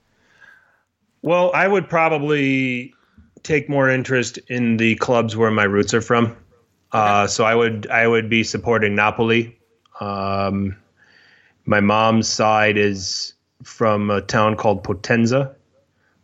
[1.22, 2.94] well, I would probably
[3.42, 6.36] take more interest in the clubs where my roots are from.
[6.92, 9.58] Uh, so I would I would be supporting Napoli.
[10.00, 10.76] Um,
[11.66, 15.54] my mom's side is from a town called Potenza,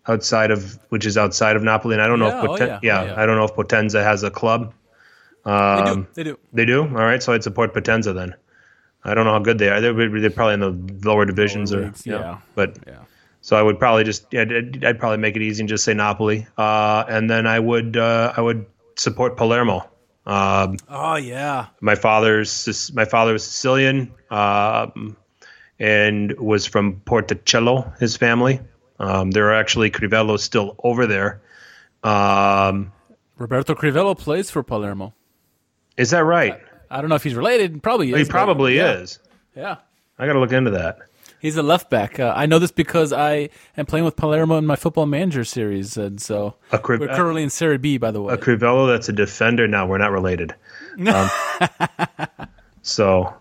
[0.09, 2.79] outside of which is outside of Napoli, and I don't know Yeah, if oh, yeah,
[2.83, 3.23] yeah, oh, yeah.
[3.23, 4.73] I don't know if Potenza has a club.
[5.45, 6.09] They Um, do.
[6.15, 6.39] They do.
[6.53, 6.81] They do.
[6.83, 8.35] All right, so I'd support Potenza then.
[9.05, 9.81] I don't know how good they are.
[9.81, 12.19] They're, they're probably in the lower divisions, Lower or yeah.
[12.19, 12.39] yeah.
[12.57, 12.99] But Yeah.
[13.47, 15.95] So I would probably just yeah, I'd, I'd probably make it easy and just say
[15.95, 18.67] Napoli, uh, and then I would uh, I would
[18.97, 19.89] support Palermo.
[20.27, 21.67] Um, Oh yeah.
[21.81, 25.17] my father's my father was Sicilian um,
[25.79, 27.97] and was from Porticello.
[28.01, 28.59] His family.
[28.99, 31.41] Um, there are actually Crivellos still over there.
[32.03, 32.91] Um,
[33.39, 35.15] Roberto Crivello plays for Palermo.
[35.97, 36.59] is that right?
[36.91, 37.81] I don't know if he's related.
[37.81, 38.17] Probably is.
[38.17, 38.95] He but probably yeah.
[38.95, 39.21] is.
[39.55, 39.77] Yeah.
[40.19, 40.99] I got to look into that.
[41.47, 42.19] He's a left back.
[42.19, 45.97] Uh, I know this because I am playing with Palermo in my football manager series,
[45.97, 48.35] and so A Criv- we're currently in Serie B, by the way.
[48.35, 49.69] a Crivello that's a defender.
[49.69, 50.55] Now we're not related.
[50.99, 51.31] Um,
[52.83, 53.35] so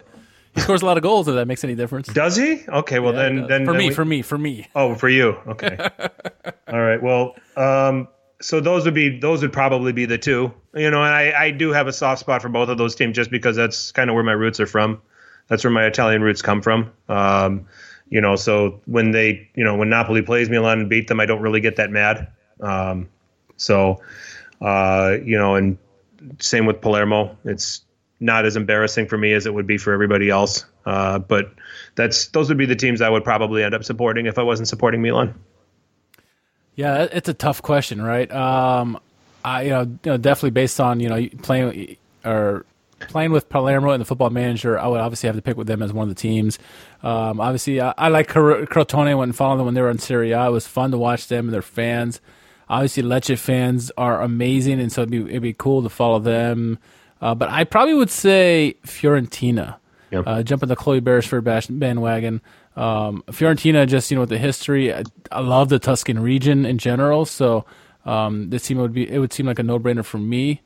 [0.53, 1.27] He scores a lot of goals.
[1.27, 2.07] If that makes any difference.
[2.09, 2.63] does he?
[2.67, 4.67] Okay, well Yeah, then, then for then me, we- for me, for me.
[4.75, 5.37] Oh, for you.
[5.47, 5.77] Okay.
[6.67, 7.01] All right.
[7.01, 8.07] Well, um,
[8.41, 10.53] so those would be those would probably be the two.
[10.75, 13.15] You know, and I, I do have a soft spot for both of those teams
[13.15, 15.01] just because that's kind of where my roots are from.
[15.47, 16.91] That's where my Italian roots come from.
[17.07, 17.67] Um,
[18.09, 21.25] you know, so when they, you know, when Napoli plays Milan and beat them, I
[21.25, 22.27] don't really get that mad.
[22.61, 23.09] Um,
[23.57, 24.01] so,
[24.61, 25.77] uh, you know, and
[26.39, 27.37] same with Palermo.
[27.45, 27.81] It's
[28.19, 30.65] not as embarrassing for me as it would be for everybody else.
[30.85, 31.53] Uh, but
[31.95, 34.67] that's those would be the teams I would probably end up supporting if I wasn't
[34.67, 35.33] supporting Milan.
[36.75, 38.31] Yeah, it's a tough question, right?
[38.31, 38.99] Um,
[39.43, 39.85] I you know,
[40.17, 42.65] definitely based on you know playing or
[43.07, 45.81] playing with Palermo and the Football Manager, I would obviously have to pick with them
[45.81, 46.59] as one of the teams.
[47.03, 49.07] Um, obviously, I, I like Cro- Crotone.
[49.07, 50.47] I went and followed them when they were in Serie A.
[50.47, 52.21] It was fun to watch them and their fans.
[52.69, 56.79] Obviously, Lecce fans are amazing, and so it'd be it'd be cool to follow them.
[57.21, 59.77] Uh, but I probably would say Fiorentina.
[60.11, 60.23] Yep.
[60.27, 62.41] Uh, jump in the Chloe Beresford bandwagon.
[62.75, 66.77] Um, Fiorentina, just you know, with the history, I, I love the Tuscan region in
[66.77, 67.25] general.
[67.25, 67.65] So
[68.05, 70.61] um, this team would be it would seem like a no brainer for me.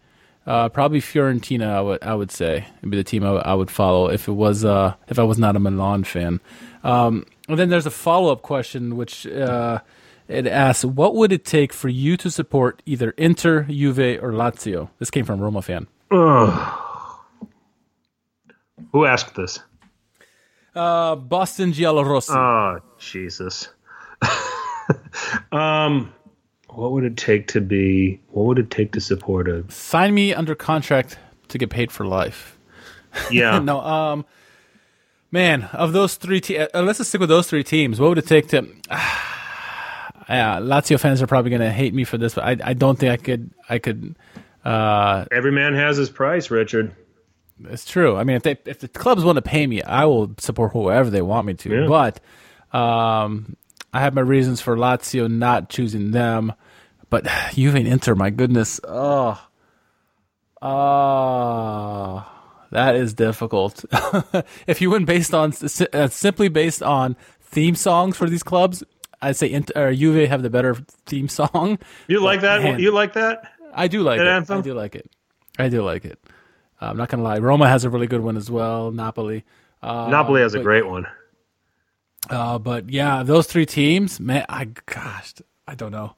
[0.50, 4.10] Uh, probably Fiorentina, I would I would say would be the team I, would- follow
[4.10, 6.40] if it was uh, if I was not a Milan fan.
[6.84, 9.82] Um, and then there's a follow up question which uh,
[10.28, 14.90] it asks, "What would it take for you to support either Inter, Juve, or Lazio?"
[14.98, 15.86] This came from Roma fan.
[18.92, 19.60] Who asked this?
[20.74, 22.34] Uh, Boston Giallorossi.
[22.36, 23.70] Oh, Jesus.
[25.52, 26.12] um,
[26.70, 28.20] what would it take to be?
[28.30, 29.70] What would it take to support a?
[29.72, 31.18] Sign me under contract
[31.50, 32.56] to get paid for life.
[33.32, 34.24] Yeah, no, um,
[35.32, 38.00] man, of those three teams, uh, let's just stick with those three teams.
[38.00, 38.68] What would it take to?
[40.30, 43.00] yeah, Lazio fans are probably going to hate me for this, but I, I don't
[43.00, 43.50] think I could.
[43.68, 44.16] I could.
[44.64, 46.94] Uh, every man has his price, Richard.
[47.66, 48.16] it's true.
[48.16, 51.10] I mean, if they if the clubs want to pay me, I will support whoever
[51.10, 51.70] they want me to.
[51.82, 51.88] Yeah.
[51.88, 53.56] But um,
[53.94, 56.54] I have my reasons for Lazio not choosing them.
[57.10, 59.42] But Juve and Inter, my goodness, oh,
[60.62, 62.26] oh,
[62.72, 63.84] that is difficult.
[64.68, 65.54] if you went based on
[65.94, 68.84] uh, simply based on theme songs for these clubs,
[69.22, 70.76] I'd say Inter, or Juve have the better
[71.06, 71.80] theme song.
[72.08, 72.62] You like that?
[72.62, 72.80] man.
[72.80, 73.54] You like that?
[73.74, 74.32] I do like That it.
[74.32, 74.60] anthem?
[74.60, 75.10] I do like it.
[75.58, 76.20] I do like it.
[76.82, 77.40] I'm not gonna lie.
[77.40, 78.92] Roma has a really good one as well.
[78.92, 79.44] Napoli.
[79.82, 81.06] Uh, Napoli has a great one.
[82.30, 84.46] Uh, but yeah, those three teams, man.
[84.50, 85.34] I gosh,
[85.68, 86.16] I don't know.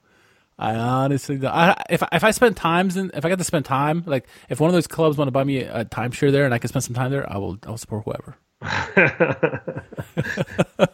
[0.57, 3.65] I honestly, don't- I, if if I spend times and if I got to spend
[3.65, 6.53] time, like if one of those clubs want to buy me a timeshare there and
[6.53, 7.57] I can spend some time there, I will.
[7.65, 8.37] I will support whoever.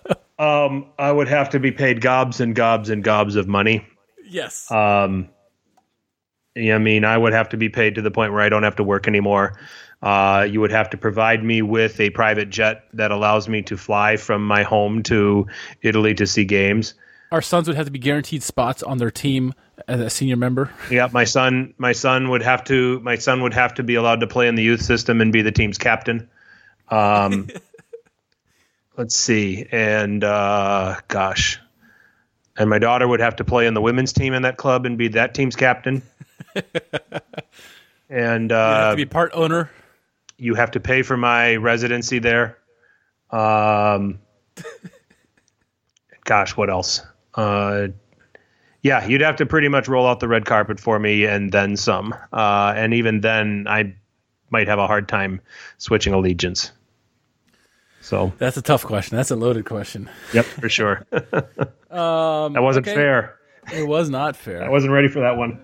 [0.40, 3.84] Um, I would have to be paid gobs and gobs and gobs of money.
[4.30, 4.70] Yes.
[4.72, 5.30] Um,
[6.56, 8.62] Yeah, I mean, I would have to be paid to the point where I don't
[8.62, 9.60] have to work anymore.
[10.02, 13.78] Uh, you would have to provide me with a private jet that allows me to
[13.78, 15.48] fly from my home to
[15.82, 16.94] Italy to see games.
[17.32, 19.54] Our sons would have to be guaranteed spots on their team
[19.88, 20.72] as a senior member.
[20.90, 24.22] Yeah, my son, my son would have to, my son would have to be allowed
[24.22, 26.30] to play in the youth system and be the team's captain.
[26.90, 27.50] Um,
[28.98, 31.60] let's see, and uh, gosh,
[32.56, 34.98] and my daughter would have to play in the women's team in that club and
[34.98, 36.02] be that team's captain.
[38.10, 39.70] and You uh, have to be part owner.
[40.38, 42.58] You have to pay for my residency there.
[43.32, 44.20] Um,
[46.24, 47.02] gosh, what else?
[47.36, 47.88] Uh,
[48.82, 51.76] yeah, you'd have to pretty much roll out the red carpet for me and then
[51.76, 52.14] some.
[52.32, 53.96] Uh, and even then, I
[54.50, 55.42] might have a hard time
[55.78, 56.72] switching allegiance.
[58.02, 59.18] So, That's a tough question.
[59.18, 60.10] That's a loaded question.
[60.34, 61.06] yep, for sure.
[61.90, 62.96] Um, that wasn't okay.
[62.96, 63.40] fair.
[63.74, 64.62] It was not fair.
[64.62, 65.58] I wasn't ready for that one.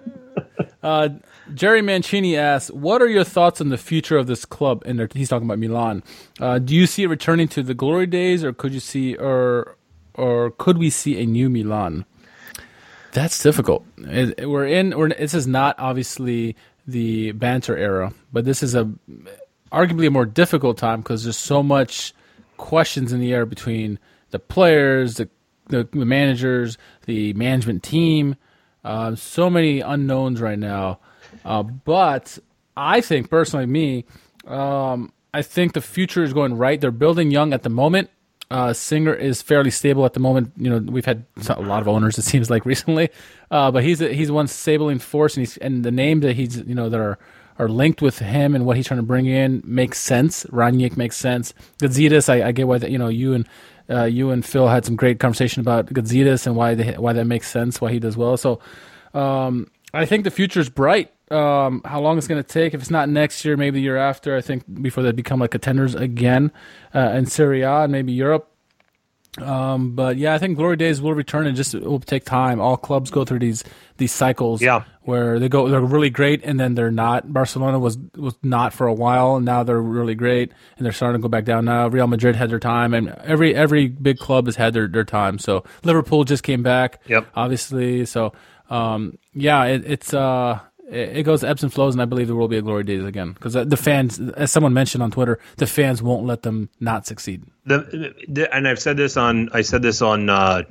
[0.81, 1.09] Uh,
[1.53, 5.29] Jerry Mancini asks, "What are your thoughts on the future of this club?" And he's
[5.29, 6.03] talking about Milan.
[6.39, 9.75] Uh, do you see it returning to the glory days, or could you see, or
[10.13, 12.05] or could we see a new Milan?
[13.11, 13.85] That's difficult.
[13.97, 14.97] It- we're in.
[14.97, 16.55] We're, this is not obviously
[16.87, 18.89] the banter era, but this is a
[19.71, 22.13] arguably a more difficult time because there's so much
[22.57, 23.99] questions in the air between
[24.31, 25.29] the players, the
[25.67, 28.35] the, the managers, the management team.
[28.83, 30.99] Uh, so many unknowns right now.
[31.45, 32.37] Uh, but
[32.75, 34.05] I think personally, me,
[34.47, 36.79] um, I think the future is going right.
[36.79, 38.09] They're building young at the moment.
[38.51, 40.51] Uh, Singer is fairly stable at the moment.
[40.57, 42.17] You know, we've had a lot of owners.
[42.19, 43.09] It seems like recently,
[43.49, 46.57] uh, but he's a, he's one stabling force, and he's and the name that he's
[46.57, 47.17] you know that are
[47.59, 50.43] are linked with him and what he's trying to bring in makes sense.
[50.45, 51.53] Rangnick makes sense.
[51.79, 53.47] Gazidis, I, I get why that you know you and
[53.89, 57.25] uh, you and Phil had some great conversation about Gazidis and why they, why that
[57.25, 58.37] makes sense, why he does well.
[58.37, 58.59] So
[59.13, 61.12] um, I think the future is bright.
[61.31, 62.73] Um, how long it's going to take?
[62.73, 64.35] If it's not next year, maybe the year after.
[64.35, 66.51] I think before they become like contenders again
[66.93, 68.49] uh, in Serie A and maybe Europe.
[69.41, 72.59] Um, but yeah, I think glory days will return and just it will take time.
[72.61, 73.63] All clubs go through these
[73.97, 74.61] these cycles.
[74.61, 74.83] Yeah.
[75.01, 77.33] where they go they're really great and then they're not.
[77.33, 81.19] Barcelona was was not for a while and now they're really great and they're starting
[81.19, 81.87] to go back down now.
[81.87, 85.39] Real Madrid had their time and every every big club has had their their time.
[85.39, 87.01] So Liverpool just came back.
[87.07, 87.25] Yep.
[87.33, 88.05] obviously.
[88.05, 88.33] So
[88.69, 90.59] um, yeah, it, it's uh.
[90.89, 93.31] It goes ebbs and flows, and I believe there will be a glory days again
[93.31, 97.43] because the fans, as someone mentioned on Twitter, the fans won't let them not succeed.
[97.65, 100.63] the, the and I've said this on I said this on uh,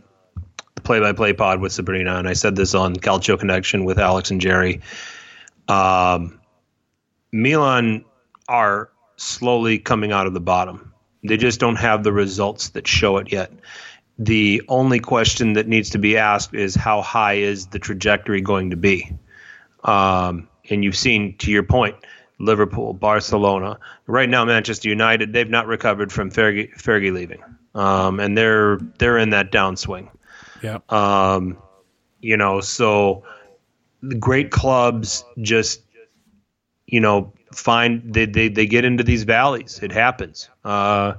[0.75, 3.99] the play by play pod with Sabrina, and I said this on Calcio Connection with
[3.99, 4.83] Alex and Jerry.
[5.69, 6.41] Um,
[7.33, 8.05] Milan
[8.49, 10.93] are slowly coming out of the bottom.
[11.25, 13.51] They just don't have the results that show it yet.
[14.19, 18.71] The only question that needs to be asked is how high is the trajectory going
[18.71, 19.11] to be?
[19.85, 21.97] Um, and you've seen, to your point,
[22.39, 23.79] Liverpool, Barcelona.
[24.07, 27.43] Right now, Manchester United, they've not recovered from Fergie, Fergie leaving,
[27.75, 30.09] um, and they're they're in that downswing.
[30.63, 30.79] Yeah.
[30.89, 31.59] Um,
[32.21, 33.25] you know, so
[34.03, 35.83] the great clubs just,
[36.87, 39.81] you know, find they, they, they get into these valleys.
[39.83, 40.49] It happens.
[40.65, 41.15] Uh,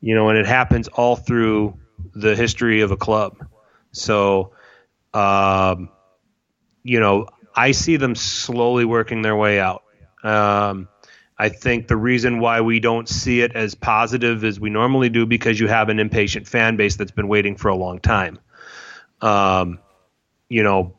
[0.00, 1.78] you know, and it happens all through
[2.14, 3.36] the history of a club.
[3.92, 4.52] So,
[5.14, 5.88] um,
[6.82, 9.82] you know, I see them slowly working their way out.
[10.22, 10.88] Um,
[11.36, 15.26] I think the reason why we don't see it as positive as we normally do
[15.26, 18.38] because you have an impatient fan base that's been waiting for a long time.
[19.20, 19.80] Um,
[20.48, 20.94] you know,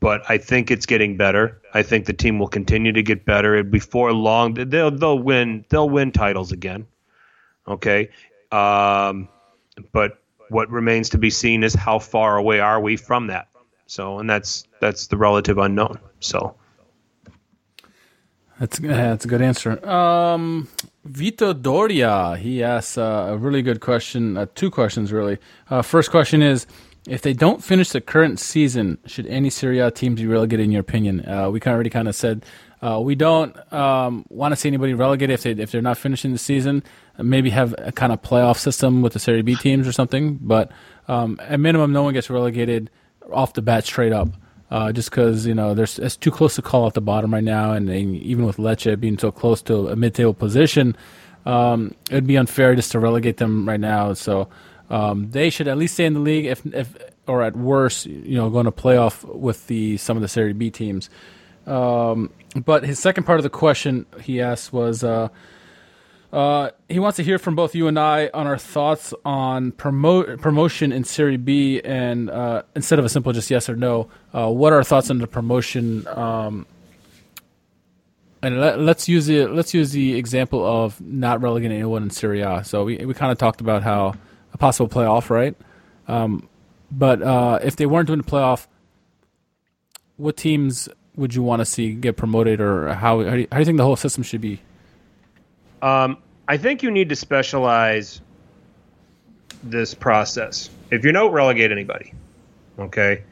[0.00, 1.60] but I think it's getting better.
[1.72, 3.62] I think the team will continue to get better.
[3.62, 6.86] Before long, they'll they'll win they'll win titles again.
[7.68, 8.10] Okay,
[8.50, 9.28] um,
[9.92, 10.18] but
[10.48, 13.48] what remains to be seen is how far away are we from that.
[13.86, 15.98] So, and that's that's the relative unknown.
[16.20, 16.56] So,
[18.58, 19.86] That's yeah, that's a good answer.
[19.88, 20.68] Um,
[21.04, 24.36] Vito Doria, he asks uh, a really good question.
[24.36, 25.38] Uh, two questions really.
[25.70, 26.66] Uh, first question is,
[27.06, 30.64] if they don't finish the current season, should any Serie A teams be relegated?
[30.64, 32.44] In your opinion, uh, we kind of already kind of said
[32.82, 36.32] uh, we don't um, want to see anybody relegated if they if they're not finishing
[36.32, 36.82] the season.
[37.18, 40.38] Maybe have a kind of playoff system with the Serie B teams or something.
[40.40, 40.72] But
[41.08, 42.90] um, at minimum, no one gets relegated
[43.32, 44.28] off the bat straight up.
[44.68, 47.44] Uh, just because you know there's it's too close to call at the bottom right
[47.44, 50.96] now, and, and even with Lecce being so close to a mid-table position,
[51.44, 54.12] um, it'd be unfair just to relegate them right now.
[54.14, 54.48] So
[54.90, 56.96] um, they should at least stay in the league, if if
[57.28, 60.68] or at worst, you know, going to playoff with the some of the Serie B
[60.68, 61.10] teams.
[61.64, 65.04] Um, but his second part of the question he asked was.
[65.04, 65.28] Uh,
[66.36, 70.38] uh, he wants to hear from both you and I on our thoughts on promo-
[70.38, 74.50] promotion in Serie B, and uh, instead of a simple just yes or no, uh,
[74.50, 76.66] what are our thoughts on the promotion um,
[78.42, 82.42] And let, us use the let's use the example of not relegating anyone in Serie
[82.42, 82.62] A.
[82.64, 84.14] So we we kind of talked about how
[84.52, 85.56] a possible playoff, right?
[86.06, 86.48] Um,
[86.90, 88.66] but uh, if they weren't doing the playoff,
[90.16, 93.56] what teams would you want to see get promoted, or how how do, you, how
[93.56, 94.60] do you think the whole system should be?
[95.82, 96.18] Um,
[96.48, 98.20] I think you need to specialize
[99.62, 100.70] this process.
[100.90, 102.12] If you don't relegate anybody,
[102.78, 103.22] okay,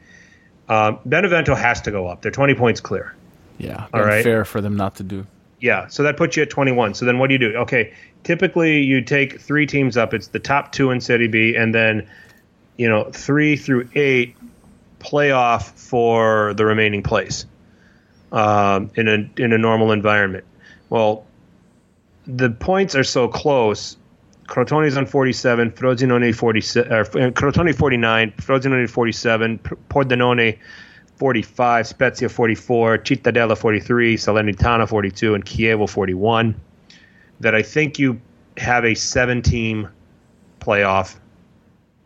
[0.67, 2.21] um, Benevento has to go up.
[2.21, 3.15] They're 20 points clear.
[3.57, 4.23] Yeah, all right.
[4.23, 5.25] Fair for them not to do.
[5.61, 6.93] Yeah, so that puts you at 21.
[6.95, 7.55] So then what do you do?
[7.57, 7.93] Okay,
[8.23, 10.13] typically you take three teams up.
[10.13, 12.09] It's the top two in Serie B, and then
[12.77, 14.35] you know three through eight
[14.99, 17.45] playoff for the remaining place
[18.31, 20.43] um, in a in a normal environment.
[20.89, 21.25] Well,
[22.27, 23.97] the points are so close.
[24.47, 30.57] Crotone's on 47, Frosinone 47, uh, Crotone 49, Frosinone 47, Pordenone
[31.17, 36.59] 45, Spezia 44, Cittadella 43, Salernitana 42, and Chievo 41.
[37.39, 38.21] That I think you
[38.57, 39.89] have a seven team
[40.59, 41.15] playoff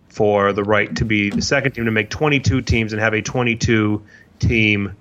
[0.08, 3.22] for the right to be the second team to make 22 teams and have a
[3.22, 4.02] 22
[4.40, 4.96] team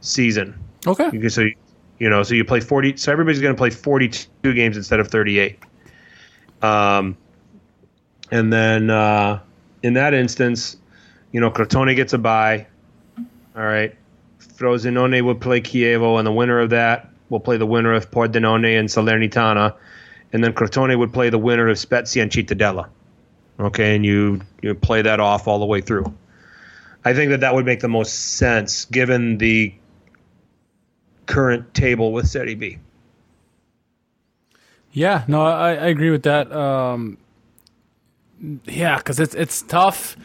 [0.00, 0.58] season.
[0.86, 1.28] Okay.
[1.28, 1.54] So, you
[2.08, 2.96] know, so you play 40.
[2.96, 5.58] So everybody's going to play 42 games instead of 38.
[6.62, 7.16] Um,
[8.30, 9.40] and then uh,
[9.82, 10.76] in that instance,
[11.32, 12.66] you know, Crotone gets a bye.
[13.56, 13.94] All right.
[14.38, 18.78] Frosinone will play Chievo, and the winner of that will play the winner of Pordenone
[18.78, 19.74] and Salernitana.
[20.32, 22.88] And then Crotone would play the winner of Spezia and Cittadella.
[23.58, 26.12] Okay, and you you play that off all the way through.
[27.04, 29.74] I think that that would make the most sense given the
[31.30, 32.78] current table with Serie B.
[34.92, 36.50] Yeah, no, I, I agree with that.
[36.52, 37.18] Um,
[38.64, 40.16] yeah, because it's it's tough.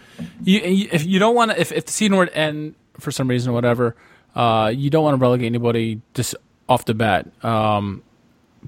[0.41, 3.27] You, if you don't want to, if, if the season were to end for some
[3.27, 3.95] reason or whatever,
[4.35, 6.35] uh, you don't want to relegate anybody just
[6.67, 7.27] off the bat.
[7.43, 8.01] Um,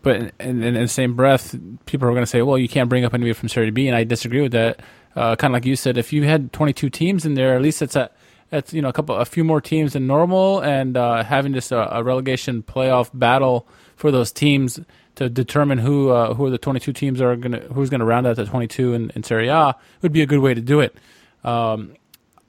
[0.04, 1.56] but in, in, in, the same breath,
[1.88, 3.96] people are going to say, well, you can't bring up anybody from Serie B, and
[3.96, 4.82] I disagree with that.
[5.16, 7.82] Uh, kind of like you said, if you had 22 teams in there, at least
[7.82, 8.12] it's a
[8.52, 11.72] it's you know a couple a few more teams than normal, and uh, having just
[11.72, 14.80] a, a, relegation playoff battle for those teams
[15.16, 18.36] to determine who uh, who are the 22 teams are gonna who's gonna round out
[18.36, 20.96] the 22 in, in Serie A would be a good way to do it.
[21.44, 21.96] Um,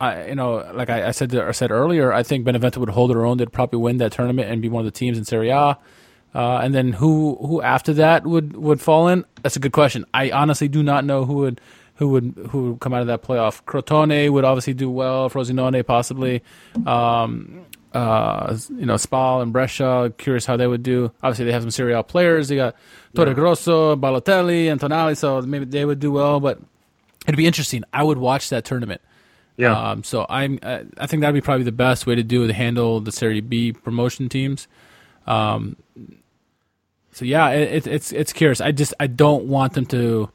[0.00, 3.10] I you know like I, I said I said earlier, I think Benevento would hold
[3.10, 3.38] their own.
[3.38, 5.78] They'd probably win that tournament and be one of the teams in Serie A.
[6.34, 9.24] Uh, and then who who after that would, would fall in?
[9.42, 10.04] That's a good question.
[10.12, 11.60] I honestly do not know who would
[11.98, 13.62] who would who would come out of that playoff.
[13.64, 15.28] Crotone would obviously do well.
[15.28, 16.42] Frosinone possibly.
[16.86, 20.12] Um, uh, you know, Spal and Brescia.
[20.16, 21.10] Curious how they would do.
[21.22, 22.48] Obviously, they have some Serie A players.
[22.48, 22.76] They got
[23.16, 26.38] Torregrossa, Balotelli, and Tonali, so maybe they would do well.
[26.38, 26.60] But
[27.26, 27.82] it'd be interesting.
[27.92, 29.00] I would watch that tournament.
[29.56, 29.76] Yeah.
[29.76, 30.60] Um, so I'm.
[30.62, 33.72] I think that'd be probably the best way to do to handle the Serie B
[33.72, 34.68] promotion teams.
[35.26, 35.76] Um,
[37.10, 38.60] so yeah, it, it's it's curious.
[38.60, 40.30] I just I don't want them to.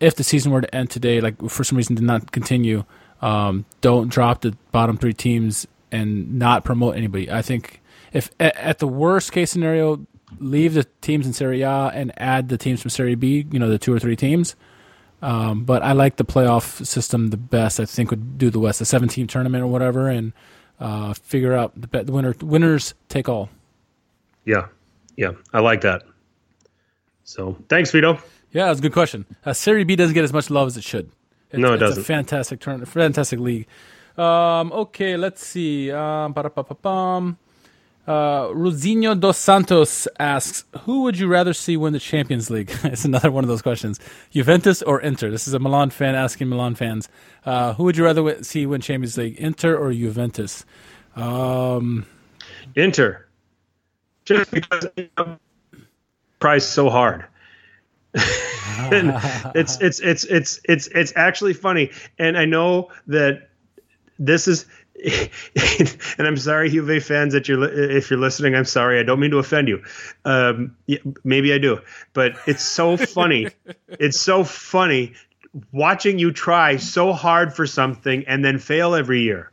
[0.00, 2.84] If the season were to end today, like for some reason did not continue,
[3.20, 7.30] um, don't drop the bottom three teams and not promote anybody.
[7.30, 7.80] I think
[8.12, 10.06] if at, the worst case scenario,
[10.38, 13.46] leave the teams in Serie A and add the teams from Serie B.
[13.50, 14.54] You know, the two or three teams.
[15.20, 17.80] Um, but I like the playoff system the best.
[17.80, 20.32] I think would do the West, a seven-team tournament or whatever, and
[20.78, 22.34] uh, figure out the, the winner.
[22.40, 23.48] Winners take all.
[24.44, 24.68] Yeah,
[25.16, 26.04] yeah, I like that.
[27.24, 28.18] So thanks, Vito.
[28.52, 29.26] Yeah, that's a good question.
[29.44, 31.10] Uh, Serie B doesn't get as much love as it should.
[31.50, 32.02] It's, no, it doesn't.
[32.02, 33.66] a fantastic turn, fantastic league.
[34.16, 35.90] Um, okay, let's see.
[35.90, 36.34] Um,
[38.08, 43.04] uh, Rosinho dos Santos asks, "Who would you rather see win the Champions League?" it's
[43.04, 44.00] another one of those questions.
[44.30, 45.30] Juventus or Inter?
[45.30, 47.08] This is a Milan fan asking Milan fans,
[47.44, 50.64] uh, "Who would you rather see win Champions League, Inter or Juventus?"
[51.16, 52.06] Um,
[52.74, 53.26] Inter,
[54.24, 54.86] just because
[56.40, 57.26] price so hard.
[59.54, 63.48] it's it's it's it's it's it's actually funny, and I know that
[64.18, 64.66] this is.
[66.18, 68.56] and I'm sorry, Juve fans, that you're if you're listening.
[68.56, 68.98] I'm sorry.
[68.98, 69.84] I don't mean to offend you.
[70.24, 70.76] Um,
[71.22, 71.80] maybe I do,
[72.14, 73.46] but it's so funny.
[73.88, 75.14] it's so funny
[75.72, 79.50] watching you try so hard for something and then fail every year.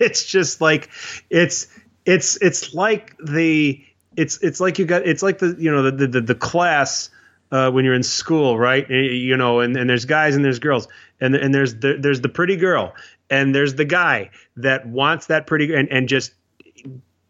[0.00, 0.88] it's just like
[1.28, 1.68] it's
[2.04, 3.84] it's it's like the
[4.16, 7.10] it's it's like you got it's like the you know the the, the class
[7.50, 8.88] uh, when you're in school, right?
[8.88, 10.88] You know, and, and there's guys and there's girls,
[11.20, 12.94] and and there's the, there's the pretty girl,
[13.28, 16.32] and there's the guy that wants that pretty and and just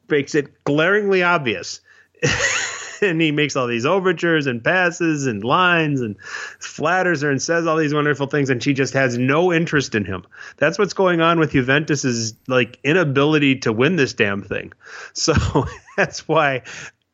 [0.08, 1.80] makes it glaringly obvious.
[3.02, 6.20] and he makes all these overtures and passes and lines and
[6.58, 10.04] flatters her and says all these wonderful things and she just has no interest in
[10.04, 10.24] him
[10.58, 14.72] that's what's going on with juventus's like inability to win this damn thing
[15.12, 15.32] so
[15.96, 16.62] that's why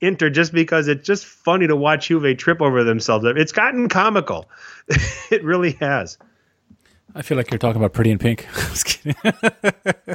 [0.06, 3.24] Inter just because it's just funny to watch Juve trip over themselves.
[3.26, 4.48] It's gotten comical.
[5.30, 6.18] it really has.
[7.14, 8.46] I feel like you're talking about Pretty in Pink.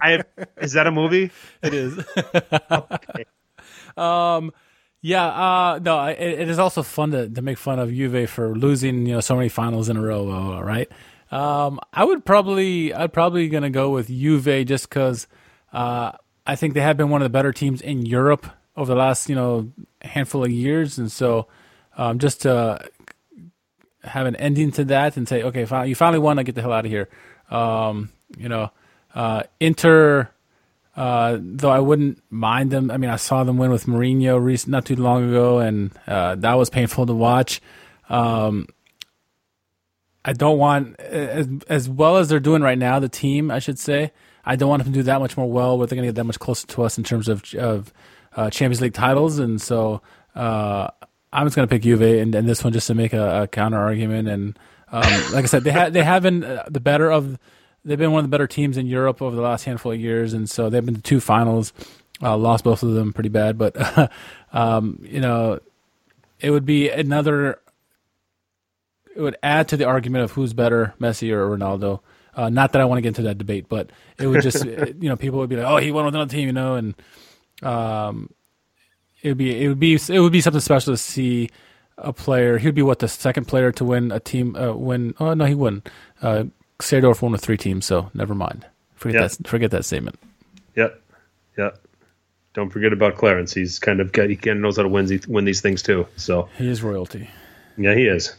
[0.01, 0.23] I,
[0.61, 1.31] is that a movie?
[1.63, 1.97] It is.
[2.71, 3.25] okay.
[3.97, 4.51] Um,
[5.01, 5.25] yeah.
[5.25, 9.07] Uh, no, it, it is also fun to, to make fun of Juve for losing,
[9.07, 10.61] you know, so many finals in a row.
[10.61, 10.91] Right.
[11.31, 15.27] Um, I would probably, I'd probably gonna go with Juve just because
[15.73, 16.11] uh,
[16.45, 19.29] I think they have been one of the better teams in Europe over the last,
[19.29, 19.71] you know,
[20.01, 21.47] handful of years, and so
[21.97, 22.83] um, just to
[24.03, 26.73] have an ending to that and say, okay, you finally won, I get the hell
[26.73, 27.09] out of here.
[27.49, 28.71] Um, you know,
[29.13, 30.29] uh, Inter,
[30.95, 32.91] uh, though I wouldn't mind them.
[32.91, 36.35] I mean, I saw them win with Mourinho recent, not too long ago, and uh,
[36.35, 37.61] that was painful to watch.
[38.09, 38.67] Um,
[40.23, 42.99] I don't want as, as well as they're doing right now.
[42.99, 44.11] The team, I should say,
[44.45, 45.77] I don't want them to do that much more well.
[45.77, 47.93] Where they're going to get that much closer to us in terms of of
[48.35, 50.01] uh, Champions League titles, and so
[50.35, 50.89] uh,
[51.33, 53.47] I'm just going to pick Juve and, and, this one just to make a, a
[53.47, 54.27] counter argument.
[54.27, 54.59] And
[54.91, 57.37] um, like I said, they have they have been uh, the better of.
[57.83, 60.33] They've been one of the better teams in Europe over the last handful of years,
[60.33, 61.73] and so they've been to two finals.
[62.21, 64.11] Uh, lost both of them pretty bad, but
[64.53, 65.59] um, you know,
[66.39, 67.59] it would be another.
[69.15, 72.01] It would add to the argument of who's better, Messi or Ronaldo.
[72.33, 75.09] Uh, not that I want to get into that debate, but it would just, you
[75.09, 76.95] know, people would be like, "Oh, he won with another team," you know, and
[77.61, 78.29] um,
[79.21, 81.49] it would be it would be it would be something special to see
[81.97, 82.57] a player.
[82.57, 85.13] He'd be what the second player to win a team uh, win.
[85.19, 85.89] Oh no, he wouldn't.
[86.21, 86.45] Uh,
[86.79, 88.65] Seedorf won with three teams, so never mind.
[88.95, 89.31] Forget yep.
[89.31, 89.47] that.
[89.47, 90.19] Forget that statement.
[90.75, 91.01] Yep.
[91.57, 91.81] Yep.
[92.53, 93.53] Don't forget about Clarence.
[93.53, 96.07] He's kind of he kind of knows how to win these win these things too.
[96.17, 97.29] So he is royalty.
[97.77, 98.35] Yeah, he is.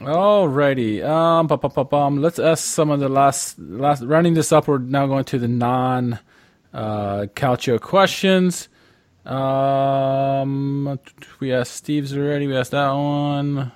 [0.00, 1.04] Alrighty.
[1.04, 4.66] Um, bum, bum, bum, let's ask some of the last last running this up.
[4.66, 6.18] We're now going to the non
[6.72, 8.68] uh, Calcio questions.
[9.24, 10.98] Um,
[11.38, 12.46] we asked Steve's already.
[12.46, 13.72] We asked that one.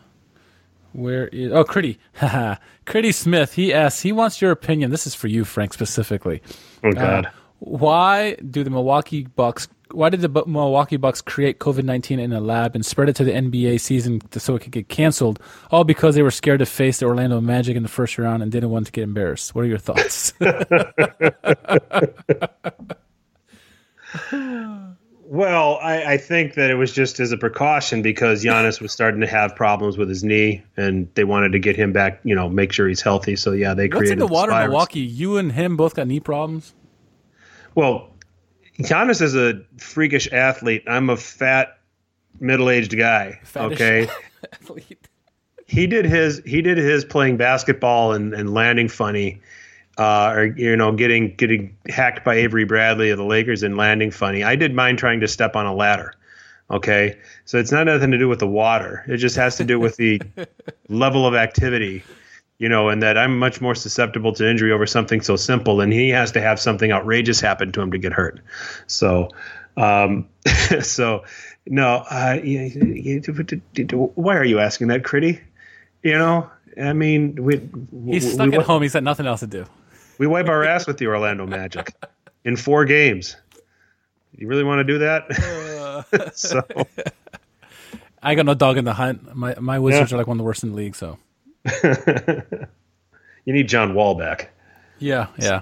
[0.93, 1.98] Where is oh Critty?
[2.86, 3.52] Critty Smith.
[3.52, 4.02] He asks.
[4.02, 4.90] He wants your opinion.
[4.90, 6.43] This is for you, Frank, specifically.
[6.82, 7.27] Oh God.
[7.27, 9.68] Uh, why do the Milwaukee Bucks?
[9.93, 13.24] Why did the Milwaukee Bucks create COVID nineteen in a lab and spread it to
[13.24, 15.39] the NBA season so it could get canceled?
[15.70, 18.51] All because they were scared to face the Orlando Magic in the first round and
[18.51, 19.55] didn't want to get embarrassed.
[19.55, 20.32] What are your thoughts?
[25.28, 29.20] Well, I, I, think that it was just as a precaution because Giannis was starting
[29.22, 32.20] to have problems with his knee, and they wanted to get him back.
[32.22, 33.34] You know, make sure he's healthy.
[33.34, 34.20] So yeah, they What's created.
[34.20, 35.00] What's in the water, in Milwaukee?
[35.00, 36.74] You and him both got knee problems.
[37.74, 38.08] Well,
[38.78, 40.84] Giannis is a freakish athlete.
[40.86, 41.78] I'm a fat,
[42.38, 43.40] middle-aged guy.
[43.42, 44.08] Fatish okay.
[44.52, 45.08] athlete.
[45.66, 49.40] He did his he did his playing basketball and, and landing funny
[49.98, 54.10] uh, or you know, getting getting hacked by Avery Bradley of the Lakers and landing
[54.10, 54.44] funny.
[54.44, 56.14] I did mine trying to step on a ladder.
[56.70, 59.05] Okay, so it's not nothing to do with the water.
[59.06, 60.20] It just has to do with the
[60.89, 62.02] level of activity,
[62.59, 65.93] you know, and that I'm much more susceptible to injury over something so simple, and
[65.93, 68.40] he has to have something outrageous happen to him to get hurt.
[68.89, 69.28] So,
[69.77, 70.28] um,
[70.82, 71.24] so
[71.66, 75.40] no, uh, why are you asking that, Critty?
[76.02, 76.51] You know,
[76.81, 77.68] I mean, we
[78.06, 78.82] he's stuck we, at home.
[78.82, 79.66] He's got nothing else to do.
[80.18, 81.94] We wipe our ass with the Orlando Magic
[82.44, 83.36] in four games.
[84.36, 85.30] You really want to do that?
[85.30, 86.62] Uh, so
[88.22, 89.34] I got no dog in the hunt.
[89.34, 90.16] My my Wizards yeah.
[90.16, 90.97] are like one of the worst in the league.
[90.97, 91.18] So
[91.84, 94.51] you need John Wall back.
[94.98, 95.60] Yeah, yeah.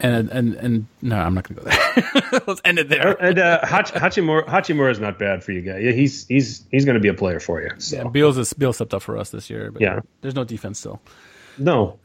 [0.00, 2.40] And and and no, I'm not going to go there.
[2.46, 3.12] Let's end it there.
[3.22, 5.82] And uh, Hach- Hachimura, Hachimura is not bad for you guys.
[5.82, 7.70] Yeah, he's he's he's going to be a player for you.
[7.78, 7.96] So.
[7.96, 9.70] Yeah, Beal's is Beal stepped up for us this year.
[9.70, 11.00] But yeah, there's no defense still.
[11.56, 11.98] No,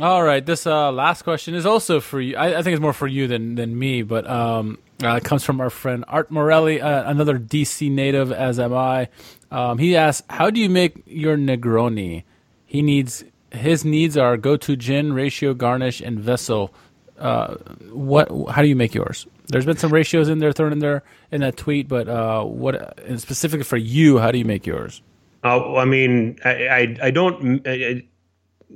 [0.00, 2.36] all right, this uh, last question is also for you.
[2.36, 5.44] I, I, think it's more for you than than me, but um, uh, it comes
[5.44, 9.08] from our friend Art Morelli, uh, another DC native, as am I.
[9.50, 12.24] Um, he asks, "How do you make your Negroni?"
[12.66, 16.74] He needs his needs are go to gin, ratio, garnish, and vessel.
[17.18, 17.54] Uh,
[17.90, 18.28] what?
[18.50, 19.26] How do you make yours?
[19.48, 22.98] There's been some ratios in there thrown in there in that tweet, but uh, what
[23.16, 24.18] specifically for you?
[24.18, 25.00] How do you make yours?
[25.44, 27.66] Oh, I mean, I, I, I don't.
[27.66, 28.02] I,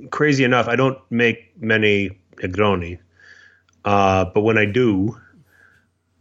[0.09, 2.99] crazy enough, I don't make many Negroni,
[3.85, 5.19] uh, but when I do,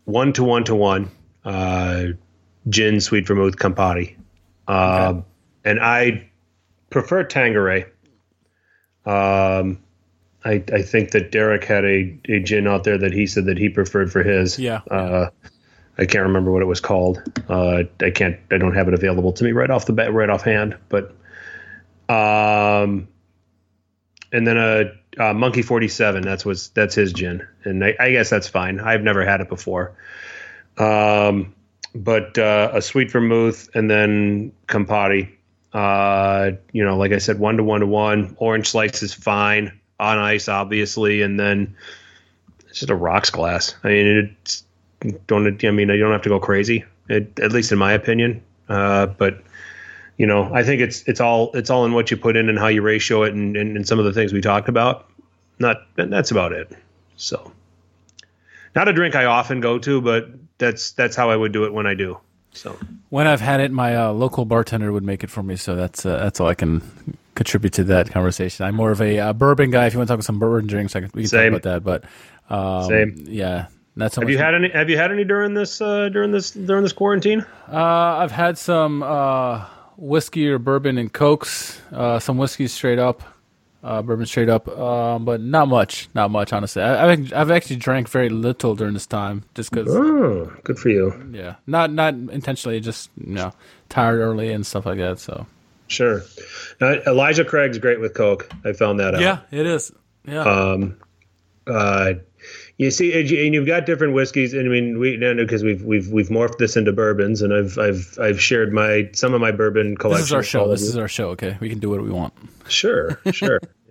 [0.05, 1.11] one to one to one,
[1.45, 2.07] uh,
[2.69, 4.17] gin, sweet vermouth, Campari,
[4.69, 5.23] uh, okay.
[5.65, 6.31] and I
[6.91, 7.87] prefer Tanqueray.
[9.07, 9.79] Um,
[10.45, 13.59] I, I think that Derek had a, a gin out there that he said that
[13.59, 14.59] he preferred for his.
[14.59, 14.81] Yeah.
[14.91, 15.31] Uh,
[15.99, 17.23] I can't remember what it was called.
[17.49, 18.39] Uh, I can't.
[18.51, 20.77] I don't have it available to me right off the bat, right offhand.
[20.89, 21.15] But
[22.09, 23.07] um,
[24.32, 26.23] and then a, a Monkey Forty Seven.
[26.23, 28.81] That's what's that's his gin, and I, I, guess that's fine.
[28.81, 29.97] I've never had it before.
[30.78, 31.55] Um,
[31.94, 35.32] but uh, a sweet vermouth and then Campari.
[35.73, 38.36] Uh, you know, like I said, one to one to one.
[38.39, 41.77] Orange slice is fine on ice, obviously, and then
[42.69, 43.74] it's just a rocks glass.
[43.85, 44.65] I mean, it's
[45.27, 45.65] don't.
[45.65, 48.43] I mean, you don't have to go crazy, it, at least in my opinion.
[48.69, 49.43] Uh, but
[50.21, 52.59] you know, I think it's it's all it's all in what you put in and
[52.59, 55.09] how you ratio it, and, and, and some of the things we talked about.
[55.59, 56.71] Not that's about it.
[57.17, 57.51] So,
[58.77, 60.29] not a drink I often go to, but
[60.59, 62.21] that's that's how I would do it when I do.
[62.53, 62.77] So
[63.09, 65.57] when I've had it, my uh, local bartender would make it for me.
[65.57, 66.83] So that's uh, that's all I can
[67.35, 68.67] contribute to that conversation.
[68.67, 69.87] I'm more of a uh, bourbon guy.
[69.87, 71.53] If you want to talk about some bourbon drinks, I can, we can Same.
[71.55, 71.83] talk about that.
[72.49, 73.25] But um, Same.
[73.27, 74.33] yeah, not so have much.
[74.33, 74.69] you had any?
[74.69, 77.47] Have you had any during this uh, during this during this quarantine?
[77.73, 79.65] Uh, I've had some uh,
[80.01, 81.81] whiskey or bourbon and cokes.
[81.93, 83.22] Uh, some whiskey straight up,
[83.85, 86.09] uh, bourbon straight up, um, but not much.
[86.14, 86.82] Not much, honestly.
[86.82, 89.94] I, I've I've actually drank very little during this time, just because.
[89.94, 91.31] Oh, good for you.
[91.32, 93.52] Yeah, not not intentionally, just you know,
[93.89, 95.20] tired early and stuff like that.
[95.20, 95.47] So.
[95.86, 96.22] Sure.
[96.81, 98.48] Now, Elijah Craig's great with Coke.
[98.64, 99.20] I found that out.
[99.20, 99.90] Yeah, it is.
[100.24, 100.43] Yeah.
[100.43, 100.97] Um,
[101.66, 102.12] uh,
[102.81, 105.62] you see, and you- and you've got different whiskeys, and I mean, we know because
[105.62, 109.40] we've we've we've morphed this into bourbons, and I've I've I've shared my some of
[109.40, 110.20] my bourbon collection.
[110.23, 110.69] this is our show.
[110.69, 111.28] This is our show.
[111.31, 112.32] Okay, we can do what we want.
[112.69, 113.61] Sure, sure.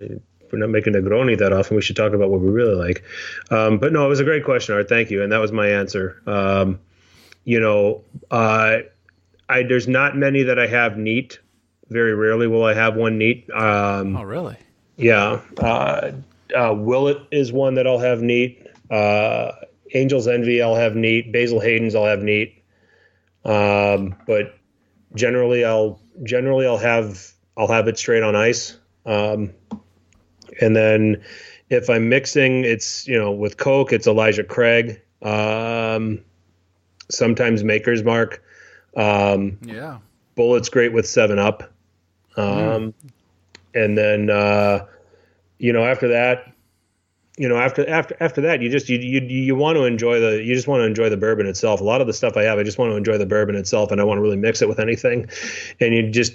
[0.52, 1.76] We're not making Negroni that often.
[1.76, 3.04] We should talk about what we really like.
[3.52, 4.88] Um, but no, it was a great question, Art.
[4.88, 6.20] Thank you, and that was my answer.
[6.26, 6.80] Um,
[7.44, 8.02] you know,
[8.32, 8.78] uh,
[9.48, 11.38] I there's not many that I have neat.
[11.90, 13.48] Very rarely will I have one neat.
[13.52, 14.56] Um, Oh, really?
[14.96, 15.40] yeah.
[15.58, 16.10] Uh,
[16.56, 18.59] uh, Willet is one that I'll have neat.
[18.90, 19.52] Uh,
[19.94, 21.32] Angel's Envy I'll have neat.
[21.32, 22.62] Basil Hayden's I'll have neat.
[23.44, 24.54] Um, but
[25.14, 28.78] generally I'll generally I'll have I'll have it straight on ice.
[29.06, 29.52] Um,
[30.60, 31.22] and then
[31.70, 35.00] if I'm mixing, it's you know with Coke, it's Elijah Craig.
[35.22, 36.24] Um,
[37.10, 38.42] sometimes Maker's Mark.
[38.96, 39.98] Um, Yeah.
[40.36, 41.70] Bulleit's great with Seven Up.
[42.36, 42.94] Um,
[43.74, 44.86] and then uh,
[45.58, 46.52] you know after that,
[47.40, 50.44] you know after after after that, you just you you you want to enjoy the
[50.44, 51.80] you just want to enjoy the bourbon itself.
[51.80, 53.90] A lot of the stuff I have, I just want to enjoy the bourbon itself,
[53.90, 55.26] and I want to really mix it with anything.
[55.80, 56.34] And you just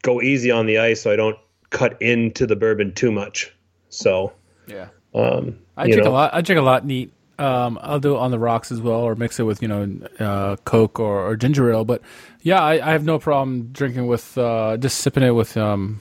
[0.00, 1.36] go easy on the ice, so I don't
[1.68, 3.52] cut into the bourbon too much.
[3.90, 4.32] So
[4.66, 4.88] Yeah.
[5.14, 6.32] um, I drink know, a lot.
[6.32, 7.12] I drink a lot neat.
[7.38, 10.08] Um, I'll do it on the rocks as well, or mix it with you know
[10.18, 11.84] uh, Coke or, or ginger ale.
[11.84, 12.00] But
[12.40, 16.00] yeah, I, I have no problem drinking with uh, just sipping it with um,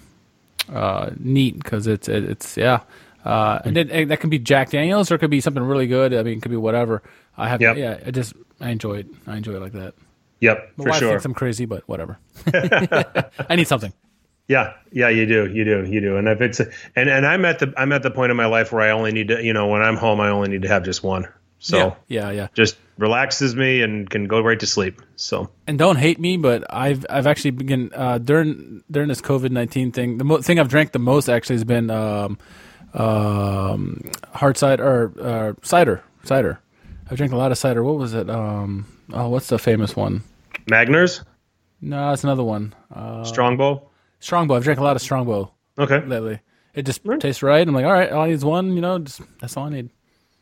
[0.72, 2.84] uh, neat because it's it, it's yeah,
[3.26, 5.88] uh, and it, it- that can be Jack Daniels or it could be something really
[5.88, 6.14] good.
[6.14, 7.02] I mean, it could be whatever.
[7.35, 7.77] I have Yep.
[7.77, 9.07] yeah, I just I enjoy it.
[9.27, 9.93] I enjoy it like that.
[10.41, 11.10] Yep, My for wife sure.
[11.10, 12.19] thinks I'm crazy, but whatever.
[13.49, 13.91] I need something.
[14.47, 16.18] Yeah, yeah, you do, you do, you do.
[16.18, 16.60] And if it's
[16.95, 19.11] and and I'm at the I'm at the point in my life where I only
[19.11, 21.27] need to, you know, when I'm home, I only need to have just one.
[21.57, 22.47] So yeah, yeah, yeah.
[22.53, 25.02] just relaxes me and can go right to sleep.
[25.15, 29.49] So and don't hate me, but I've I've actually been uh, during during this COVID
[29.49, 30.19] nineteen thing.
[30.19, 32.38] The mo- thing I've drank the most actually has been um,
[32.96, 34.02] um,
[34.34, 36.60] hard cider or uh, cider cider.
[37.10, 37.84] I've drank a lot of cider.
[37.84, 38.30] What was it?
[38.30, 40.24] Um, oh, what's the famous one?
[40.68, 41.24] Magners,
[41.82, 42.74] No, it's another one.
[42.94, 43.88] Uh, Strongbow.
[44.20, 44.56] Strongbow.
[44.56, 46.40] I've drank a lot of Strongbow Okay, lately.
[46.74, 47.66] It just tastes right.
[47.68, 48.74] I'm like, all right, all I need is one.
[48.74, 49.90] You know, just, that's all I need.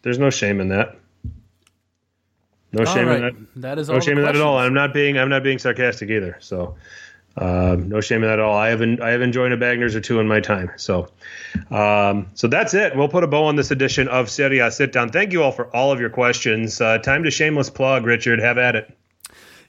[0.03, 0.95] there's no shame in that.
[2.71, 3.23] No All shame right, in
[3.55, 3.61] that.
[3.61, 3.89] that is.
[3.89, 4.57] No shame in that at all.
[4.57, 6.37] I'm not being I'm not being sarcastic either.
[6.39, 6.75] So
[7.37, 8.55] um, no shame in that at all.
[8.55, 10.71] I haven't I have enjoyed a Magners or two in my time.
[10.77, 11.09] So
[11.71, 12.95] um, so that's it.
[12.95, 15.09] We'll put a bow on this edition of Serie A Sit Down.
[15.09, 16.79] Thank you all for all of your questions.
[16.79, 18.39] Uh, time to shameless plug, Richard.
[18.39, 18.97] Have at it.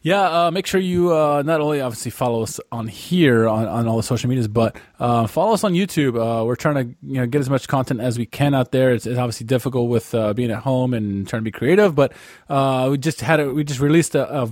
[0.05, 3.89] Yeah, uh, make sure you uh, not only obviously follow us on here on, on
[3.89, 6.21] all the social medias, but uh, follow us on YouTube.
[6.21, 8.93] Uh, we're trying to you know get as much content as we can out there.
[8.93, 12.13] It's, it's obviously difficult with uh, being at home and trying to be creative, but
[12.51, 14.45] uh, we just had a, we just released a, a,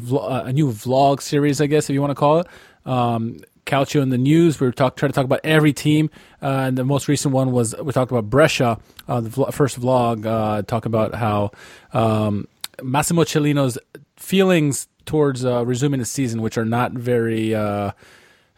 [0.46, 2.46] a new vlog series, I guess if you want to call it.
[2.86, 4.58] Um, Calcio in the news.
[4.60, 6.10] We were talk, trying to talk about every team,
[6.42, 8.78] uh, and the most recent one was we talked about Brescia,
[9.08, 11.52] uh, the first vlog, uh, talking about how
[11.92, 12.48] um,
[12.82, 13.78] Massimo Cellino's
[14.16, 17.54] feelings towards uh, resuming the season, which are not very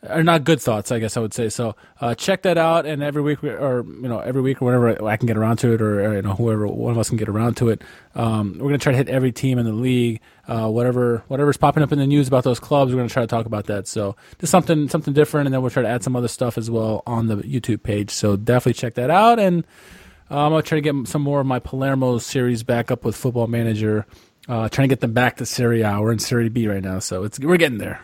[0.08, 1.48] are not good thoughts, I guess I would say.
[1.48, 4.66] So uh, check that out, and every week we- or you know every week or
[4.66, 7.16] whenever I can get around to it, or, you know whoever one of us can
[7.18, 7.82] get around to it,
[8.14, 11.82] um, we're gonna try to hit every team in the league, uh, whatever whatever's popping
[11.82, 13.86] up in the news about those clubs, we're gonna try to talk about that.
[13.88, 16.70] So just something something different, and then we'll try to add some other stuff as
[16.70, 18.10] well on the YouTube page.
[18.10, 19.64] So definitely check that out, and
[20.30, 23.46] I'm gonna try to get some more of my Palermo series back up with Football
[23.46, 24.06] Manager.
[24.46, 25.98] Uh, trying to get them back to Serie A.
[26.00, 28.00] We're in Serie B right now, so it's we're getting there.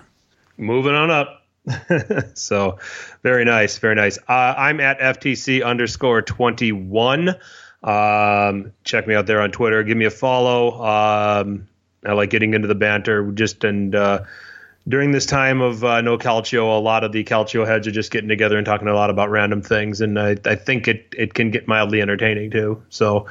[0.56, 1.39] moving on up.
[2.34, 2.78] so
[3.22, 4.18] very nice, very nice.
[4.28, 7.30] Uh, I'm at FTC underscore 21.
[7.82, 9.82] Um, check me out there on Twitter.
[9.82, 10.82] Give me a follow.
[10.82, 11.68] Um,
[12.04, 13.30] I like getting into the banter.
[13.32, 14.24] Just and uh,
[14.88, 18.10] during this time of uh, no calcio, a lot of the calcio heads are just
[18.10, 21.34] getting together and talking a lot about random things, and I, I think it it
[21.34, 22.82] can get mildly entertaining too.
[22.90, 23.26] So.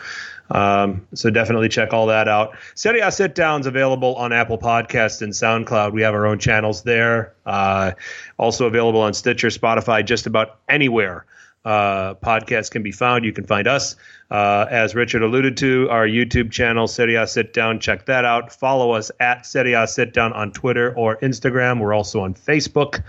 [0.50, 2.58] Um, so definitely check all that out.
[2.76, 5.94] Serie A Sit Downs available on Apple Podcasts and SoundCloud.
[5.94, 7.34] We have our own channels there.
[7.46, 7.92] Uh,
[8.38, 11.26] also available on Stitcher, Spotify, just about anywhere
[11.66, 13.26] uh, podcasts can be found.
[13.26, 13.96] You can find us,
[14.32, 17.80] uh, as Richard alluded to, our YouTube channel, Serie A Sit Down.
[17.80, 18.52] Check that out.
[18.52, 21.80] Follow us at Serie A Sit Down on Twitter or Instagram.
[21.80, 23.04] We're also on Facebook.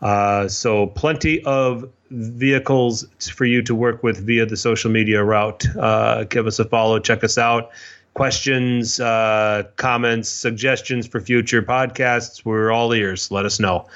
[0.00, 5.64] Uh, so plenty of vehicles for you to work with via the social media route.
[5.76, 7.70] Uh, give us a follow, check us out.
[8.14, 13.30] Questions, uh, comments, suggestions for future podcasts, we're all ears.
[13.30, 13.86] Let us know.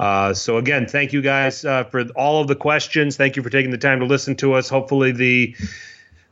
[0.00, 3.16] Uh, so, again, thank you guys uh, for all of the questions.
[3.16, 4.68] Thank you for taking the time to listen to us.
[4.68, 5.54] Hopefully, the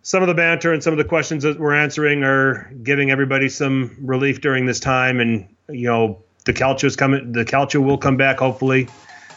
[0.03, 3.49] some of the banter and some of the questions that we're answering are giving everybody
[3.49, 5.21] some relief during this time.
[5.21, 8.89] And, you know, the calcio's coming, the calcio will come back, hopefully.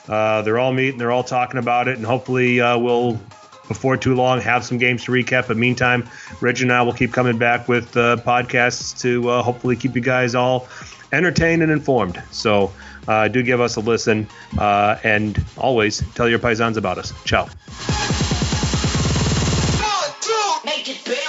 [0.07, 3.19] Uh, they're all meeting, they're all talking about it, and hopefully uh, we'll,
[3.67, 5.47] before too long, have some games to recap.
[5.47, 6.07] But meantime,
[6.41, 10.01] Reggie and I will keep coming back with uh, podcasts to uh, hopefully keep you
[10.01, 10.67] guys all
[11.11, 12.21] entertained and informed.
[12.31, 12.73] So
[13.07, 17.13] uh, do give us a listen, uh, and always tell your paisans about us.
[17.23, 17.47] Ciao.
[19.83, 21.20] One, two,